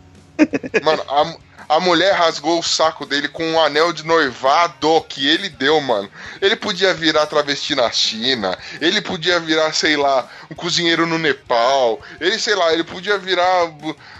[0.82, 1.34] Mano, a,
[1.70, 6.10] a mulher rasgou o saco dele com um anel de noivado que ele deu, mano.
[6.40, 12.00] Ele podia virar travesti na China, ele podia virar, sei lá, um cozinheiro no Nepal,
[12.20, 13.70] ele, sei lá, ele podia virar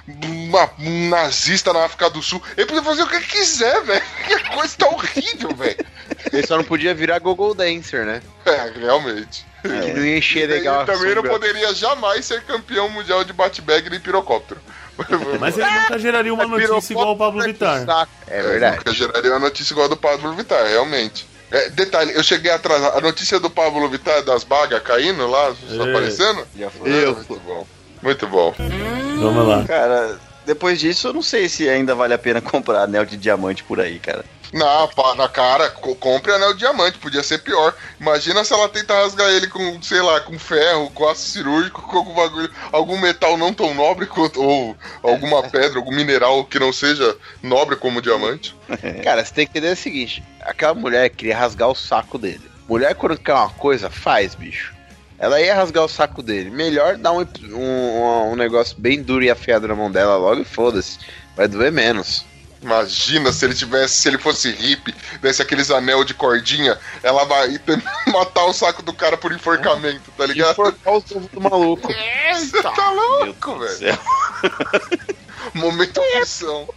[0.07, 2.43] uma- um nazista na África do Sul.
[2.57, 4.03] Ele podia fazer o que ele quiser, velho.
[4.27, 5.85] Que coisa tá horrível, velho.
[6.33, 8.23] Ele só não podia virar Google Dancer, né?
[8.45, 9.45] É, realmente.
[9.63, 13.33] Que não ia encher E legal a também não poderia jamais ser campeão mundial de
[13.33, 14.61] bate-bag nem pirocóptero.
[15.39, 18.09] Mas ele nunca geraria uma notícia igual o Pablo Vittar.
[18.27, 18.77] É verdade.
[18.79, 21.27] Nunca geraria uma notícia igual a do Pablo Vittar, realmente.
[21.51, 22.83] É, detalhe, eu cheguei atrás.
[22.85, 25.91] A notícia do Pablo Vittar das bagas caindo lá, É.
[25.91, 26.47] aparecendo?
[26.57, 27.67] É, muito bom.
[28.03, 28.55] Muito bom.
[29.19, 29.65] Vamos lá.
[29.65, 33.65] Cara, depois disso eu não sei se ainda vale a pena comprar anel de diamante
[33.65, 34.25] por aí, cara.
[34.97, 37.75] Pá, na cara, co- compre anel diamante, podia ser pior.
[38.01, 41.99] Imagina se ela tenta rasgar ele com, sei lá, com ferro, com aço cirúrgico, com
[41.99, 46.73] algum bagulho, algum metal não tão nobre quanto, ou alguma pedra, algum mineral que não
[46.73, 48.55] seja nobre como diamante.
[49.05, 52.51] Cara, você tem que entender o seguinte: aquela mulher queria rasgar o saco dele.
[52.69, 54.75] Mulher, quando quer uma coisa, faz, bicho.
[55.19, 56.51] Ela ia rasgar o saco dele.
[56.51, 60.45] Melhor dar um, um, um negócio bem duro e afiado na mão dela logo e
[60.45, 60.99] foda-se.
[61.37, 62.25] Vai doer menos.
[62.63, 67.59] Imagina se ele tivesse, se ele fosse hippie, desse aqueles anel de cordinha, ela vai
[68.07, 70.53] matar o saco do cara por enforcamento, tá ligado?
[70.53, 71.89] Enforcar os ovos do maluco.
[72.35, 73.99] Você tá louco, velho.
[75.55, 76.69] Momento opção.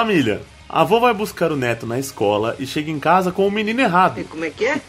[0.00, 0.42] Família.
[0.68, 3.80] A avó vai buscar o neto na escola e chega em casa com o menino
[3.80, 4.22] errado.
[4.24, 4.80] Como é que é?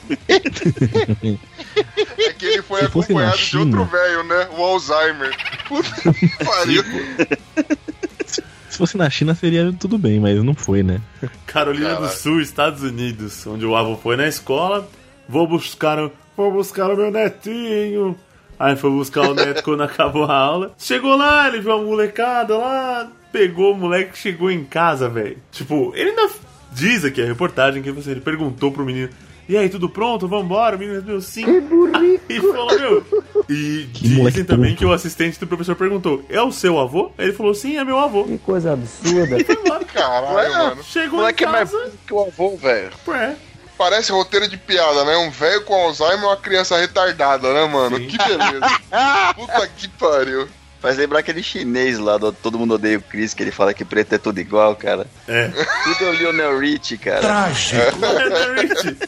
[2.17, 3.63] É que ele foi Se fosse na acompanhado de China.
[3.81, 4.47] outro velho, né?
[4.57, 5.35] O Alzheimer.
[5.67, 6.83] Puta que pariu.
[8.69, 10.99] Se fosse na China seria tudo bem, mas não foi, né?
[11.45, 12.17] Carolina do Caralho.
[12.17, 14.87] Sul, Estados Unidos, onde o avô foi na escola.
[15.27, 18.17] Vou buscar, o- vou buscar o meu netinho.
[18.59, 20.73] Aí foi buscar o neto quando acabou a aula.
[20.77, 25.37] Chegou lá, ele viu a molecada lá, pegou o moleque chegou em casa, velho.
[25.51, 26.29] Tipo, ele ainda
[26.71, 29.09] diz aqui a reportagem que você, ele perguntou pro menino.
[29.47, 30.27] E aí, tudo pronto?
[30.27, 30.75] Vambora?
[30.75, 31.45] O menino respondeu sim.
[32.27, 33.05] E falou, meu.
[33.47, 34.79] E Que dizem também tonto.
[34.79, 37.11] que o assistente do professor perguntou: É o seu avô?
[37.17, 38.25] Ele falou: Sim, é meu avô.
[38.25, 39.37] Que coisa absurda.
[39.93, 40.83] Caralho, mano.
[40.83, 41.91] Chegou Moleque em é mais casa.
[42.05, 42.89] que o avô, velho.
[43.07, 43.35] Ué,
[43.77, 45.15] Parece roteiro de piada, né?
[45.17, 47.99] Um velho com Alzheimer e uma criança retardada, né, mano?
[47.99, 48.67] Que beleza.
[49.35, 50.47] Puta que pariu.
[50.79, 53.83] Faz lembrar aquele chinês lá do Todo Mundo Odeia o Chris, que ele fala que
[53.83, 55.07] preto é tudo igual, cara.
[55.27, 55.47] é.
[55.49, 57.49] Tudo é o Lionel Rich, cara.
[57.75, 58.97] É, Rich.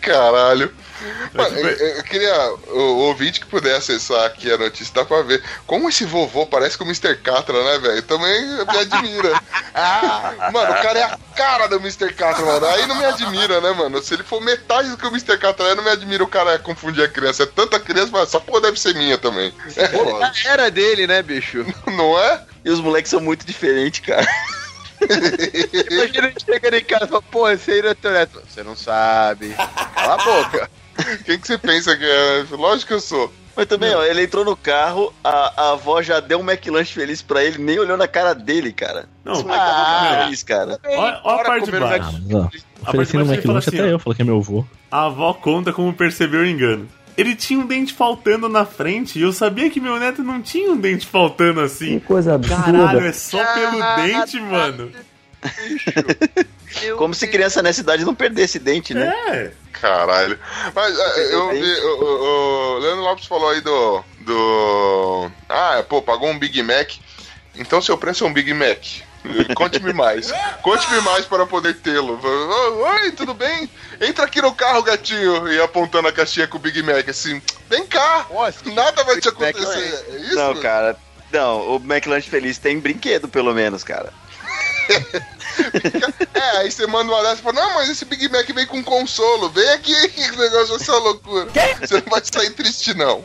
[0.00, 0.72] Caralho.
[1.34, 5.22] Mano, eu, eu queria o, o ouvinte que puder acessar aqui a notícia, dá pra
[5.22, 7.16] ver como esse vovô parece com o Mr.
[7.16, 8.02] Catra, né, velho?
[8.02, 9.40] Também me admira.
[10.52, 12.12] mano, o cara é a cara do Mr.
[12.12, 12.66] Catra, mano.
[12.66, 14.02] Aí não me admira, né, mano?
[14.02, 15.38] Se ele for metade do que o Mr.
[15.38, 17.44] Catra é, não me admira o cara confundir a criança.
[17.44, 19.52] É tanta criança, mas essa porra deve ser minha também.
[19.76, 20.48] É.
[20.48, 21.64] Era dele, né, bicho?
[21.86, 22.42] Não é?
[22.64, 24.26] E os moleques são muito diferentes, cara.
[25.90, 28.42] Imagina ele chegando em casa e fala, pô, esse aí não é teu neto.
[28.48, 29.54] Você não sabe.
[29.94, 30.70] Cala a boca.
[31.24, 32.44] Quem que você pensa que é?
[32.50, 33.32] Lógico que eu sou.
[33.56, 37.20] Mas também, ó, ele entrou no carro, a, a avó já deu um McLanche feliz
[37.22, 39.06] pra ele, nem olhou na cara dele, cara.
[39.24, 40.00] Não, Esse moleque tava Ah.
[40.10, 40.78] muito feliz, cara.
[40.86, 42.22] Olha, olha a parte de baixo.
[42.84, 44.64] Ah, oferecendo fala McLanche assim, até eu falei que é meu avô.
[44.90, 46.86] A avó conta como percebeu o engano.
[47.16, 50.70] Ele tinha um dente faltando na frente e eu sabia que meu neto não tinha
[50.70, 51.98] um dente faltando assim.
[51.98, 52.62] Que coisa absurda.
[52.62, 54.92] Caralho, é só pelo dente, mano.
[56.96, 59.12] Como se criança nessa idade não perdesse dente, né?
[59.28, 59.50] É.
[59.72, 60.38] Caralho.
[60.74, 61.80] Mas é, eu vi.
[61.80, 64.02] O, o- o Leandro Lopes falou aí do.
[64.20, 65.30] Do.
[65.48, 66.90] Ah, pô, pagou um Big Mac.
[67.54, 68.78] Então seu preço é um Big Mac.
[69.54, 70.32] Conte-me mais.
[70.62, 72.18] Conte-me mais para poder tê-lo.
[72.22, 73.68] Oi, tudo bem?
[74.00, 75.48] Entra aqui no carro, gatinho.
[75.52, 77.40] E apontando a caixinha com o Big Mac assim.
[77.68, 78.26] Vem cá.
[78.66, 80.04] Nada vai te Big Mac acontecer.
[80.12, 80.34] É isso?
[80.36, 80.96] Não, cara.
[81.32, 84.12] Não, o McLanche feliz tem brinquedo, pelo menos, cara.
[86.34, 88.82] É, aí você manda uma dessa e fala, não, mas esse Big Mac vem com
[88.82, 91.48] consolo, vem aqui, que o negócio vai ser uma loucura.
[91.80, 93.24] Você não vai sair triste, não.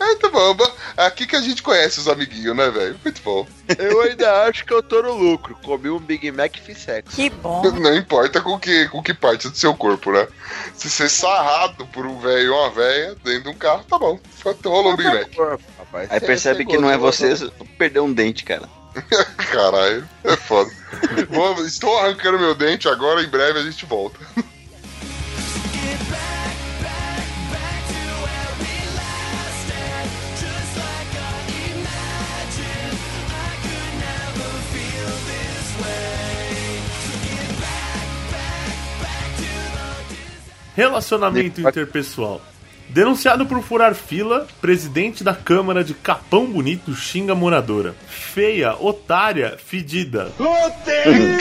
[0.00, 0.56] É, tá bom,
[0.96, 2.98] aqui que a gente conhece os amiguinhos, né, velho?
[3.04, 3.46] Muito bom.
[3.78, 5.54] Eu ainda acho que eu tô no lucro.
[5.62, 7.14] Comi um Big Mac e fiz sexo.
[7.14, 7.62] Que bom.
[7.78, 10.26] Não importa com que, com que parte do seu corpo, né?
[10.74, 14.18] Se ser sarrado por um velho ou uma velha dentro de um carro, tá bom.
[14.64, 15.60] Rola um Big Mac.
[15.78, 18.79] Rapaz, Aí percebe cê que não é gostou, você, perdeu um dente, cara.
[19.52, 20.70] Caralho, é foda.
[21.28, 24.18] Vou- estou arrancando meu dente agora, em breve a gente volta.
[40.74, 42.40] Relacionamento interpessoal.
[42.92, 47.94] Denunciado por furar fila, presidente da Câmara de Capão Bonito xinga moradora.
[48.08, 50.32] Feia, otária, fedida.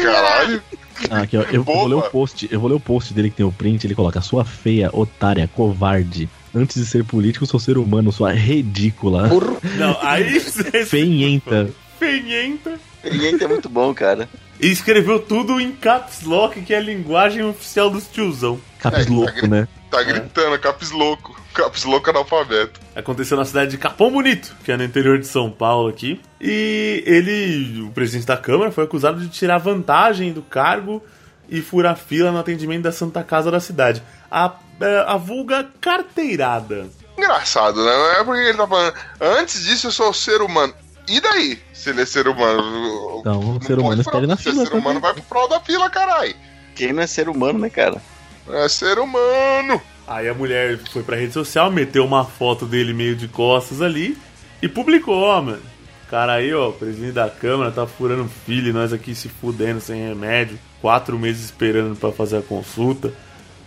[0.04, 0.62] Caralho.
[1.10, 3.32] Ah, aqui, ó, eu, eu vou ler o post, eu vou ler o post dele
[3.32, 6.30] que tem o print, ele coloca sua feia, otária, covarde.
[6.54, 9.28] Antes de ser político, sou ser humano, sua ridícula.
[9.76, 11.70] Não, aí você Feinhenta.
[11.98, 12.80] Feinhenta.
[13.04, 14.30] Ninguém é muito bom, cara.
[14.60, 18.60] E escreveu tudo em caps lock, que é a linguagem oficial dos tiozão.
[18.80, 19.68] Caps É, louco, tá né?
[19.90, 21.39] Tá gritando, capis louco.
[21.60, 22.80] Caps lock analfabeto.
[22.96, 26.22] Aconteceu na cidade de Capão Bonito, que é no interior de São Paulo aqui.
[26.40, 31.04] E ele, o presidente da Câmara, foi acusado de tirar vantagem do cargo
[31.50, 34.02] e furar fila no atendimento da Santa Casa da cidade.
[34.32, 36.88] A, é, a vulga carteirada.
[37.18, 37.92] Engraçado, né?
[38.20, 38.94] É porque ele tá falando.
[39.20, 40.74] Antes disso, eu sou ser humano.
[41.08, 41.60] E daí?
[41.74, 43.18] Se ele é ser humano.
[43.20, 45.02] Então, o Não ser humano pode espera na fila Se é ser humano, também.
[45.02, 46.36] vai pro final da fila, caralho.
[46.76, 48.02] Quem não é ser humano, né, cara?
[48.48, 49.82] É ser humano.
[50.10, 54.18] Aí a mulher foi pra rede social, meteu uma foto dele meio de costas ali
[54.62, 55.62] e publicou, ó, mano.
[56.10, 60.08] Cara aí, ó, presidente da Câmara tá furando filho e nós aqui se fudendo sem
[60.08, 60.58] remédio.
[60.82, 63.14] Quatro meses esperando pra fazer a consulta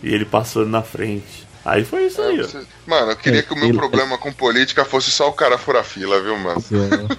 [0.03, 1.47] e ele passando na frente.
[1.63, 2.43] Aí foi isso aí, ó.
[2.43, 5.33] Você- Mano, eu queria É, que o meu ele- problema com política fosse só o
[5.33, 6.61] cara furar fila, viu, mano?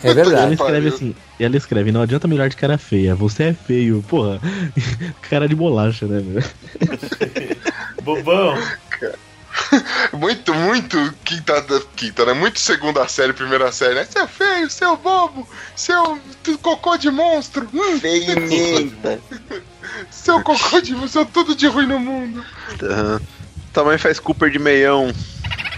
[0.02, 0.42] É verdade.
[0.42, 4.38] Ela escreve assim, ela escreve, não adianta melhor de cara feia, você é feio, porra.
[5.30, 6.42] cara de bolacha, né, meu?
[8.05, 8.56] Bobão.
[10.12, 12.32] Muito, muito quinta, da- quinta, né?
[12.32, 14.05] Muito segunda série, primeira série, né?
[14.05, 19.20] Seu feio, seu bobo, seu tu- cocô de monstro, hum, Feimenta.
[20.10, 22.44] seu cocô de seu tudo de ruim no mundo.
[23.72, 25.12] Tua mãe faz Cooper de meião.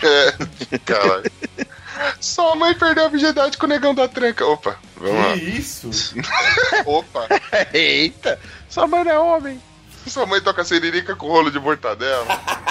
[0.03, 1.31] É, caralho.
[2.21, 4.45] Sua mãe perdeu a virgindade com o negão da tranca.
[4.47, 5.33] Opa, vamos lá.
[5.35, 5.91] Que isso?
[6.87, 7.27] Opa,
[7.75, 8.39] Eita!
[8.71, 9.61] Sua mãe não é homem.
[10.11, 12.27] Sua mãe toca siririca com rolo de mortadela.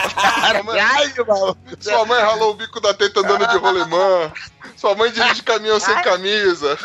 [0.46, 1.58] Sua mãe, Caralho, mano.
[1.80, 4.32] sua mãe ralou o bico da teta andando de rolemã.
[4.76, 6.78] Sua mãe dirige caminhão sem camisa.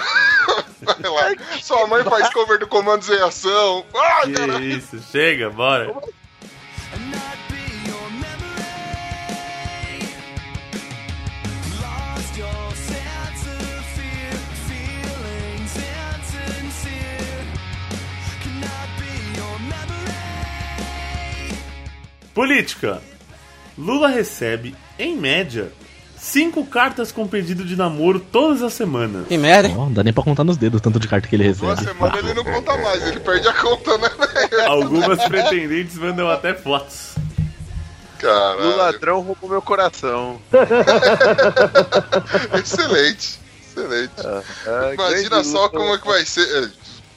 [0.80, 1.36] Vai lá.
[1.62, 3.84] Sua mãe faz cover do Comandos em Ação.
[3.94, 4.64] Ah, Que caralho.
[4.64, 4.98] isso?
[5.12, 5.94] Chega, bora.
[22.34, 23.00] Política.
[23.78, 25.72] Lula recebe, em média,
[26.18, 29.26] cinco cartas com pedido de namoro todas as semanas.
[29.26, 29.74] Que merda, hein?
[29.76, 31.82] Ó, não dá nem pra contar nos dedos tanto de carta que ele recebe.
[31.82, 34.08] semanas ele não conta mais, ele perde a conta, né?
[34.66, 37.14] Algumas pretendentes mandam até fotos.
[37.16, 38.76] O Caralho.
[38.76, 40.38] ladrão roubou meu coração.
[42.58, 43.40] Excelente.
[43.66, 44.12] Excelente.
[44.18, 44.42] Ah,
[44.92, 45.78] Imagina grande só luta.
[45.78, 46.42] como é que vai ser.
[46.42, 46.60] é,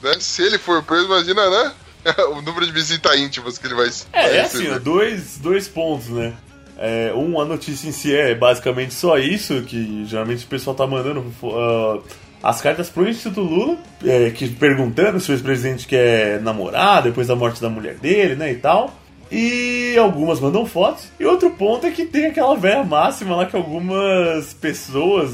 [0.08, 0.16] né?
[0.20, 1.72] Se ele for preso, imagina, né?
[2.36, 4.80] O número de visitas íntimas que ele vai É, é assim, ó, receber.
[4.80, 6.32] dois, dois pontos, né?
[6.76, 10.86] É, um, a notícia em si é basicamente só isso, que geralmente o pessoal tá
[10.86, 11.98] mandando ah,
[12.42, 17.36] as cartas pro Instituto Lula, é, que perguntando se o ex-presidente quer namorar depois da
[17.36, 18.92] morte da mulher dele, né, e tal.
[19.30, 21.06] E algumas mandam fotos.
[21.18, 25.32] E outro ponto é que tem aquela velha máxima lá que algumas pessoas,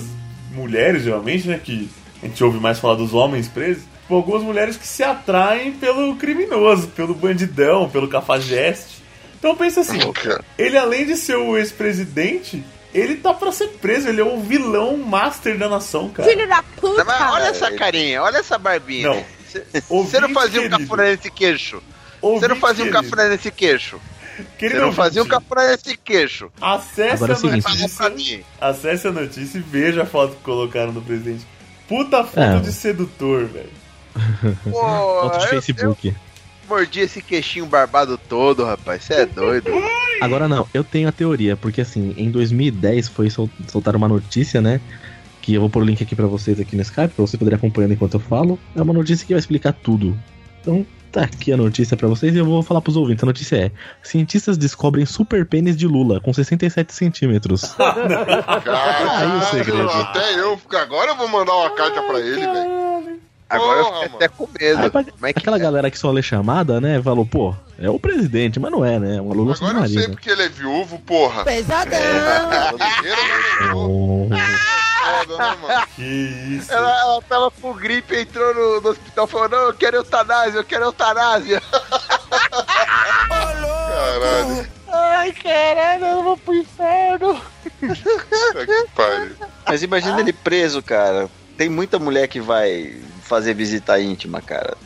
[0.53, 1.89] mulheres geralmente, né, que
[2.23, 6.17] a gente ouve mais falar dos homens presos, tipo, algumas mulheres que se atraem pelo
[6.17, 9.01] criminoso, pelo bandidão, pelo cafajeste.
[9.39, 9.99] Então pensa assim,
[10.59, 12.63] ele além de ser o ex-presidente,
[12.93, 16.29] ele tá pra ser preso, ele é o vilão master da nação, cara.
[16.29, 17.05] Filho da puta!
[17.05, 19.09] Mas olha essa carinha, olha essa barbinha.
[19.09, 19.25] Não.
[19.89, 21.83] Você não fazia um Ouvinte cafuné nesse queixo.
[22.21, 24.01] Você não fazia um querido, cafuné nesse queixo.
[24.59, 26.53] querido Você não fazia um cafuné nesse queixo.
[26.61, 27.39] Acesse Agora é a.
[27.63, 28.45] Fala notícia, mim.
[28.61, 31.47] acesse a notícia e veja a foto que colocaram do presidente.
[31.89, 32.61] Puta foto É.
[32.61, 33.80] de sedutor, velho.
[34.65, 34.71] Pô,
[35.23, 36.09] Foto de eu- Facebook.
[36.09, 36.15] eu
[36.69, 39.05] mordi esse queixinho barbado todo, rapaz.
[39.05, 39.71] Você é doido.
[40.21, 44.61] Agora não, eu tenho a teoria, porque assim, em 2010 foi sol soltar uma notícia,
[44.61, 44.81] né?
[45.43, 47.57] Que eu vou pôr o link aqui pra vocês aqui no Skype, pra vocês poderem
[47.57, 48.59] acompanhando enquanto eu falo.
[48.77, 50.17] É uma notícia que vai explicar tudo.
[50.61, 53.25] Então, tá aqui a notícia pra vocês e eu vou falar pros ouvintes.
[53.25, 53.71] A notícia é:
[54.03, 57.63] Cientistas descobrem super pênis de Lula com 67 centímetros.
[58.65, 59.89] Caralho, o segredo.
[59.91, 60.61] até eu.
[60.79, 63.21] Agora eu vou mandar uma carta pra ele, velho.
[63.51, 64.81] Agora eu Porra, fiquei até com medo.
[64.81, 67.03] Aí, Como é que aquela galera que só lê chamada, né?
[67.03, 69.17] Falou, pô, é o presidente, mas não é, né?
[69.17, 71.45] É uma Lula Agora eu sei porque ele é viúvo, porra.
[71.45, 71.99] Pesadão!
[71.99, 72.79] Né, mano?
[75.97, 76.73] Que isso.
[76.73, 80.59] Ela, ela tava com gripe, entrou no, no hospital e falou: Não, eu quero eutanásia,
[80.59, 81.63] eu quero eutanásia.
[83.31, 84.69] Caralho.
[84.89, 87.41] Ai, caralho, eu vou pro inferno.
[87.81, 89.37] Puta que pariu.
[89.67, 91.29] Mas imagina ele preso, cara.
[91.57, 94.77] Tem muita mulher que vai fazer visita íntima, cara.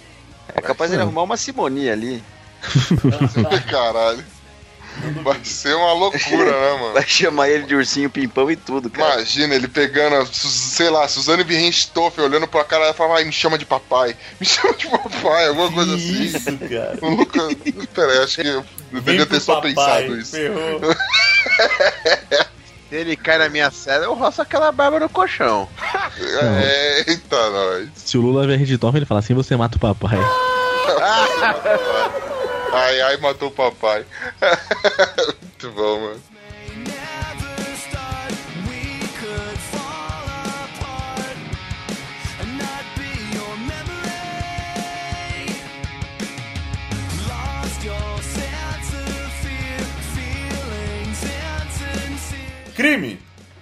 [0.55, 2.23] É capaz de ele arrumar uma simonia ali.
[3.71, 4.23] Caralho.
[5.25, 6.93] Vai ser uma loucura, né, mano?
[6.93, 9.15] Vai chamar ele de ursinho pimpão e tudo, cara.
[9.15, 13.59] Imagina ele pegando, sei lá, Suzane Birrenstoff olhando pra cara e falando, ai, me chama
[13.59, 16.23] de papai, me chama de papai, alguma Que coisa assim.
[16.23, 16.99] isso, cara.
[17.03, 17.57] O Lucas,
[17.93, 20.31] peraí, acho que eu Vem devia ter só papai, pensado isso.
[20.31, 20.81] Ferrou.
[22.95, 25.69] Se ele cai na minha cela, eu roço aquela barba no colchão.
[26.17, 27.89] É, eita, nós.
[27.97, 30.17] Se o Lula vier de ele fala assim: você mata o papai.
[32.73, 34.05] Ai, ai, matou o papai.
[35.43, 36.21] Muito bom, mano.
[52.85, 53.19] Crime.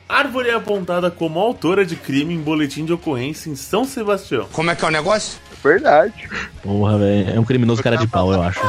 [0.08, 4.48] Árvore é apontada como autora de crime em boletim de ocorrência em São Sebastião.
[4.50, 5.38] Como é que é o negócio?
[5.62, 6.28] Verdade.
[6.60, 7.36] Porra, velho.
[7.36, 8.60] É um criminoso cara de pau, eu acho.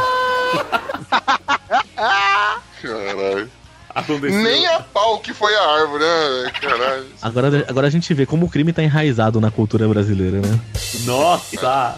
[2.80, 3.50] Caralho.
[3.96, 4.44] Aconteceu.
[4.44, 6.52] Nem a pau que foi a árvore, né?
[6.62, 7.06] Caralho.
[7.20, 10.60] Agora, agora a gente vê como o crime tá enraizado na cultura brasileira, né?
[11.04, 11.98] Nossa!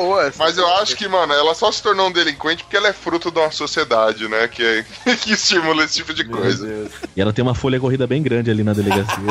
[0.00, 0.32] Boa.
[0.38, 3.30] Mas eu acho que, mano, ela só se tornou um delinquente porque ela é fruto
[3.30, 4.46] de uma sociedade, né?
[4.48, 6.66] Que, é- que estimula esse tipo de Meu coisa.
[6.66, 6.90] Deus.
[7.16, 9.16] E ela tem uma folha corrida bem grande ali na delegacia.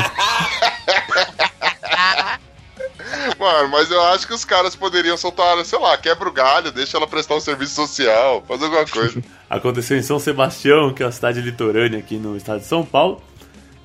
[3.40, 6.98] Mano, mas eu acho que os caras poderiam soltar, sei lá, quebra o galho, deixa
[6.98, 9.22] ela prestar um serviço social, fazer alguma coisa.
[9.50, 13.22] Aconteceu em São Sebastião, que é uma cidade litorânea aqui no estado de São Paulo.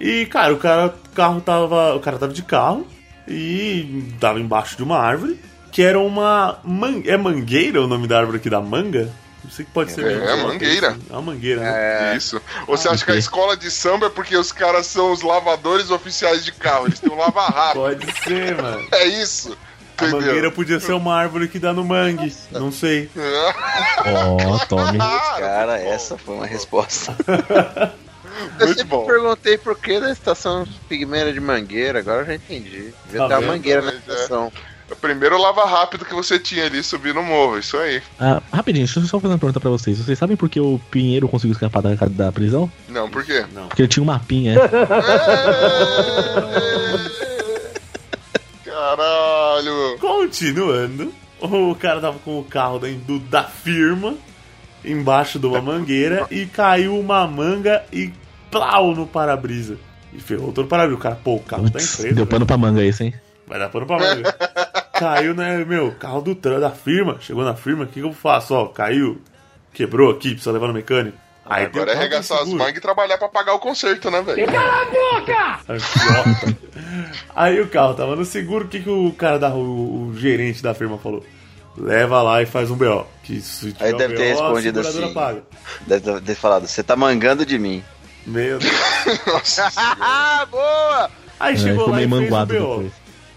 [0.00, 2.86] E, cara, o cara, o carro tava, o cara tava de carro
[3.28, 5.38] e tava embaixo de uma árvore,
[5.72, 9.10] que era uma man, é mangueira o nome da árvore aqui da manga?
[9.42, 10.04] Não sei que pode ser.
[10.06, 10.96] É, mangueira, mangueira.
[11.10, 12.16] É uma mangueira, né?
[12.16, 12.40] Isso.
[12.68, 15.90] Ou você acha que a escola de samba é porque os caras são os lavadores
[15.90, 17.80] oficiais de carro, eles têm um lava-rápido.
[17.82, 18.86] Pode ser, mano.
[18.92, 19.56] É isso.
[19.98, 22.32] A mangueira podia ser uma árvore que dá no mangue.
[22.52, 23.10] Não sei.
[24.06, 24.98] Ó, tome.
[24.98, 27.14] Cara, essa foi uma resposta.
[28.58, 29.06] Eu Muito sempre bom.
[29.06, 32.92] perguntei por que da estação Pigmeira de Mangueira, agora eu já entendi.
[33.04, 33.46] Devia Tá ter uma vendo?
[33.48, 34.26] mangueira na Mas é.
[34.92, 38.02] O primeiro lava rápido que você tinha ali subir no morro, isso aí.
[38.20, 39.98] Ah, rapidinho, deixa eu só fazer uma pergunta pra vocês.
[39.98, 42.70] Vocês sabem por que o Pinheiro conseguiu escapar da, da prisão?
[42.88, 43.44] Não, por quê?
[43.68, 44.54] Porque ele tinha um mapinha.
[48.64, 49.96] Caralho.
[49.98, 54.14] Continuando, o cara tava com o carro dentro da firma,
[54.84, 58.12] embaixo de uma mangueira, e caiu uma manga e
[58.50, 59.78] plau no para-brisa.
[60.12, 60.98] E ferrou todo o para-brisa.
[60.98, 62.14] O cara, pô, o carro tá em frente.
[62.14, 63.14] deu pano pra manga esse, hein?
[63.46, 64.34] Vai dar pano pra manga.
[65.02, 67.16] caiu, né, meu, carro do tran da firma.
[67.20, 68.54] Chegou na firma, o que, que eu faço?
[68.54, 69.20] Ó, caiu,
[69.72, 71.16] quebrou aqui, precisa levar no mecânico.
[71.44, 74.46] Aí Agora é arregaçar as mangas e trabalhar pra pagar o conserto, né, velho?
[77.34, 80.62] Aí o carro tava no seguro, o que, que o cara da o, o gerente
[80.62, 81.24] da firma falou?
[81.76, 83.06] Leva lá e faz um BO.
[83.24, 85.12] Que se tiver Aí um deve ter BO, a respondido assim.
[85.14, 85.42] Paga.
[85.86, 87.82] Deve ter falado, você tá mangando de mim.
[88.26, 88.72] Meu Deus.
[89.76, 91.10] Ah, boa!
[91.40, 92.60] Aí É, chegou ficou lá e fez manguado BO.
[92.60, 92.92] depois.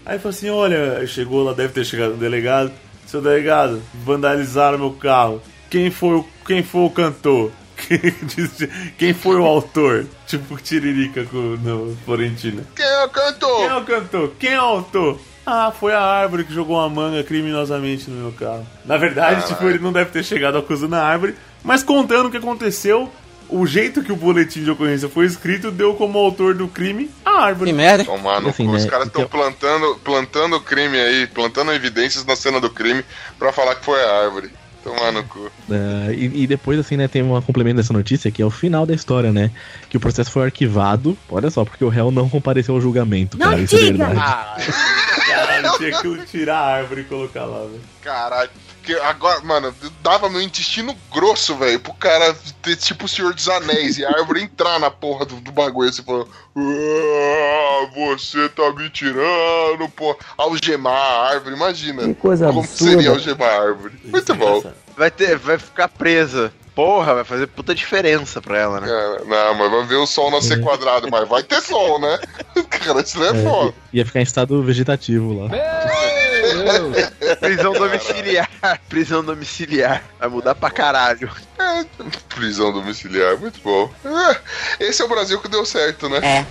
[0.06, 2.70] Aí falou assim, olha, chegou lá, deve ter chegado o delegado.
[3.06, 5.42] Seu delegado, vandalizaram meu carro.
[5.68, 7.50] Quem foi o, quem foi o cantor?
[8.96, 10.06] Quem- foi o autor?
[10.26, 12.64] Tipo Tiririca com, no Florentina.
[12.74, 13.72] Quem é o Quem é cantor?
[13.76, 14.32] o cantor?
[14.38, 15.20] Quem é o autor?
[15.44, 18.66] Ah, foi a árvore que jogou uma manga criminosamente no meu carro.
[18.84, 19.46] Na verdade, Caralho.
[19.54, 23.12] tipo, ele não deve ter chegado acusando a árvore, mas contando o que aconteceu,
[23.48, 27.42] o jeito que o boletim de ocorrência foi escrito deu como autor do crime a
[27.44, 27.72] árvore.
[27.72, 28.04] merda.
[28.04, 28.72] Tomar no Assim, cu.
[28.72, 33.04] Os né, caras estão então- plantando, plantando crime aí, plantando evidências na cena do crime
[33.38, 34.50] pra falar que foi a árvore.
[34.84, 35.50] Tomar no cu.
[35.68, 38.86] É, e, e depois, assim, né, tem um complemento dessa notícia que é o final
[38.86, 39.50] da história, né?
[39.90, 43.58] Que o processo foi arquivado, olha só, porque o réu não compareceu ao julgamento, cara.
[43.58, 44.14] Isso é verdade.
[44.16, 44.56] Ah,
[45.62, 47.80] Caralho, tinha que tirar a árvore e colocar lá, velho.
[48.02, 48.50] Caralho.
[48.82, 53.48] Que agora, mano, dava meu intestino grosso, velho, pro cara ter tipo o Senhor dos
[53.48, 58.72] Anéis e a árvore entrar na porra do, do bagulho assim, falando: ah, Você tá
[58.72, 60.16] me tirando, pô.
[60.38, 62.04] Algemar a árvore, imagina.
[62.04, 62.92] Que coisa Como absurda.
[62.92, 63.94] seria algemar a árvore?
[64.04, 64.62] Muito bom.
[64.96, 66.52] vai, ter, vai ficar presa.
[66.76, 68.86] Porra, vai fazer puta diferença pra ela, né?
[68.86, 72.18] É, não, mas vai ver o sol nascer quadrado, mas vai ter sol, né?
[72.68, 73.74] Cara, isso não é, É, foda.
[73.94, 75.48] ia ficar em estado vegetativo lá.
[77.40, 78.50] Prisão domiciliar.
[78.90, 80.04] Prisão domiciliar.
[80.18, 81.30] Vai mudar pra caralho.
[81.58, 81.84] É,
[82.34, 83.90] prisão domiciliar, muito bom.
[84.04, 86.18] É, esse é o Brasil que deu certo, né?
[86.22, 86.46] É.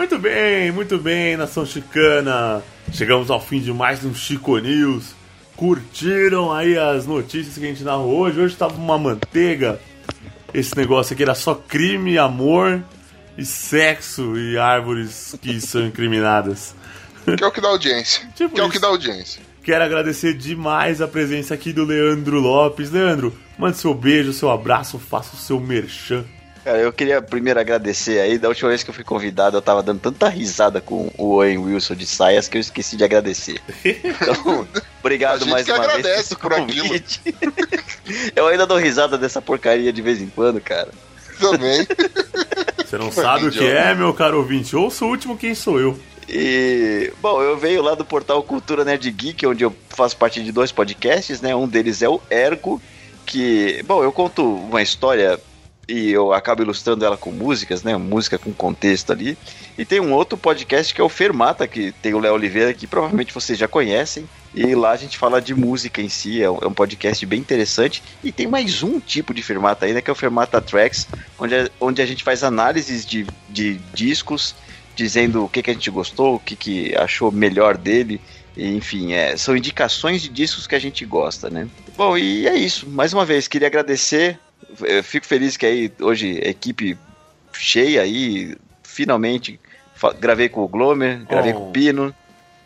[0.00, 2.62] Muito bem, muito bem, nação chicana.
[2.90, 5.14] Chegamos ao fim de mais um Chico News.
[5.54, 8.40] Curtiram aí as notícias que a gente narrou hoje?
[8.40, 9.78] Hoje tava uma manteiga.
[10.54, 12.82] Esse negócio aqui era só crime, amor
[13.36, 16.74] e sexo e árvores que são incriminadas.
[17.36, 18.26] Que é o que dá audiência.
[18.34, 19.42] Tipo que é o que dá audiência.
[19.62, 22.90] Quero agradecer demais a presença aqui do Leandro Lopes.
[22.90, 26.24] Leandro, mande seu beijo, seu abraço, faça o seu merchan.
[26.64, 28.38] Cara, eu queria primeiro agradecer aí.
[28.38, 31.58] Da última vez que eu fui convidado, eu tava dando tanta risada com o Owen
[31.58, 33.60] Wilson de saias que eu esqueci de agradecer.
[33.84, 37.20] Então, A obrigado gente mais que uma agradece vez por convite.
[38.36, 40.90] eu ainda dou risada dessa porcaria de vez em quando, cara.
[41.38, 41.86] Também.
[42.84, 44.76] Você não sabe o que é, meu caro ouvinte?
[44.76, 45.98] Ouça o último Quem Sou Eu.
[46.28, 50.52] E, bom, eu venho lá do portal Cultura Nerd Geek, onde eu faço parte de
[50.52, 51.56] dois podcasts, né?
[51.56, 52.80] Um deles é o Ergo,
[53.26, 55.40] que, bom, eu conto uma história
[55.90, 57.96] e eu acabo ilustrando ela com músicas, né?
[57.96, 59.36] Música com contexto ali.
[59.76, 62.86] E tem um outro podcast que é o Fermata, que tem o Léo Oliveira, que
[62.86, 64.28] provavelmente vocês já conhecem.
[64.54, 68.02] E lá a gente fala de música em si, é um, é podcast bem interessante.
[68.22, 71.08] E tem mais um tipo de Fermata ainda, que é o Fermata Tracks,
[71.38, 74.54] onde a, onde a gente faz análises de, de discos,
[74.94, 78.20] dizendo o que, que a gente gostou, o que, que achou melhor dele.
[78.56, 81.68] Enfim, é, são indicações de discos que a gente gosta, né?
[81.96, 82.88] Bom, e é isso.
[82.88, 84.38] Mais uma vez, queria agradecer.
[84.82, 86.96] Eu fico feliz que aí hoje a equipe
[87.52, 89.58] cheia aí, finalmente
[90.18, 91.56] gravei com o Glomer, gravei Oh.
[91.60, 92.14] com o Pino.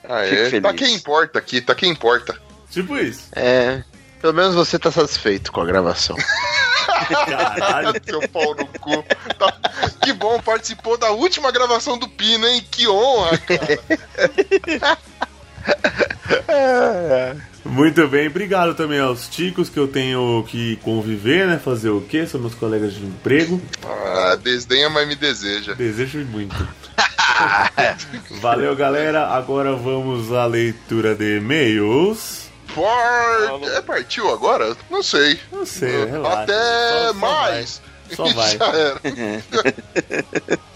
[0.05, 0.73] Ah, Fico é, tá feliz.
[0.77, 2.39] quem importa aqui, tá quem importa.
[2.71, 3.29] Tipo isso.
[3.35, 3.83] É.
[4.21, 6.17] Pelo menos você tá satisfeito com a gravação.
[7.27, 7.93] Caralho.
[8.05, 9.03] Seu pau no cu.
[9.39, 9.59] Tá-
[10.03, 12.65] Que bom, participou da última gravação do Pino, hein?
[12.71, 14.99] Que honra, cara.
[17.65, 21.59] Muito bem, obrigado também aos ticos que eu tenho que conviver, né?
[21.63, 22.27] Fazer o quê?
[22.27, 23.61] São meus colegas de emprego.
[23.85, 25.75] Ah, desdenha, mas me deseja.
[25.75, 26.55] Desejo muito.
[28.41, 29.29] Valeu, galera.
[29.29, 32.45] Agora vamos à leitura de e-mails.
[32.75, 32.85] Por...
[33.75, 34.77] É, partiu agora?
[34.91, 35.39] Não sei.
[35.53, 36.43] Não sei, relaxa.
[36.43, 37.83] Até Só- só mais.
[38.09, 38.17] vai.
[38.17, 38.59] Só vai.
[38.59, 39.01] Já era.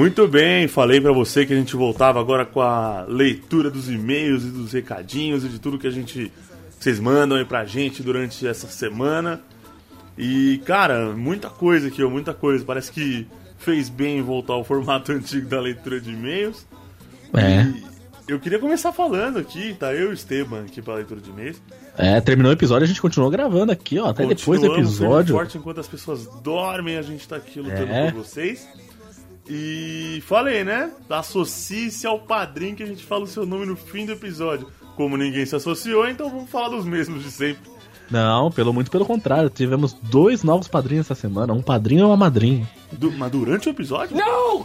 [0.00, 4.42] Muito bem, falei pra você que a gente voltava agora com a leitura dos e-mails
[4.44, 6.32] e dos recadinhos e de tudo que a gente
[6.78, 9.42] vocês mandam aí pra gente durante essa semana.
[10.16, 12.64] E cara, muita coisa aqui, muita coisa.
[12.64, 13.26] Parece que
[13.58, 16.66] fez bem voltar ao formato antigo da leitura de e-mails.
[17.34, 17.64] É.
[17.64, 17.84] E
[18.26, 19.92] eu queria começar falando aqui, tá?
[19.92, 21.60] Eu e o Esteban aqui pra leitura de e-mails.
[21.98, 24.06] É, terminou o episódio, a gente continuou gravando aqui, ó.
[24.08, 25.34] Até depois do episódio.
[25.34, 28.10] Forte enquanto as pessoas dormem, a gente tá aqui lutando É.
[28.10, 28.66] por vocês.
[29.52, 30.92] E falei, né?
[31.08, 34.70] Associe-se ao padrinho que a gente fala o seu nome no fim do episódio.
[34.94, 37.68] Como ninguém se associou, então vamos falar dos mesmos de sempre.
[38.10, 39.48] Não, pelo muito pelo contrário.
[39.48, 42.68] Tivemos dois novos padrinhos essa semana, um padrinho e uma madrinha.
[42.92, 44.16] Du- mas durante o episódio?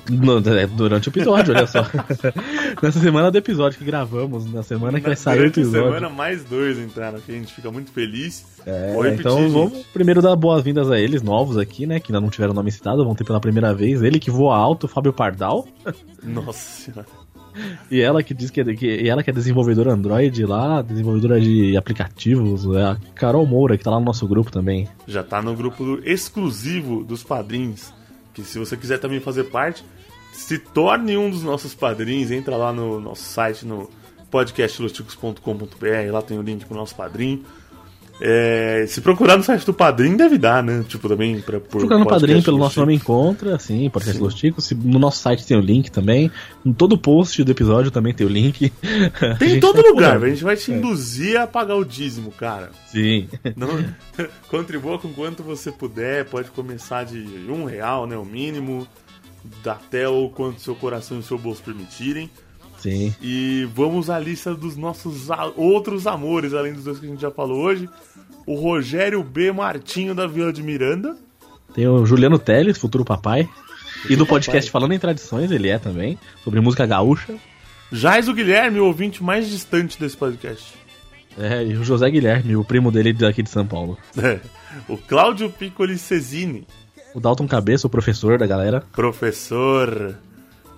[0.10, 1.86] No- é, durante o episódio, olha só.
[2.82, 5.84] Nessa semana do episódio que gravamos, na semana que vai sair o episódio.
[5.94, 7.34] semana, mais dois entraram aqui.
[7.34, 8.44] A gente fica muito feliz.
[8.66, 9.52] É, Vou repetir, então gente.
[9.54, 12.00] vamos primeiro dar boas-vindas a eles, novos aqui, né?
[12.00, 14.02] Que ainda não tiveram nome citado, vão ter pela primeira vez.
[14.02, 15.68] Ele que voa alto, Fábio Pardal.
[16.24, 17.06] Nossa senhora.
[17.90, 21.76] E ela que diz que é, que, ela que é desenvolvedora Android lá, desenvolvedora de
[21.78, 24.88] aplicativos, é a Carol Moura, que tá lá no nosso grupo também.
[25.08, 27.94] Já tá no grupo exclusivo dos padrinhos.
[28.34, 29.84] Que se você quiser também fazer parte,
[30.34, 32.32] se torne um dos nossos padrinhos.
[32.32, 33.90] Entra lá no nosso site, no
[34.30, 36.12] podcastlosticos.com.br.
[36.12, 37.44] Lá tem o link pro nosso padrinho.
[38.20, 40.86] É, se procurar no site do padrinho, deve dar, né?
[40.88, 44.72] Tipo, também pra, por Procurando no padrinho pelo nosso nome encontra, sim, Podcast Los Ticos.
[44.72, 46.32] No nosso site tem o link também.
[46.66, 48.72] Em todo post do episódio também tem o link.
[49.40, 50.76] Tem em todo tá lugar, a gente vai te É.
[50.76, 52.72] induzir a pagar o dízimo, cara.
[52.88, 53.28] Sim.
[53.56, 53.68] Não,
[54.50, 57.20] contribua com quanto você puder, pode começar de
[57.50, 58.88] um real, né, o mínimo,
[59.66, 62.30] até o quanto seu coração e seu bolso permitirem.
[62.86, 63.16] Sim.
[63.22, 67.32] E vamos à lista dos nossos outros amores, além dos dois que a gente já
[67.32, 67.90] falou hoje.
[68.46, 69.52] O Rogério B.
[69.52, 71.18] Martinho da Vila de Miranda.
[71.74, 73.50] Tem o Juliano Teles, futuro papai.
[74.08, 74.82] E do podcast papai.
[74.82, 77.36] Falando em Tradições, ele é também, sobre música gaúcha.
[77.92, 80.74] Jais o Guilherme, o ouvinte mais distante desse podcast.
[81.38, 83.98] É, e o José Guilherme, o primo dele daqui de São Paulo.
[84.18, 84.40] É.
[84.88, 86.68] O Cláudio Piccoli Cesini,
[87.16, 88.84] O Dalton Cabeça, o professor da galera.
[88.92, 90.16] professor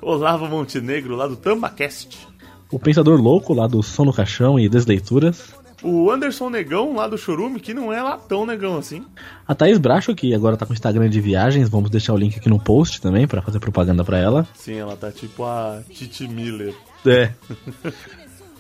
[0.01, 2.27] Olavo Montenegro, lá do Tambacast.
[2.71, 5.53] O Pensador Louco, lá do Som no Caixão e Desleituras.
[5.83, 9.05] O Anderson Negão, lá do Chorume, que não é lá tão negão assim.
[9.47, 12.35] A Thaís Bracho, que agora tá com o Instagram de viagens, vamos deixar o link
[12.35, 14.47] aqui no post também pra fazer propaganda pra ela.
[14.55, 16.73] Sim, ela tá tipo a Titi Miller.
[17.05, 17.31] É.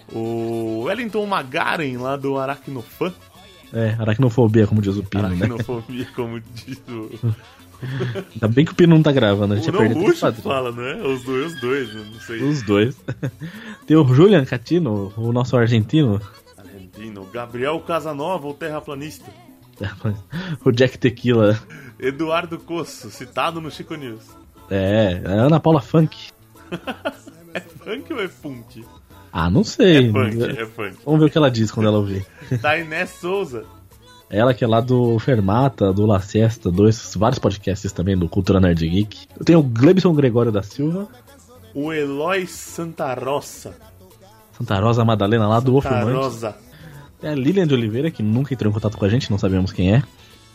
[0.09, 3.13] O Wellington Magaren, lá do Aracnofan.
[3.73, 5.35] É, aracnofobia, como diz o Pino, né?
[5.35, 7.35] Aracnofobia, como diz o.
[8.33, 10.43] Ainda bem que o Pino não tá gravando, a gente O ia perder padrinhos.
[10.43, 10.95] fala, não é?
[11.07, 12.05] Os dois, os dois, né?
[12.11, 12.41] não sei.
[12.43, 12.97] Os dois.
[13.85, 16.19] Tem o Julian Catino, o nosso argentino.
[16.57, 17.25] Argentino.
[17.31, 19.31] Gabriel Casanova, o terraplanista.
[20.65, 21.59] O Jack Tequila.
[21.99, 24.23] Eduardo Coço, citado no Chico News.
[24.69, 26.29] É, a Ana Paula Funk.
[27.53, 28.85] É funk ou é punk?
[29.31, 30.07] Ah, não sei.
[30.09, 30.97] É funk, é funk.
[31.05, 32.25] Vamos ver o que ela diz quando ela ouvir.
[32.61, 33.65] Tainé Souza.
[34.29, 38.59] Ela que é lá do Fermata, do La Siesta, dois, vários podcasts também do Cultura
[38.59, 39.27] Nerd Geek.
[39.39, 41.07] Eu tenho o Glebson Gregório da Silva,
[41.73, 43.73] O Eloy Santa Rosa.
[44.57, 46.17] Santa Rosa Madalena lá do Santa Wolfmante.
[46.17, 46.55] Rosa.
[47.21, 49.71] É a Lilian de Oliveira, que nunca entrou em contato com a gente, não sabemos
[49.71, 50.03] quem é.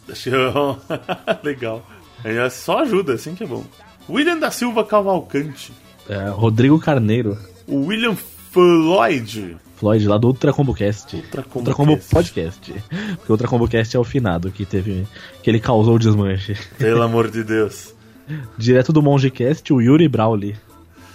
[1.43, 1.82] Legal.
[2.24, 3.65] Aí só ajuda, assim que é bom.
[4.09, 5.73] William da Silva Cavalcante.
[6.09, 8.16] É, Rodrigo Carneiro, O William
[8.51, 9.57] Floyd.
[9.83, 11.17] Floyd lá do Ultra Combo Cast.
[11.17, 12.15] Ultra Combo Ultra Combo Cast.
[12.15, 12.73] Podcast.
[13.17, 15.09] Porque o Ultra Combo Cast é o finado que teve.
[15.43, 16.57] que ele causou o desmanche.
[16.79, 17.93] Pelo amor de Deus.
[18.57, 20.55] Direto do Monge Cast, o Yuri Brawley.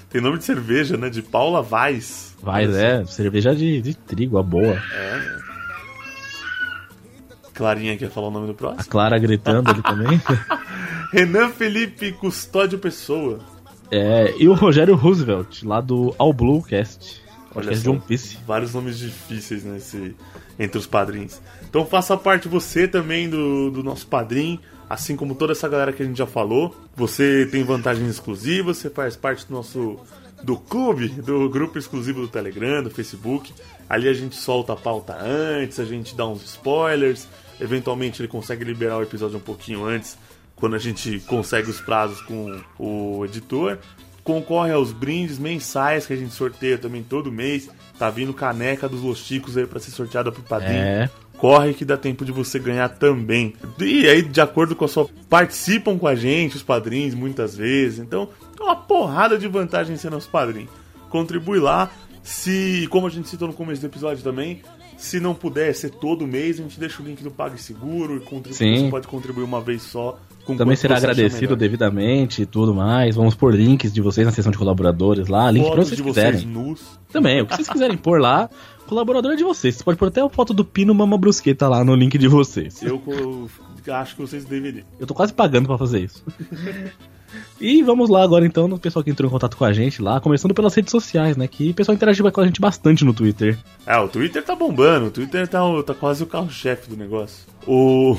[0.09, 1.09] Tem nome de cerveja, né?
[1.09, 2.35] De Paula Vaz.
[2.43, 4.77] Vai, é, cerveja de, de trigo, a boa.
[7.53, 8.85] Clarinha quer falar o nome do A próximo?
[8.89, 10.21] Clara gritando ali também.
[11.13, 13.39] Renan Felipe Custódio Pessoa.
[13.89, 17.25] É, e o Rogério Roosevelt, lá do All Blue Cast.
[17.57, 18.37] Olha Podcast de One Piece.
[18.45, 20.15] vários nomes difíceis nesse,
[20.59, 21.41] entre os padrinhos.
[21.67, 26.03] Então faça parte você também do, do nosso padrinho, assim como toda essa galera que
[26.03, 26.75] a gente já falou.
[26.95, 29.99] Você tem vantagens exclusivas, você faz parte do nosso
[30.43, 33.51] do clube, do grupo exclusivo do Telegram, do Facebook.
[33.89, 37.27] Ali a gente solta a pauta antes, a gente dá uns spoilers.
[37.59, 40.15] Eventualmente ele consegue liberar o episódio um pouquinho antes,
[40.55, 43.79] quando a gente consegue os prazos com o editor
[44.27, 47.69] concorre aos brindes mensais que a gente sorteia também todo mês.
[47.97, 50.81] Tá vindo caneca dos Losticos aí pra ser sorteada pro padrinho.
[50.81, 51.09] É.
[51.37, 53.53] Corre que dá tempo de você ganhar também.
[53.79, 55.07] E aí, de acordo com a sua.
[55.29, 57.99] Participam com a gente, os padrinhos, muitas vezes.
[57.99, 58.27] Então,
[58.59, 60.67] é uma porrada de vantagem ser nosso padrinho.
[61.09, 61.89] Contribui lá.
[62.21, 64.61] Se, como a gente citou no começo do episódio também,
[64.97, 68.57] se não puder ser todo mês, a gente deixa o link do PagSeguro e contribui.
[68.57, 68.83] Sim.
[68.83, 70.19] Você pode contribuir uma vez só.
[70.55, 73.15] Também será agradecido devidamente e tudo mais.
[73.15, 76.03] Vamos pôr links de vocês na seção de colaboradores lá, link pra Fotos vocês de
[76.03, 76.31] quiserem.
[76.39, 76.81] vocês nus.
[77.11, 78.49] Também, o que vocês quiserem pôr lá,
[78.87, 79.75] colaborador é de vocês.
[79.75, 82.81] Você pode pôr até a foto do Pino Mama Brusqueta lá no link de vocês.
[82.81, 83.49] Eu co-
[83.91, 84.83] acho que vocês deveriam.
[84.99, 86.23] Eu tô quase pagando pra fazer isso.
[87.59, 90.19] E vamos lá agora então no pessoal que entrou em contato com a gente lá,
[90.21, 91.45] começando pelas redes sociais, né?
[91.45, 93.57] Que o pessoal interagiu com a gente bastante no Twitter.
[93.85, 95.07] Ah, o Twitter tá bombando.
[95.07, 97.43] O Twitter tá, tá quase o carro-chefe do negócio.
[97.67, 98.15] O...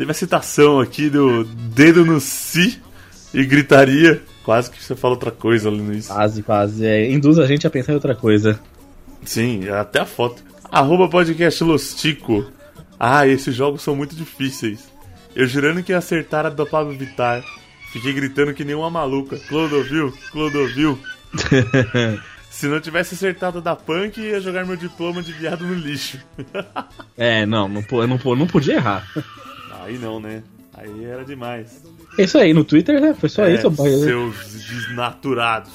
[0.00, 2.80] Teve a citação aqui do dedo no si
[3.34, 4.22] e gritaria.
[4.42, 6.08] Quase que você fala outra coisa ali no isso.
[6.08, 6.86] Quase, quase.
[6.86, 8.58] É, induz a gente a pensar em outra coisa.
[9.26, 10.42] Sim, até a foto.
[10.72, 12.50] Arroba podcast Lostico.
[12.98, 14.90] Ah, esses jogos são muito difíceis.
[15.36, 17.44] Eu jurando que ia acertar a do Pablo Vittar.
[17.92, 19.38] Fiquei gritando que nem uma maluca.
[19.50, 20.98] Clodovil, Clodovil.
[22.48, 26.18] Se não tivesse acertado a da Punk, ia jogar meu diploma de viado no lixo.
[27.18, 29.06] É, não, não, não, não podia errar.
[29.90, 30.42] Aí não, né?
[30.72, 31.82] Aí era demais.
[32.16, 33.12] É isso aí, no Twitter, né?
[33.18, 33.70] Foi só É, isso.
[33.74, 34.36] seus
[34.68, 35.70] desnaturados.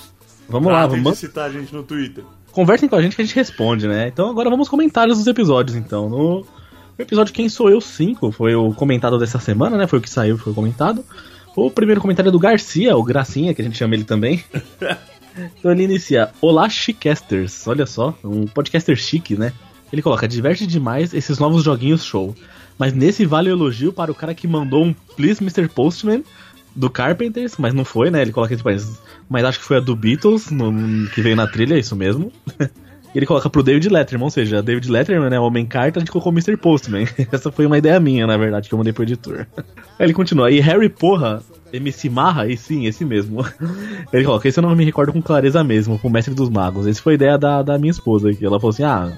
[0.47, 1.19] Vamos lá, Tratem de vamos.
[1.19, 2.23] citar a gente no Twitter.
[2.51, 4.07] Conversem com a gente que a gente responde, né?
[4.07, 6.09] Então agora vamos comentários dos episódios, então.
[6.09, 6.45] No
[6.97, 9.85] episódio Quem Sou Eu 5 foi o comentado dessa semana, né?
[9.87, 11.03] Foi o que saiu, foi comentado.
[11.55, 14.43] O primeiro comentário é do Garcia, o Gracinha, que a gente chama ele também.
[15.59, 17.67] então ele inicia: Olá, Chicasters.
[17.67, 19.51] Olha só, um podcaster chique, né?
[19.91, 22.33] Ele coloca: diverte demais esses novos joguinhos show.
[22.77, 25.67] Mas nesse vale o elogio para o cara que mandou um Please Mr.
[25.69, 26.23] Postman
[26.75, 28.21] do Carpenters, mas não foi, né?
[28.21, 28.99] Ele coloca tipo, mas,
[29.29, 32.31] mas acho que foi a do Beatles no- que veio na trilha, é isso mesmo.
[33.15, 36.33] Ele coloca pro David Letterman, ou seja, David Letterman, né, Homem Carta, a gente colocou
[36.33, 36.57] o Mr.
[36.57, 37.07] Postman.
[37.31, 39.47] Essa foi uma ideia minha, na verdade, que eu mandei pro editor.
[39.97, 41.41] Aí ele continua, e Harry Porra,
[41.71, 43.45] MC Marra, e sim, esse mesmo.
[44.11, 46.87] Ele coloca, esse eu não me recordo com clareza mesmo, com o Mestre dos Magos.
[46.87, 48.45] Esse foi ideia da, da minha esposa aqui.
[48.45, 49.13] Ela falou assim, ah,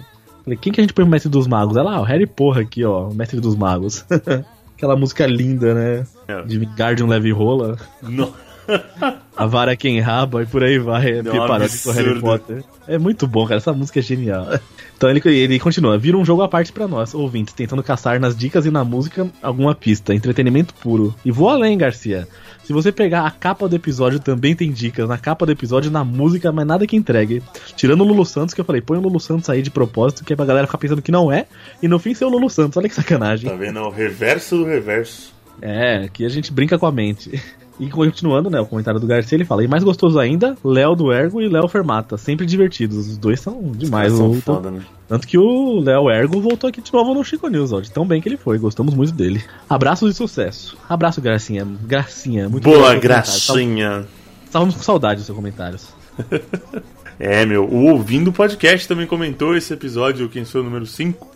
[0.47, 1.75] falei, quem que a gente põe o Mestre dos Magos?
[1.75, 4.05] Ela, ah, o Harry Porra aqui, ó, o Mestre dos Magos.
[4.75, 6.05] Aquela música linda, né?
[6.27, 6.41] É.
[6.43, 7.77] De Guardian Leve Rola.
[8.01, 8.31] Não.
[9.35, 11.19] A vara quem raba e por aí vai.
[11.19, 12.19] É Não, paródia com Harry.
[12.19, 12.63] Potter.
[12.87, 13.57] É muito bom, cara.
[13.57, 14.47] Essa música é genial.
[14.97, 15.95] Então ele, ele continua.
[15.95, 19.27] Vira um jogo à parte pra nós, ouvintes, tentando caçar nas dicas e na música
[19.43, 20.11] alguma pista.
[20.11, 21.13] Entretenimento puro.
[21.23, 22.27] E vou além, Garcia.
[22.67, 25.07] Se você pegar a capa do episódio, também tem dicas.
[25.07, 27.41] Na capa do episódio, na música, mas nada que entregue.
[27.77, 30.33] Tirando o Lulu Santos, que eu falei, põe o Lulu Santos aí de propósito, que
[30.33, 31.45] é pra galera ficar pensando que não é.
[31.81, 32.75] E no fim ser o Lulu Santos.
[32.75, 33.49] Olha que sacanagem.
[33.49, 33.79] Tá vendo?
[33.79, 35.33] É o reverso do reverso.
[35.61, 37.41] É, aqui a gente brinca com a mente.
[37.79, 41.11] E continuando, né, o comentário do Garcia, ele fala, e mais gostoso ainda, Léo do
[41.11, 43.07] Ergo e Léo Fermata, sempre divertidos.
[43.07, 44.11] Os dois são demais.
[44.13, 44.81] São foda, né?
[45.07, 48.05] Tanto que o Léo Ergo voltou aqui de novo no Chico News, ó, de tão
[48.05, 49.43] bem que ele foi, gostamos muito dele.
[49.69, 50.75] Abraços e sucesso.
[50.89, 51.67] Abraço, Gracinha.
[51.83, 54.05] Gracinha, muito Boa gracinha.
[54.43, 55.87] Estávamos com saudade dos seus comentários.
[57.19, 61.27] É, meu, o Ouvindo Podcast também comentou esse episódio, quem sou o número 5.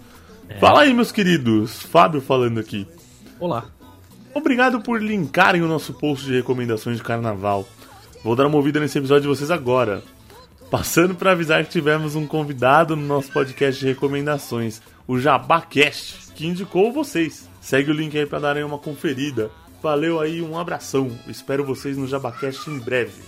[0.59, 1.81] Fala aí, meus queridos.
[1.81, 2.87] Fábio falando aqui.
[3.39, 3.65] Olá.
[4.33, 7.67] Obrigado por linkarem o nosso post de recomendações de carnaval.
[8.23, 10.01] Vou dar uma ouvida nesse episódio de vocês agora.
[10.69, 16.47] Passando para avisar que tivemos um convidado no nosso podcast de recomendações, o JabaCast, que
[16.47, 17.49] indicou vocês.
[17.59, 19.51] Segue o link aí para darem uma conferida.
[19.83, 21.11] Valeu aí, um abração.
[21.27, 23.21] Espero vocês no JabaCast em breve.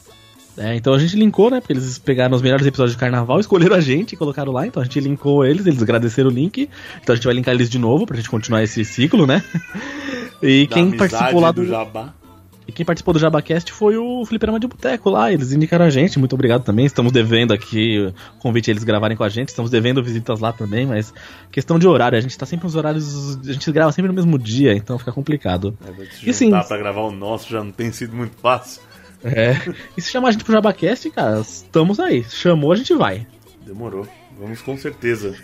[0.56, 1.60] É, então a gente linkou, né?
[1.60, 4.66] Porque eles pegaram os melhores episódios de carnaval, escolheram a gente e colocaram lá.
[4.68, 6.70] Então a gente linkou eles, eles agradeceram o link.
[7.02, 9.44] Então a gente vai linkar eles de novo pra gente continuar esse ciclo, né?
[10.44, 11.68] E Da quem participou lá do do.
[11.68, 12.14] Jabá.
[12.66, 15.32] E quem participou do JabaCast foi o Fliperama de Boteco lá.
[15.32, 16.18] Eles indicaram a gente.
[16.18, 16.86] Muito obrigado também.
[16.86, 19.50] Estamos devendo aqui o convite a eles gravarem com a gente.
[19.50, 21.14] Estamos devendo visitas lá também, mas
[21.52, 22.18] questão de horário.
[22.18, 23.38] A gente tá sempre nos horários.
[23.46, 25.78] A gente grava sempre no mesmo dia, então fica complicado.
[25.86, 26.52] É, E sim.
[26.52, 28.82] pra gravar o nosso já não tem sido muito fácil.
[29.24, 29.58] É.
[29.98, 32.24] E se chamar a gente pro JabaCast, cara, estamos aí.
[32.30, 33.28] Chamou, a gente vai.
[33.66, 34.08] Demorou.
[34.40, 35.36] Vamos com certeza.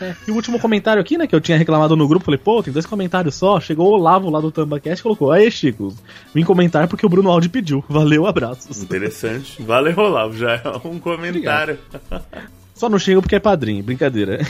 [0.00, 2.62] É, E o último comentário aqui, né, que eu tinha reclamado no grupo, falei, pô,
[2.62, 3.60] tem dois comentários só.
[3.60, 5.94] Chegou o Olavo lá do Tambacast e colocou, aí, Chico,
[6.34, 7.84] vim comentar porque o Bruno Aldi pediu.
[7.88, 8.82] Valeu, abraços.
[8.82, 9.62] Interessante.
[9.62, 10.36] Valeu, Olavo.
[10.36, 11.78] Já é um comentário.
[12.74, 14.38] Só não chega porque é padrinho, brincadeira.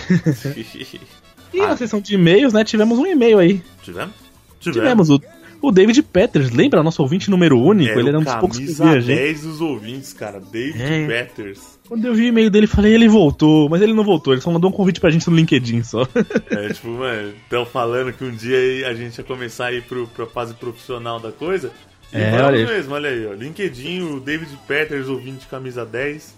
[1.53, 3.63] E na sessão de e-mails, né, tivemos um e-mail aí.
[3.81, 4.13] Tivemos?
[4.61, 5.21] Tivemos o,
[5.63, 6.83] o David Peters, lembra?
[6.83, 7.93] Nosso ouvinte número único?
[7.93, 9.17] Era ele era um dos poucos que via a gente.
[9.19, 10.41] 10 dos ouvintes, cara.
[10.41, 11.07] David É.
[11.07, 11.74] Peters.
[11.87, 14.51] Quando eu vi o e-mail dele, falei, ele voltou, mas ele não voltou, ele só
[14.51, 16.09] mandou um convite pra gente no LinkedIn só.
[16.51, 20.07] É, tipo, mano, estão falando que um dia a gente ia começar a ir pro,
[20.09, 21.71] pra fase profissional da coisa.
[22.13, 23.33] E É, olha mesmo, olha aí, ó.
[23.35, 26.35] LinkedIn, o David Peters, ouvinte camisa 10,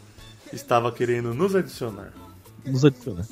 [0.53, 2.13] estava querendo nos adicionar.
[2.65, 3.25] Nos adiciona.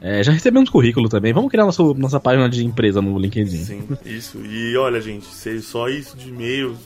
[0.00, 1.32] É, já recebemos currículo também.
[1.32, 3.64] Vamos criar nosso, nossa página de empresa no LinkedIn.
[3.64, 4.44] Sim, isso.
[4.44, 6.76] E olha, gente, se só isso de e-mail,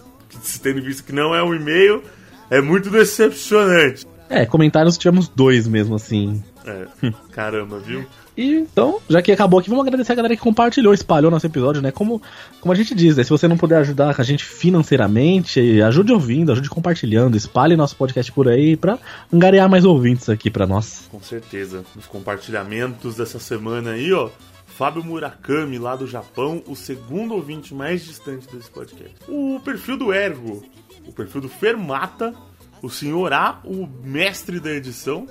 [0.62, 2.02] tendo visto que não é um e-mail,
[2.50, 4.06] é muito decepcionante.
[4.28, 6.42] É, comentários tivemos dois mesmo, assim.
[6.64, 6.86] É,
[7.30, 8.04] caramba, viu?
[8.36, 11.80] E então, já que acabou aqui, vamos agradecer a galera que compartilhou, espalhou nosso episódio,
[11.80, 11.90] né?
[11.90, 12.20] Como,
[12.60, 13.24] como a gente diz, né?
[13.24, 18.30] Se você não puder ajudar a gente financeiramente, ajude ouvindo, ajude compartilhando, espalhe nosso podcast
[18.32, 18.98] por aí pra
[19.32, 21.08] angariar mais ouvintes aqui pra nós.
[21.10, 21.82] Com certeza.
[21.94, 24.28] Nos compartilhamentos dessa semana aí, ó.
[24.66, 29.14] Fábio Murakami, lá do Japão, o segundo ouvinte mais distante desse podcast.
[29.26, 30.62] O perfil do Ergo,
[31.06, 32.34] o perfil do Fermata,
[32.82, 35.26] o Senhor A, o mestre da edição,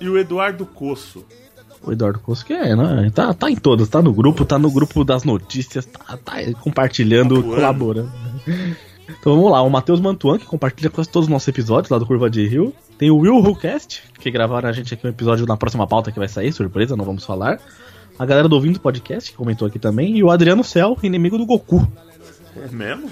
[0.00, 1.24] e o Eduardo Coço.
[1.82, 3.10] O Eduardo Costa que é, né?
[3.14, 7.36] Tá, tá em todas, tá no grupo, tá no grupo das notícias, tá, tá compartilhando,
[7.38, 7.54] Atuando.
[7.54, 8.12] colaborando.
[9.18, 12.06] Então vamos lá, o Matheus Mantuan, que compartilha quase todos os nossos episódios lá do
[12.06, 12.72] Curva de Rio.
[12.96, 16.18] Tem o Will Whocast, que gravaram a gente aqui um episódio na próxima pauta que
[16.18, 17.60] vai sair, surpresa, não vamos falar.
[18.16, 20.16] A galera do Ouvindo Podcast, que comentou aqui também.
[20.16, 21.86] E o Adriano Cell, inimigo do Goku.
[22.56, 23.10] É mesmo?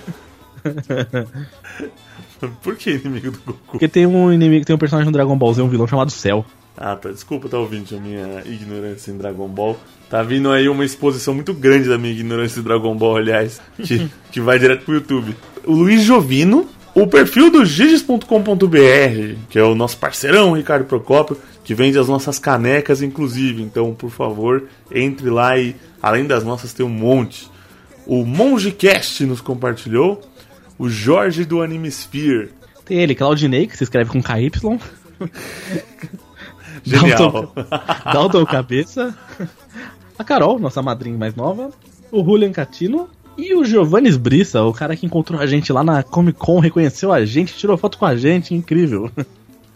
[2.62, 3.58] Por que inimigo do Goku?
[3.72, 6.44] Porque tem um inimigo, tem um personagem no Dragon Ball Z, um vilão chamado Cell.
[6.76, 7.10] Ah, tá.
[7.10, 9.76] Desculpa, tá ouvindo a minha ignorância em Dragon Ball.
[10.08, 14.08] Tá vindo aí uma exposição muito grande da minha ignorância em Dragon Ball, aliás, que,
[14.30, 15.34] que vai direto pro YouTube.
[15.66, 18.24] O Luiz Jovino, o perfil do giges.com.br,
[19.50, 23.60] que é o nosso parceirão, Ricardo Procópio, que vende as nossas canecas, inclusive.
[23.62, 27.50] Então, por favor, entre lá e, além das nossas, tem um monte.
[28.06, 30.22] O Mongecast nos compartilhou.
[30.78, 32.50] O Jorge do Animesphere.
[32.84, 34.50] Tem ele, Claudinei, que se escreve com KY.
[36.84, 37.18] Genial.
[37.18, 37.52] Dalton,
[38.12, 39.18] Dalton Cabeça.
[40.18, 41.70] A Carol, nossa madrinha mais nova.
[42.10, 43.08] O Julian Catino.
[43.36, 47.12] E o Giovanni Brissa, o cara que encontrou a gente lá na Comic Con, reconheceu
[47.12, 49.10] a gente, tirou foto com a gente, incrível.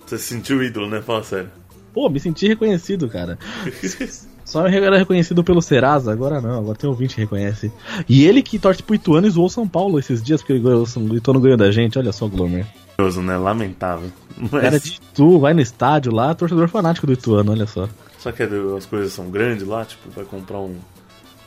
[0.05, 1.01] Você se sentiu ídolo, né?
[1.01, 1.51] Fala sério.
[1.93, 3.39] Pô, me senti reconhecido, cara.
[4.53, 7.73] Só era reconhecido pelo Serasa, agora não, agora tem ouvinte que reconhece.
[8.07, 11.41] E ele que torce pro Ituano e zoou São Paulo esses dias, porque o Ituano
[11.41, 12.67] ganhou da gente, olha só, Glomer.
[12.99, 13.37] Né?
[13.39, 14.13] Lamentável.
[14.37, 17.89] Mas, Cara de Itu, vai no estádio lá, torcedor fanático do Ituano, olha só.
[18.19, 20.77] Só que as coisas são grandes lá, tipo, vai comprar um,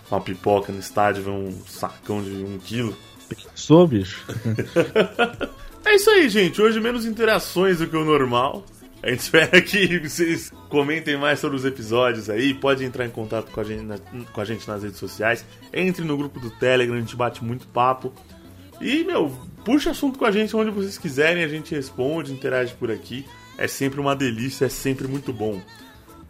[0.10, 2.98] uma pipoca no estádio, vê um sacão de um quilo.
[3.54, 4.26] Sou, bicho.
[5.86, 6.60] É isso aí, gente.
[6.60, 8.66] Hoje menos interações do que o normal.
[9.06, 12.54] A gente espera que vocês comentem mais sobre os episódios aí.
[12.54, 14.00] Pode entrar em contato com a gente, na-
[14.34, 15.46] com a gente nas redes sociais.
[15.72, 18.12] Entre no grupo do Telegram, a gente bate muito papo.
[18.82, 19.30] E, meu,
[19.64, 23.26] puxa assunto com a gente onde vocês quiserem, a gente responde, interage por aqui.
[23.58, 25.62] É sempre uma delícia, é sempre muito bom.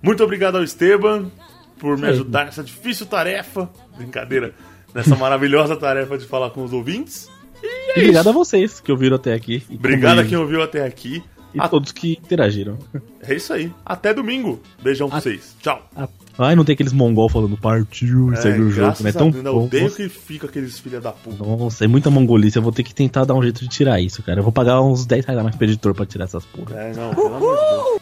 [0.02, 1.31] Muito obrigado ao Esteban
[1.80, 3.68] por me ajudar nessa difícil tarefa.
[3.97, 4.53] Brincadeira.
[4.93, 7.30] Nessa maravilhosa tarefa de falar com os ouvintes.
[7.64, 8.30] E é obrigado isso.
[8.30, 9.64] a vocês que ouviram até aqui.
[9.72, 11.23] Obrigado a quem ouviu até aqui.
[11.56, 12.77] E todos que interagiram.
[13.22, 13.72] É isso aí.
[13.86, 14.61] Até domingo.
[14.84, 15.56] Beijão pra A- vocês.
[15.61, 15.88] Tchau.
[15.95, 16.07] Ah,
[16.38, 19.10] Ai, não tem aqueles mongol falando partiu e segue o jogo, né?
[19.10, 19.65] a Tão Deus, bom.
[19.65, 21.41] odeio que fica aqueles filha da puta.
[21.44, 22.57] Nossa, é muita mongolice.
[22.57, 24.40] Eu vou ter que tentar dar um jeito de tirar isso, cara.
[24.40, 26.76] Eu vou pagar uns 10 reais a mais pro editor pra tirar essas porra.
[26.76, 28.02] É, não, pelo amor de Deus.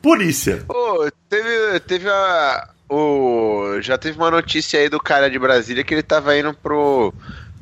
[0.00, 0.64] Polícia.
[0.68, 2.68] Ô, teve, teve a.
[2.88, 7.12] O, já teve uma notícia aí do cara de Brasília que ele tava indo pro,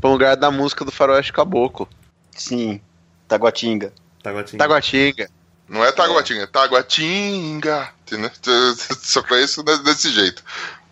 [0.01, 1.89] pro lugar da música do Faroeste Caboclo.
[2.31, 2.81] Sim,
[3.27, 3.93] Taguatinga.
[4.23, 4.59] Taguatinga.
[4.63, 5.29] Taguatinga.
[5.69, 7.89] Não é Taguatinga, é Taguatinga.
[9.01, 10.45] Só conheço de- desse jeito.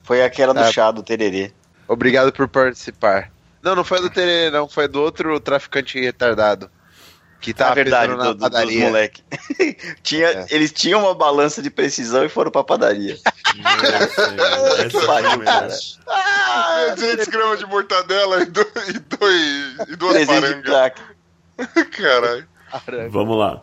[0.03, 0.73] Foi aquela do Ah.
[0.73, 1.53] chá do tererê.
[1.87, 3.31] Obrigado por participar.
[3.63, 4.69] Não, não foi do Tererê, não.
[4.69, 6.71] Foi do outro traficante retardado.
[7.45, 8.87] Que É tava verdade, pesando na do, do, dos padaria.
[8.87, 9.23] moleque.
[10.03, 10.47] Tinha, É.
[10.49, 13.19] Eles tinham uma balança de precisão e foram pra padaria.
[14.79, 15.69] Essa Que pariu, cara.
[16.09, 20.63] Ah, 200 gramas de mortadela e, do, e, dois, e duas presente parangas.
[20.65, 21.03] crack.
[21.93, 22.49] Caralho.
[23.11, 23.63] Vamos lá.